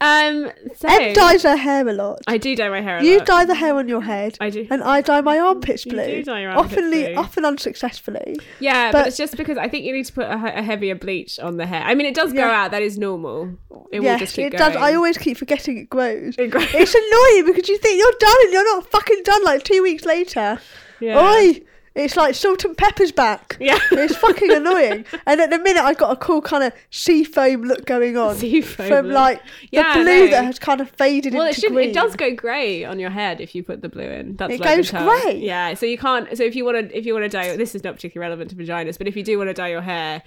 Um, 0.00 0.50
so 0.76 0.88
Em 0.88 1.12
dyes 1.12 1.42
her 1.42 1.56
hair 1.56 1.86
a 1.86 1.92
lot. 1.92 2.20
I 2.26 2.38
do 2.38 2.54
dye 2.56 2.68
my 2.68 2.80
hair. 2.80 2.98
A 2.98 3.04
You 3.04 3.18
lot. 3.18 3.26
dye 3.26 3.44
the 3.44 3.54
hair 3.54 3.74
on 3.74 3.88
your 3.88 4.02
head, 4.02 4.36
I 4.40 4.50
do. 4.50 4.66
and 4.70 4.82
I 4.82 5.00
dye 5.00 5.20
my 5.20 5.38
armpits 5.38 5.84
You 5.86 5.92
blue. 5.92 6.06
do 6.06 6.24
dye 6.24 6.40
your 6.42 6.50
armpits 6.52 6.74
often, 6.78 6.90
blue. 6.90 7.14
often 7.16 7.44
unsuccessfully. 7.44 8.36
Yeah, 8.60 8.90
but, 8.92 8.98
but- 9.00 9.06
it's 9.08 9.16
just 9.16 9.36
because 9.36 9.58
I 9.58 9.68
think 9.68 9.84
you 9.84 9.92
need 9.92 10.06
to 10.06 10.12
put 10.12 10.24
a, 10.26 10.38
he- 10.38 10.58
a 10.58 10.62
heavier 10.62 10.94
bleach 10.94 11.38
on 11.38 11.56
the 11.56 11.66
hair. 11.66 11.82
I 11.84 11.94
mean, 11.94 12.06
it 12.06 12.14
does 12.14 12.32
go 12.32 12.40
Yeah. 12.40 12.64
out. 12.64 12.70
That 12.70 12.82
is 12.82 12.98
normal. 12.98 13.54
It 13.92 14.00
will 14.00 14.18
just 14.18 14.34
keep 14.36 14.46
it 14.54 14.56
going. 14.58 14.72
does. 14.72 14.82
I 14.82 14.94
always 14.94 15.18
keep 15.18 15.36
forgetting 15.36 15.76
it 15.78 15.90
grows. 15.90 16.34
It 16.38 16.50
grows. 16.50 16.66
It's 16.74 16.94
annoying 16.94 17.46
because 17.54 17.68
you 17.68 17.78
think 17.78 17.98
you're 17.98 18.12
done 18.18 18.36
and 18.44 18.52
you're 18.52 18.76
not 18.76 18.90
fucking 18.90 19.22
done 19.24 19.44
like 19.44 19.62
two 19.64 19.82
weeks 19.82 20.04
later. 20.04 20.58
Yeah. 21.00 21.18
Oi! 21.20 21.60
It's 21.94 22.16
like 22.16 22.34
salt 22.34 22.64
and 22.64 22.76
pepper's 22.76 23.12
back. 23.12 23.56
Yeah. 23.60 23.78
It's 23.92 24.16
fucking 24.16 24.50
annoying. 24.50 25.04
And 25.26 25.40
at 25.40 25.50
the 25.50 25.58
minute, 25.58 25.82
I've 25.82 25.98
got 25.98 26.10
a 26.10 26.16
cool 26.16 26.40
kind 26.40 26.64
of 26.64 26.72
sea 26.90 27.22
foam 27.24 27.62
look 27.62 27.84
going 27.84 28.16
on. 28.16 28.34
Sea 28.36 28.60
foam 28.62 28.88
From 28.88 29.06
look. 29.06 29.14
like 29.14 29.42
the 29.42 29.48
Yeah, 29.72 29.82
I 29.88 29.94
blue 29.94 30.04
know. 30.04 30.26
that 30.30 30.44
has 30.46 30.58
kind 30.58 30.80
of 30.80 30.90
faded 30.90 31.34
Well, 31.34 31.44
it 31.44 31.48
into 31.50 31.60
should. 31.60 31.72
green. 31.72 31.90
It 31.90 31.94
does 31.94 32.16
go 32.16 32.34
grey 32.34 32.84
on 32.84 32.98
your 32.98 33.10
head 33.10 33.40
if 33.40 33.54
you 33.54 33.62
put 33.62 33.82
the 33.82 33.88
blue 33.88 34.04
in. 34.04 34.36
That's 34.36 34.54
It 34.54 34.60
like 34.60 34.70
the 34.70 34.76
goes 34.76 34.90
term. 34.90 35.04
grey? 35.06 35.36
Yeah. 35.38 35.74
So 35.74 35.86
you 35.86 35.98
can't. 35.98 36.34
So 36.36 36.42
if 36.44 36.56
you 36.56 36.64
want 36.64 36.90
to, 36.90 36.96
if 36.98 37.04
you 37.04 37.12
want 37.12 37.24
to 37.24 37.28
dye, 37.28 37.56
this 37.56 37.74
is 37.74 37.84
not 37.84 37.94
particularly 37.96 38.28
relevant 38.28 38.50
to 38.50 38.56
vaginas, 38.56 38.96
but 38.98 39.06
if 39.06 39.14
you 39.16 39.22
do 39.22 39.36
want 39.38 39.48
to 39.50 39.54
dye 39.54 39.68
your 39.68 39.82
hair 39.82 40.22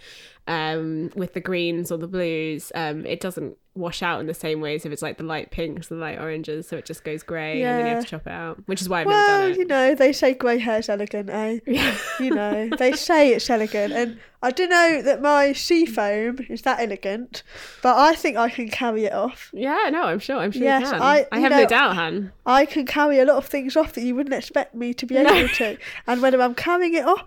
um, 0.47 1.09
with 1.15 1.33
the 1.33 1.39
greens 1.41 1.91
or 1.91 1.97
the 1.97 2.07
blues, 2.07 2.71
um, 2.75 3.05
it 3.05 3.19
doesn't 3.19 3.57
wash 3.77 4.01
out 4.01 4.21
in 4.21 4.25
the 4.27 4.33
same 4.33 4.61
way 4.61 4.75
as 4.75 4.85
if 4.85 4.91
it's 4.93 5.01
like 5.01 5.17
the 5.17 5.23
light 5.23 5.51
pinks, 5.51 5.87
the 5.89 5.95
light 5.95 6.17
oranges. 6.19 6.65
So 6.67 6.77
it 6.77 6.85
just 6.85 7.03
goes 7.03 7.23
grey, 7.23 7.61
and 7.61 7.79
then 7.79 7.85
you 7.87 7.95
have 7.95 8.03
to 8.05 8.09
chop 8.09 8.27
it 8.27 8.31
out. 8.31 8.59
Which 8.67 8.79
is 8.81 8.87
why 8.87 9.01
I've 9.01 9.07
Well, 9.07 9.39
never 9.49 9.59
you 9.59 9.65
know, 9.65 9.95
they 9.95 10.13
say 10.13 10.33
grey 10.33 10.59
hair's 10.59 10.87
elegant, 10.87 11.29
eh? 11.29 11.59
Yeah. 11.65 11.97
You 12.19 12.29
know, 12.29 12.69
they 12.77 12.91
say 13.09 13.33
it's 13.33 13.49
elegant, 13.49 13.91
and 13.93 14.19
I 14.43 14.51
don't 14.51 14.69
know 14.69 15.01
that 15.01 15.21
my 15.21 15.51
sea 15.51 15.85
foam 15.85 16.37
is 16.47 16.61
that 16.61 16.79
elegant, 16.79 17.41
but 17.81 17.97
I 17.97 18.13
think 18.15 18.37
I 18.37 18.49
can 18.49 18.69
carry 18.69 19.05
it 19.05 19.13
off. 19.13 19.49
Yeah, 19.53 19.89
no, 19.91 20.03
I'm 20.03 20.19
sure. 20.19 20.37
I'm 20.37 20.51
sure 20.51 20.61
Yes, 20.63 20.83
you 20.83 20.91
can. 20.91 21.01
I- 21.01 21.27
I, 21.31 21.39
have 21.39 21.51
know- 21.51 21.63
no 21.63 21.67
doubt, 21.67 21.95
Han. 21.95 22.31
I 22.45 22.65
can 22.65 22.85
carry 22.85 23.19
a 23.19 23.25
lot 23.25 23.37
of 23.37 23.45
things 23.47 23.75
off 23.75 23.93
that 23.93 24.03
you 24.03 24.13
wouldn't 24.15 24.35
expect 24.35 24.75
me 24.75 24.93
to 24.93 25.05
be 25.07 25.15
No. 25.15 25.33
able 25.33 25.49
to, 25.55 25.77
and 26.07 26.21
whether 26.21 26.39
I'm 26.41 26.53
carrying 26.55 26.93
it 26.93 27.05
off 27.05 27.25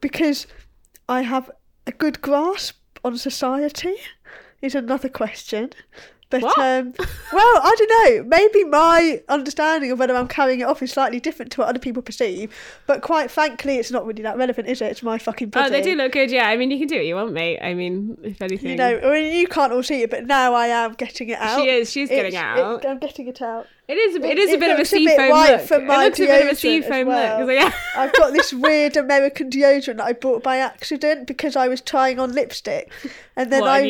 because 0.00 0.46
I 1.08 1.22
have 1.22 1.50
a 1.86 1.92
good 1.92 2.20
grasp 2.20 2.76
on 3.04 3.16
society 3.18 3.94
is 4.62 4.74
another 4.74 5.08
question. 5.08 5.70
But 6.42 6.58
um, 6.58 6.94
well, 7.32 7.60
I 7.62 7.74
don't 7.78 7.90
know. 7.90 8.24
Maybe 8.28 8.64
my 8.64 9.22
understanding 9.28 9.90
of 9.92 9.98
whether 9.98 10.14
I'm 10.16 10.28
carrying 10.28 10.60
it 10.60 10.64
off 10.64 10.82
is 10.82 10.92
slightly 10.92 11.20
different 11.20 11.52
to 11.52 11.60
what 11.60 11.68
other 11.68 11.78
people 11.78 12.02
perceive. 12.02 12.54
But 12.86 13.02
quite 13.02 13.30
frankly, 13.30 13.76
it's 13.76 13.90
not 13.90 14.06
really 14.06 14.22
that 14.22 14.36
relevant, 14.36 14.68
is 14.68 14.80
it? 14.82 14.86
It's 14.86 15.02
my 15.02 15.18
fucking 15.18 15.50
body. 15.50 15.66
Oh, 15.66 15.70
they 15.70 15.82
do 15.82 15.94
look 15.96 16.12
good. 16.12 16.30
Yeah, 16.30 16.48
I 16.48 16.56
mean, 16.56 16.70
you 16.70 16.78
can 16.78 16.88
do 16.88 16.96
what 16.96 17.06
you 17.06 17.14
want, 17.14 17.32
mate. 17.32 17.58
I 17.62 17.74
mean, 17.74 18.16
if 18.22 18.40
anything, 18.42 18.70
You 18.70 18.76
know, 18.76 19.00
I 19.04 19.12
mean, 19.12 19.36
you 19.36 19.46
can't 19.46 19.72
all 19.72 19.82
see 19.82 20.02
it, 20.02 20.10
but 20.10 20.26
now 20.26 20.54
I 20.54 20.66
am 20.68 20.92
getting 20.94 21.28
it 21.28 21.38
out. 21.38 21.60
she 21.60 21.68
is. 21.68 21.90
She's 21.90 22.08
getting 22.08 22.36
out. 22.36 22.84
It, 22.84 22.88
I'm 22.88 22.98
getting 22.98 23.28
it 23.28 23.40
out. 23.42 23.66
It 23.86 23.94
is. 23.98 24.16
A, 24.16 24.18
It- 24.24 24.30
it 24.32 24.38
is 24.38 24.50
a 24.50 24.54
it 24.54 24.60
bit 24.60 24.70
of 24.70 24.76
a 24.76 24.78
looks 24.78 24.92
a 24.92 24.96
sea 24.96 25.16
foam 25.16 25.30
white 25.30 25.50
look. 25.50 25.60
from 25.62 25.82
it 25.90 25.98
looks 25.98 26.18
a 26.18 26.26
bit 26.26 26.42
of 26.42 26.48
a 26.48 26.50
deodorant 26.52 26.56
sea 26.56 26.80
foam 26.80 27.06
well. 27.06 27.40
look. 27.46 27.50
Yeah. 27.54 27.70
I've 27.96 28.12
got 28.14 28.32
this 28.32 28.52
weird 28.52 28.96
American 28.96 29.50
deodorant 29.50 29.98
that 29.98 30.06
I 30.06 30.12
bought 30.14 30.42
by 30.42 30.56
accident 30.58 31.26
because 31.26 31.54
I 31.54 31.68
was 31.68 31.80
trying 31.80 32.18
on 32.18 32.32
lipstick, 32.32 32.90
and 33.36 33.52
then 33.52 33.62
I 33.64 33.82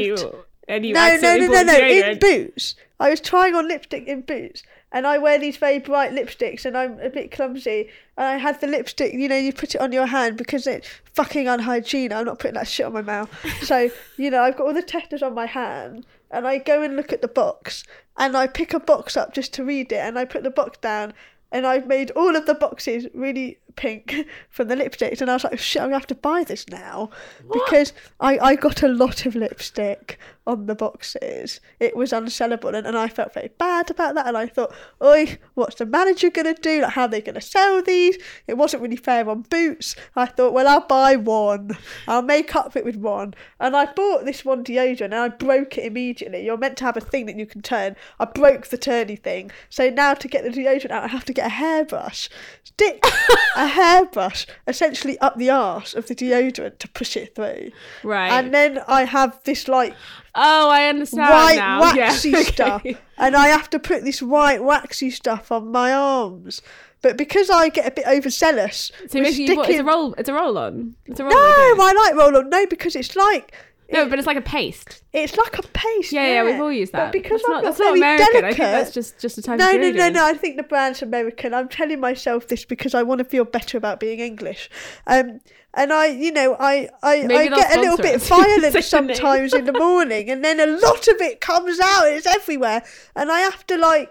and 0.69 0.87
you, 0.87 0.95
no 0.95 1.17
no 1.21 1.37
no 1.37 1.47
no 1.47 1.63
no 1.63 1.79
in 1.79 2.19
boots. 2.19 2.75
I 3.01 3.11
was 3.11 3.21
trying 3.21 3.55
on 3.55 3.69
lipstick 3.69 4.07
in 4.07 4.23
boots, 4.23 4.63
and 4.93 5.07
I 5.07 5.19
wear 5.19 5.39
these 5.39 5.57
very 5.57 5.79
bright 5.79 6.13
lipsticks, 6.13 6.65
and 6.65 6.77
I'm 6.77 6.99
a 7.01 7.11
bit 7.11 7.31
clumsy. 7.31 7.89
And 8.17 8.27
I 8.27 8.37
had 8.37 8.61
the 8.61 8.67
lipstick, 8.67 9.13
you 9.13 9.29
know, 9.29 9.37
you 9.37 9.53
put 9.53 9.75
it 9.75 9.81
on 9.81 9.93
your 9.93 10.07
hand 10.07 10.37
because 10.37 10.67
it's 10.67 10.89
fucking 11.13 11.47
unhygiene. 11.47 12.13
I'm 12.13 12.25
not 12.25 12.39
putting 12.39 12.55
that 12.55 12.69
shit 12.69 12.87
on 12.87 12.93
my 12.93 13.03
mouth. 13.03 13.31
So 13.63 13.91
you 14.17 14.31
know, 14.31 14.43
I've 14.43 14.57
got 14.57 14.67
all 14.67 14.75
the 14.75 14.83
testers 14.83 15.23
on 15.23 15.35
my 15.35 15.47
hand, 15.47 16.07
and 16.31 16.47
I 16.47 16.59
go 16.59 16.83
and 16.83 16.97
look 16.97 17.13
at 17.13 17.23
the 17.23 17.29
box, 17.29 17.85
and 18.17 18.37
I 18.37 18.47
pick 18.47 18.73
a 18.73 18.81
box 18.81 19.17
up 19.17 19.35
just 19.35 19.53
to 19.55 19.65
read 19.65 19.93
it, 19.93 19.99
and 19.99 20.19
I 20.19 20.25
put 20.25 20.45
the 20.45 20.51
box 20.51 20.79
down, 20.79 21.13
and 21.51 21.67
I've 21.67 21.87
made 21.87 22.11
all 22.13 22.37
of 22.37 22.47
the 22.47 22.55
boxes 22.55 23.07
really 23.15 23.59
pink 23.77 24.27
from 24.49 24.69
the 24.69 24.77
lipsticks, 24.77 25.21
and 25.21 25.31
I 25.31 25.35
was 25.35 25.45
like, 25.45 25.59
shit, 25.59 25.83
I'm 25.83 25.89
gonna 25.89 25.99
have 25.99 26.07
to 26.09 26.15
buy 26.15 26.45
this 26.45 26.69
now 26.69 27.11
because 27.53 27.93
I, 28.21 28.39
I 28.39 28.55
got 28.57 28.83
a 28.83 28.89
lot 28.89 29.27
of 29.27 29.35
lipstick 29.35 30.19
on 30.47 30.67
the 30.67 30.75
boxes. 30.75 31.61
It 31.81 31.97
was 31.97 32.13
unsellable, 32.13 32.75
and, 32.75 32.87
and 32.87 32.97
I 32.97 33.09
felt 33.09 33.35
very 33.35 33.51
bad 33.59 33.91
about 33.91 34.15
that. 34.15 34.27
And 34.27 34.37
I 34.37 34.47
thought, 34.47 34.75
oi, 35.03 35.39
what's 35.55 35.77
the 35.77 35.87
manager 35.87 36.31
gonna 36.31 36.55
do? 36.55 36.83
Like, 36.83 36.93
how 36.93 37.03
are 37.03 37.09
they 37.09 37.21
gonna 37.21 37.41
sell 37.41 37.83
these? 37.83 38.19
It 38.47 38.55
wasn't 38.55 38.83
really 38.83 38.97
fair 38.97 39.29
on 39.29 39.43
Boots. 39.43 39.97
I 40.17 40.27
thought, 40.27 40.53
well, 40.53 40.69
I'll 40.69 40.87
buy 40.87 41.17
one. 41.17 41.77
I'll 42.07 42.23
make 42.23 42.55
up 42.55 42.73
for 42.73 42.79
it 42.79 42.85
with 42.85 42.97
one. 42.97 43.35
And 43.61 43.77
I 43.77 43.87
bought 43.93 44.25
this 44.25 44.45
one 44.45 44.65
deodorant, 44.65 45.07
and 45.07 45.15
I 45.15 45.29
broke 45.29 45.79
it 45.79 45.85
immediately. 45.85 46.45
You're 46.45 46.57
meant 46.57 46.77
to 46.79 46.85
have 46.85 46.97
a 46.97 47.01
thing 47.01 47.27
that 47.27 47.37
you 47.37 47.47
can 47.47 47.63
turn. 47.63 47.97
I 48.21 48.27
broke 48.27 48.67
the 48.67 48.79
turny 48.79 49.21
thing, 49.21 49.51
so 49.69 49.89
now 49.91 50.15
to 50.15 50.29
get 50.29 50.45
the 50.45 50.51
deodorant 50.51 50.91
out, 50.91 51.05
I 51.05 51.09
have 51.09 51.25
to 51.27 51.33
get 51.33 51.47
a 51.47 51.51
hairbrush. 51.51 52.29
Stick 52.65 53.05
a 53.65 53.69
hairbrush 53.69 54.47
essentially 54.67 55.19
up 55.19 55.37
the 55.37 55.51
arse 55.51 55.95
of 55.95 56.07
the 56.07 56.15
deodorant 56.15 56.79
to 56.79 56.89
push 56.89 57.17
it 57.17 57.35
through. 57.35 57.71
Right. 58.03 58.31
And 58.31 58.53
then 58.53 58.81
I 58.87 59.05
have 59.05 59.43
this 59.45 59.69
like 59.69 59.95
oh, 60.35 60.71
I 60.71 60.87
understand 60.87 61.31
white 61.31 61.57
now. 61.57 61.81
waxy 61.81 62.31
yeah. 62.31 62.43
stuff, 62.55 62.81
okay. 62.81 62.99
and 63.19 63.37
I 63.37 63.49
have 63.49 63.71
to 63.71 63.79
put 63.79 64.05
this 64.05 64.21
white 64.23 64.63
waxy 64.63 65.11
stuff 65.11 65.51
on 65.51 65.71
my 65.73 65.93
arms. 65.93 66.63
But 67.03 67.19
because 67.19 67.51
I 67.51 67.69
get 67.69 67.87
a 67.87 67.91
bit 67.91 68.07
overzealous, 68.07 68.91
So 69.09 69.21
basically, 69.21 69.57
what, 69.59 69.69
it's 69.69 69.79
a 69.79 69.85
roll. 69.85 70.15
It's 70.15 70.29
a 70.31 70.33
roll 70.33 70.57
on. 70.57 70.95
It's 71.05 71.21
a 71.21 71.25
roll 71.25 71.35
on. 71.35 71.39
No, 71.39 71.85
on. 71.85 71.91
I 71.91 71.93
like 71.93 72.15
roll 72.15 72.37
on. 72.39 72.49
No, 72.49 72.67
because 72.67 72.97
it's 72.97 73.15
like 73.15 73.53
No, 73.93 74.09
but 74.09 74.19
it's 74.19 74.27
like 74.27 74.37
a 74.37 74.43
paste. 74.43 75.03
it's 75.13 75.37
like 75.37 75.59
a 75.59 75.63
paste. 75.63 76.13
Yeah, 76.13 76.27
yeah, 76.27 76.45
we've 76.45 76.61
all 76.61 76.73
used 76.73 76.93
that. 76.93 77.13
But 77.13 77.23
because 77.23 77.43
that's 77.43 77.45
I'm 77.45 77.53
not, 77.53 77.57
not 77.57 77.65
that's 77.65 77.79
not 77.79 77.87
very 77.87 77.99
American. 78.01 78.27
delicate, 78.33 78.45
I 78.45 78.53
think 78.53 78.59
that's 78.59 78.93
just 78.93 79.19
just 79.19 79.39
a 79.39 79.43
type 79.43 79.59
no, 79.59 79.71
of 79.71 79.81
no, 79.81 79.91
no, 79.91 79.93
deodorant. 79.93 80.13
no. 80.15 80.25
I 80.25 80.35
think 80.35 80.57
the 80.57 80.63
brand's 80.63 81.03
American. 81.03 81.55
I'm 81.55 81.69
telling 81.69 82.01
myself 82.01 82.49
this 82.49 82.65
because 82.65 82.95
I 82.95 83.03
want 83.03 83.19
to 83.19 83.25
feel 83.25 83.45
better 83.45 83.77
about 83.77 84.01
being 84.01 84.21
English. 84.21 84.71
Um, 85.07 85.41
and 85.75 85.93
I, 85.93 86.07
you 86.07 86.33
know, 86.33 86.57
I, 86.59 86.89
I, 87.03 87.25
I 87.25 87.49
get 87.49 87.77
a 87.77 87.81
little 87.81 87.97
bit 87.97 88.23
violent 88.23 88.63
Say 88.63 88.69
the 88.71 88.71
name. 88.71 88.83
sometimes 88.83 89.55
in 89.55 89.65
the 89.65 89.73
morning, 89.73 90.31
and 90.31 90.45
then 90.45 90.61
a 90.61 90.67
lot 90.67 91.09
of 91.09 91.21
it 91.21 91.41
comes 91.41 91.79
out. 91.81 92.05
It's 92.07 92.27
everywhere, 92.27 92.85
and 93.15 93.31
I 93.31 93.41
have 93.41 93.67
to 93.67 93.77
like 93.77 94.11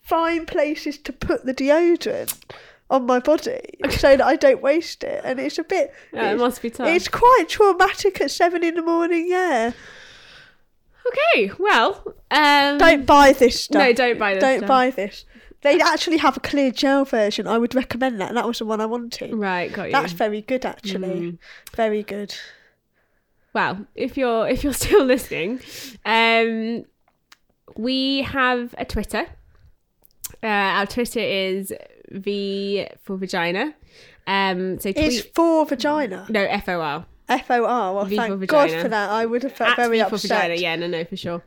find 0.00 0.46
places 0.46 0.98
to 0.98 1.12
put 1.12 1.44
the 1.44 1.54
deodorant 1.54 2.34
on 2.90 3.06
my 3.06 3.18
body 3.18 3.60
so 3.90 4.16
that 4.16 4.24
I 4.24 4.36
don't 4.36 4.62
waste 4.62 5.02
it. 5.04 5.22
And 5.24 5.40
it's 5.40 5.58
a 5.58 5.64
bit. 5.64 5.92
Yeah, 6.12 6.32
it 6.32 6.38
must 6.38 6.60
be 6.62 6.70
tough. 6.70 6.88
it's 6.88 7.08
quite 7.08 7.46
traumatic 7.48 8.20
at 8.20 8.30
seven 8.30 8.62
in 8.62 8.74
the 8.74 8.82
morning. 8.82 9.26
Yeah. 9.28 9.72
Okay, 11.06 11.50
well, 11.58 12.02
um, 12.30 12.78
Don't 12.78 13.04
buy 13.04 13.32
this 13.32 13.64
stuff. 13.64 13.78
No, 13.80 13.92
don't 13.92 14.18
buy 14.18 14.34
this 14.34 14.40
Don't 14.42 14.58
stuff. 14.60 14.68
buy 14.68 14.90
this. 14.90 15.24
They 15.60 15.80
actually 15.80 16.18
have 16.18 16.36
a 16.36 16.40
clear 16.40 16.70
gel 16.70 17.04
version. 17.04 17.46
I 17.46 17.56
would 17.58 17.74
recommend 17.74 18.20
that. 18.20 18.28
And 18.28 18.36
that 18.36 18.46
was 18.46 18.58
the 18.58 18.64
one 18.66 18.80
I 18.80 18.86
wanted. 18.86 19.34
Right, 19.34 19.72
got 19.72 19.84
you. 19.86 19.92
That's 19.92 20.12
very 20.12 20.40
good, 20.42 20.64
actually. 20.64 21.32
Mm. 21.32 21.38
Very 21.74 22.02
good. 22.02 22.34
well, 23.52 23.86
if 23.94 24.16
you're 24.16 24.48
if 24.48 24.62
you're 24.64 24.72
still 24.84 25.04
listening, 25.04 25.60
um, 26.04 26.84
we 27.76 28.22
have 28.22 28.74
a 28.78 28.84
Twitter. 28.84 29.26
Uh, 30.42 30.46
our 30.46 30.86
Twitter 30.86 31.20
is 31.20 31.72
V 32.14 32.86
for 33.02 33.16
vagina. 33.16 33.74
Um, 34.26 34.78
so 34.80 34.92
tweet, 34.92 35.04
It's 35.04 35.20
for 35.34 35.66
vagina. 35.66 36.26
no 36.30 36.40
F 36.42 36.68
O 36.68 36.80
R. 36.80 37.06
F 37.28 37.50
O 37.50 37.64
R. 37.64 37.94
Well, 37.94 38.04
V 38.04 38.16
for 38.16 38.22
thank 38.28 38.46
God 38.46 38.70
for 38.70 38.88
that. 38.88 39.10
I 39.10 39.24
would 39.26 39.42
have 39.44 39.52
felt 39.52 39.70
At 39.70 39.76
very 39.76 39.98
V 40.00 40.08
for 40.08 40.14
upset. 40.16 40.30
vagina. 40.30 40.54
Yeah, 40.60 40.76
no, 40.76 40.86
no, 40.86 41.04
for 41.04 41.16
sure. 41.16 41.42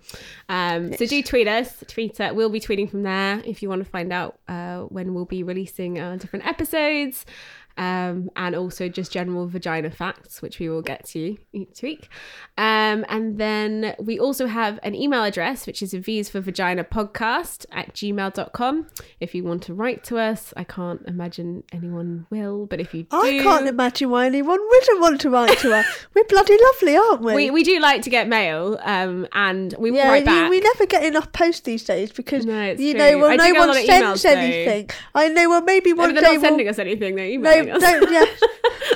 Um, 0.49 0.93
so 0.95 1.05
do 1.05 1.21
tweet 1.23 1.47
us. 1.47 1.83
Tweet 1.87 2.19
uh, 2.19 2.31
We'll 2.35 2.49
be 2.49 2.59
tweeting 2.59 2.89
from 2.89 3.03
there 3.03 3.41
if 3.45 3.61
you 3.61 3.69
want 3.69 3.83
to 3.83 3.89
find 3.89 4.11
out 4.11 4.39
uh, 4.47 4.81
when 4.83 5.13
we'll 5.13 5.25
be 5.25 5.43
releasing 5.43 5.99
our 5.99 6.17
different 6.17 6.47
episodes. 6.47 7.25
Um, 7.77 8.29
and 8.35 8.55
also 8.55 8.89
just 8.89 9.11
general 9.11 9.47
vagina 9.47 9.91
facts, 9.91 10.41
which 10.41 10.59
we 10.59 10.67
will 10.67 10.81
get 10.81 11.05
to 11.09 11.37
each 11.53 11.81
week. 11.83 12.09
Um, 12.57 13.05
and 13.07 13.37
then 13.37 13.95
we 13.99 14.17
also 14.19 14.47
have 14.47 14.79
an 14.81 14.95
email 14.95 15.23
address, 15.23 15.67
which 15.67 15.81
is 15.83 15.93
V's 15.93 16.29
for 16.29 16.41
Vagina 16.41 16.83
podcast 16.83 17.65
at 17.71 17.93
gmail.com. 17.93 18.87
If 19.19 19.35
you 19.35 19.43
want 19.43 19.63
to 19.63 19.73
write 19.73 20.03
to 20.05 20.17
us, 20.17 20.53
I 20.57 20.63
can't 20.63 21.01
imagine 21.07 21.63
anyone 21.71 22.25
will, 22.29 22.65
but 22.65 22.79
if 22.79 22.93
you 22.93 23.03
do, 23.03 23.17
I 23.17 23.39
can't 23.43 23.67
imagine 23.67 24.09
why 24.09 24.25
anyone 24.25 24.59
wouldn't 24.59 25.01
want 25.01 25.21
to 25.21 25.29
write 25.29 25.57
to 25.59 25.73
us. 25.75 25.85
We're 26.15 26.23
bloody 26.23 26.57
lovely, 26.73 26.97
aren't 26.97 27.21
we? 27.21 27.35
we, 27.35 27.49
we 27.51 27.63
do 27.63 27.79
like 27.79 28.01
to 28.03 28.09
get 28.09 28.27
mail, 28.27 28.79
um, 28.83 29.27
and 29.33 29.73
we 29.77 29.95
yeah, 29.95 30.09
write 30.09 30.25
back. 30.25 30.49
we 30.49 30.59
never 30.59 30.85
get 30.85 31.03
enough 31.03 31.31
post 31.31 31.63
these 31.65 31.83
days 31.83 32.11
because 32.11 32.45
No, 32.45 32.71
you 32.71 32.93
true. 32.93 32.99
know, 32.99 33.17
well, 33.19 33.31
I 33.31 33.35
no 33.51 33.59
one 33.67 33.73
sends 33.85 33.89
emails, 33.89 34.23
though. 34.23 34.29
anything. 34.39 34.89
I 35.13 35.29
know. 35.29 35.49
Well, 35.49 35.61
maybe 35.61 35.93
No, 35.93 35.97
one 36.03 36.13
they're 36.13 36.23
day 36.23 36.27
not 36.27 36.31
we'll. 36.33 36.41
sending 36.41 36.67
us 36.67 36.79
anything; 36.79 37.15
they're 37.15 37.37
No, 37.37 37.66
don't. 37.67 38.11
Yeah, 38.11 38.25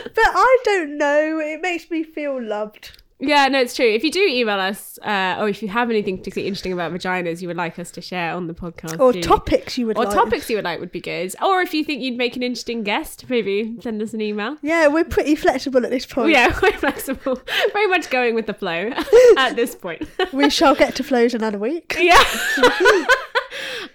but 0.04 0.14
I 0.26 0.58
don't 0.66 0.98
know. 0.98 1.40
It 1.40 1.62
makes 1.62 1.90
me 1.90 2.04
feel 2.04 2.42
loved. 2.42 2.92
Yeah, 3.24 3.48
no, 3.50 3.62
it's 3.62 3.76
true. 3.76 3.86
If 3.86 4.04
you 4.04 4.10
do 4.10 4.20
email 4.20 4.60
us, 4.60 4.98
uh, 5.04 5.36
or 5.40 5.48
if 5.48 5.62
you 5.62 5.68
have 5.68 5.92
anything 5.92 6.18
particularly 6.18 6.48
interesting 6.48 6.74
about 6.74 6.92
vaginas 6.92 7.40
you 7.40 7.48
would 7.50 7.56
like 7.56 7.78
us 7.78 7.92
to 7.92 8.02
share 8.02 8.34
on 8.34 8.48
the 8.48 8.56
podcast, 8.56 9.00
Or 9.00 9.14
do- 9.14 9.22
topics 9.22 9.78
you 9.78 9.86
would 9.86 9.96
or 9.96 10.06
like. 10.06 10.14
topics 10.16 10.50
you 10.50 10.56
would 10.56 10.66
like 10.66 10.80
would 10.80 10.92
be 10.92 11.02
good. 11.02 11.36
Or 11.40 11.62
if 11.62 11.72
you 11.72 11.84
think 11.84 12.02
you'd 12.02 12.18
make 12.18 12.36
an 12.36 12.42
interesting 12.42 12.82
guest, 12.82 13.30
maybe 13.30 13.76
send 13.82 14.02
us 14.02 14.16
an 14.16 14.22
email. 14.22 14.58
Yeah, 14.64 14.88
we're 14.88 15.04
pretty 15.04 15.36
flexible 15.36 15.86
at 15.86 15.92
this 15.92 16.08
point. 16.08 16.32
yeah, 16.32 16.52
quite 16.58 16.80
flexible. 16.80 17.40
Very 17.74 17.86
much 17.86 18.10
going 18.10 18.34
with 18.34 18.48
the 18.48 18.56
flow 18.56 18.90
at 19.38 19.56
this 19.56 19.76
point. 19.76 20.02
We 20.34 20.50
shall 20.50 20.74
get 20.74 20.96
to 20.96 21.04
flows 21.04 21.36
another 21.36 21.60
week. 21.60 21.96
yeah. 22.00 22.24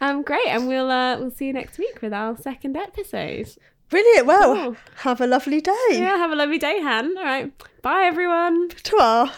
um, 0.01 0.23
great, 0.23 0.47
and 0.47 0.69
we'll 0.69 0.89
uh, 0.89 1.19
we'll 1.19 1.33
see 1.33 1.47
you 1.47 1.53
next 1.53 1.79
week 1.79 2.01
with 2.01 2.12
our 2.12 2.37
second 2.37 2.77
episode. 2.77 3.49
Brilliant. 3.90 4.27
Well, 4.27 4.55
Cool. 4.55 4.77
have 5.05 5.20
a 5.20 5.27
lovely 5.27 5.61
day. 5.61 5.88
Yeah, 5.92 6.16
have 6.16 6.33
a 6.33 6.37
lovely 6.37 6.59
day, 6.59 6.81
Han. 6.81 7.16
All 7.16 7.25
right, 7.25 7.53
bye 7.83 8.03
everyone. 8.05 8.68
Ta-ra. 8.83 9.31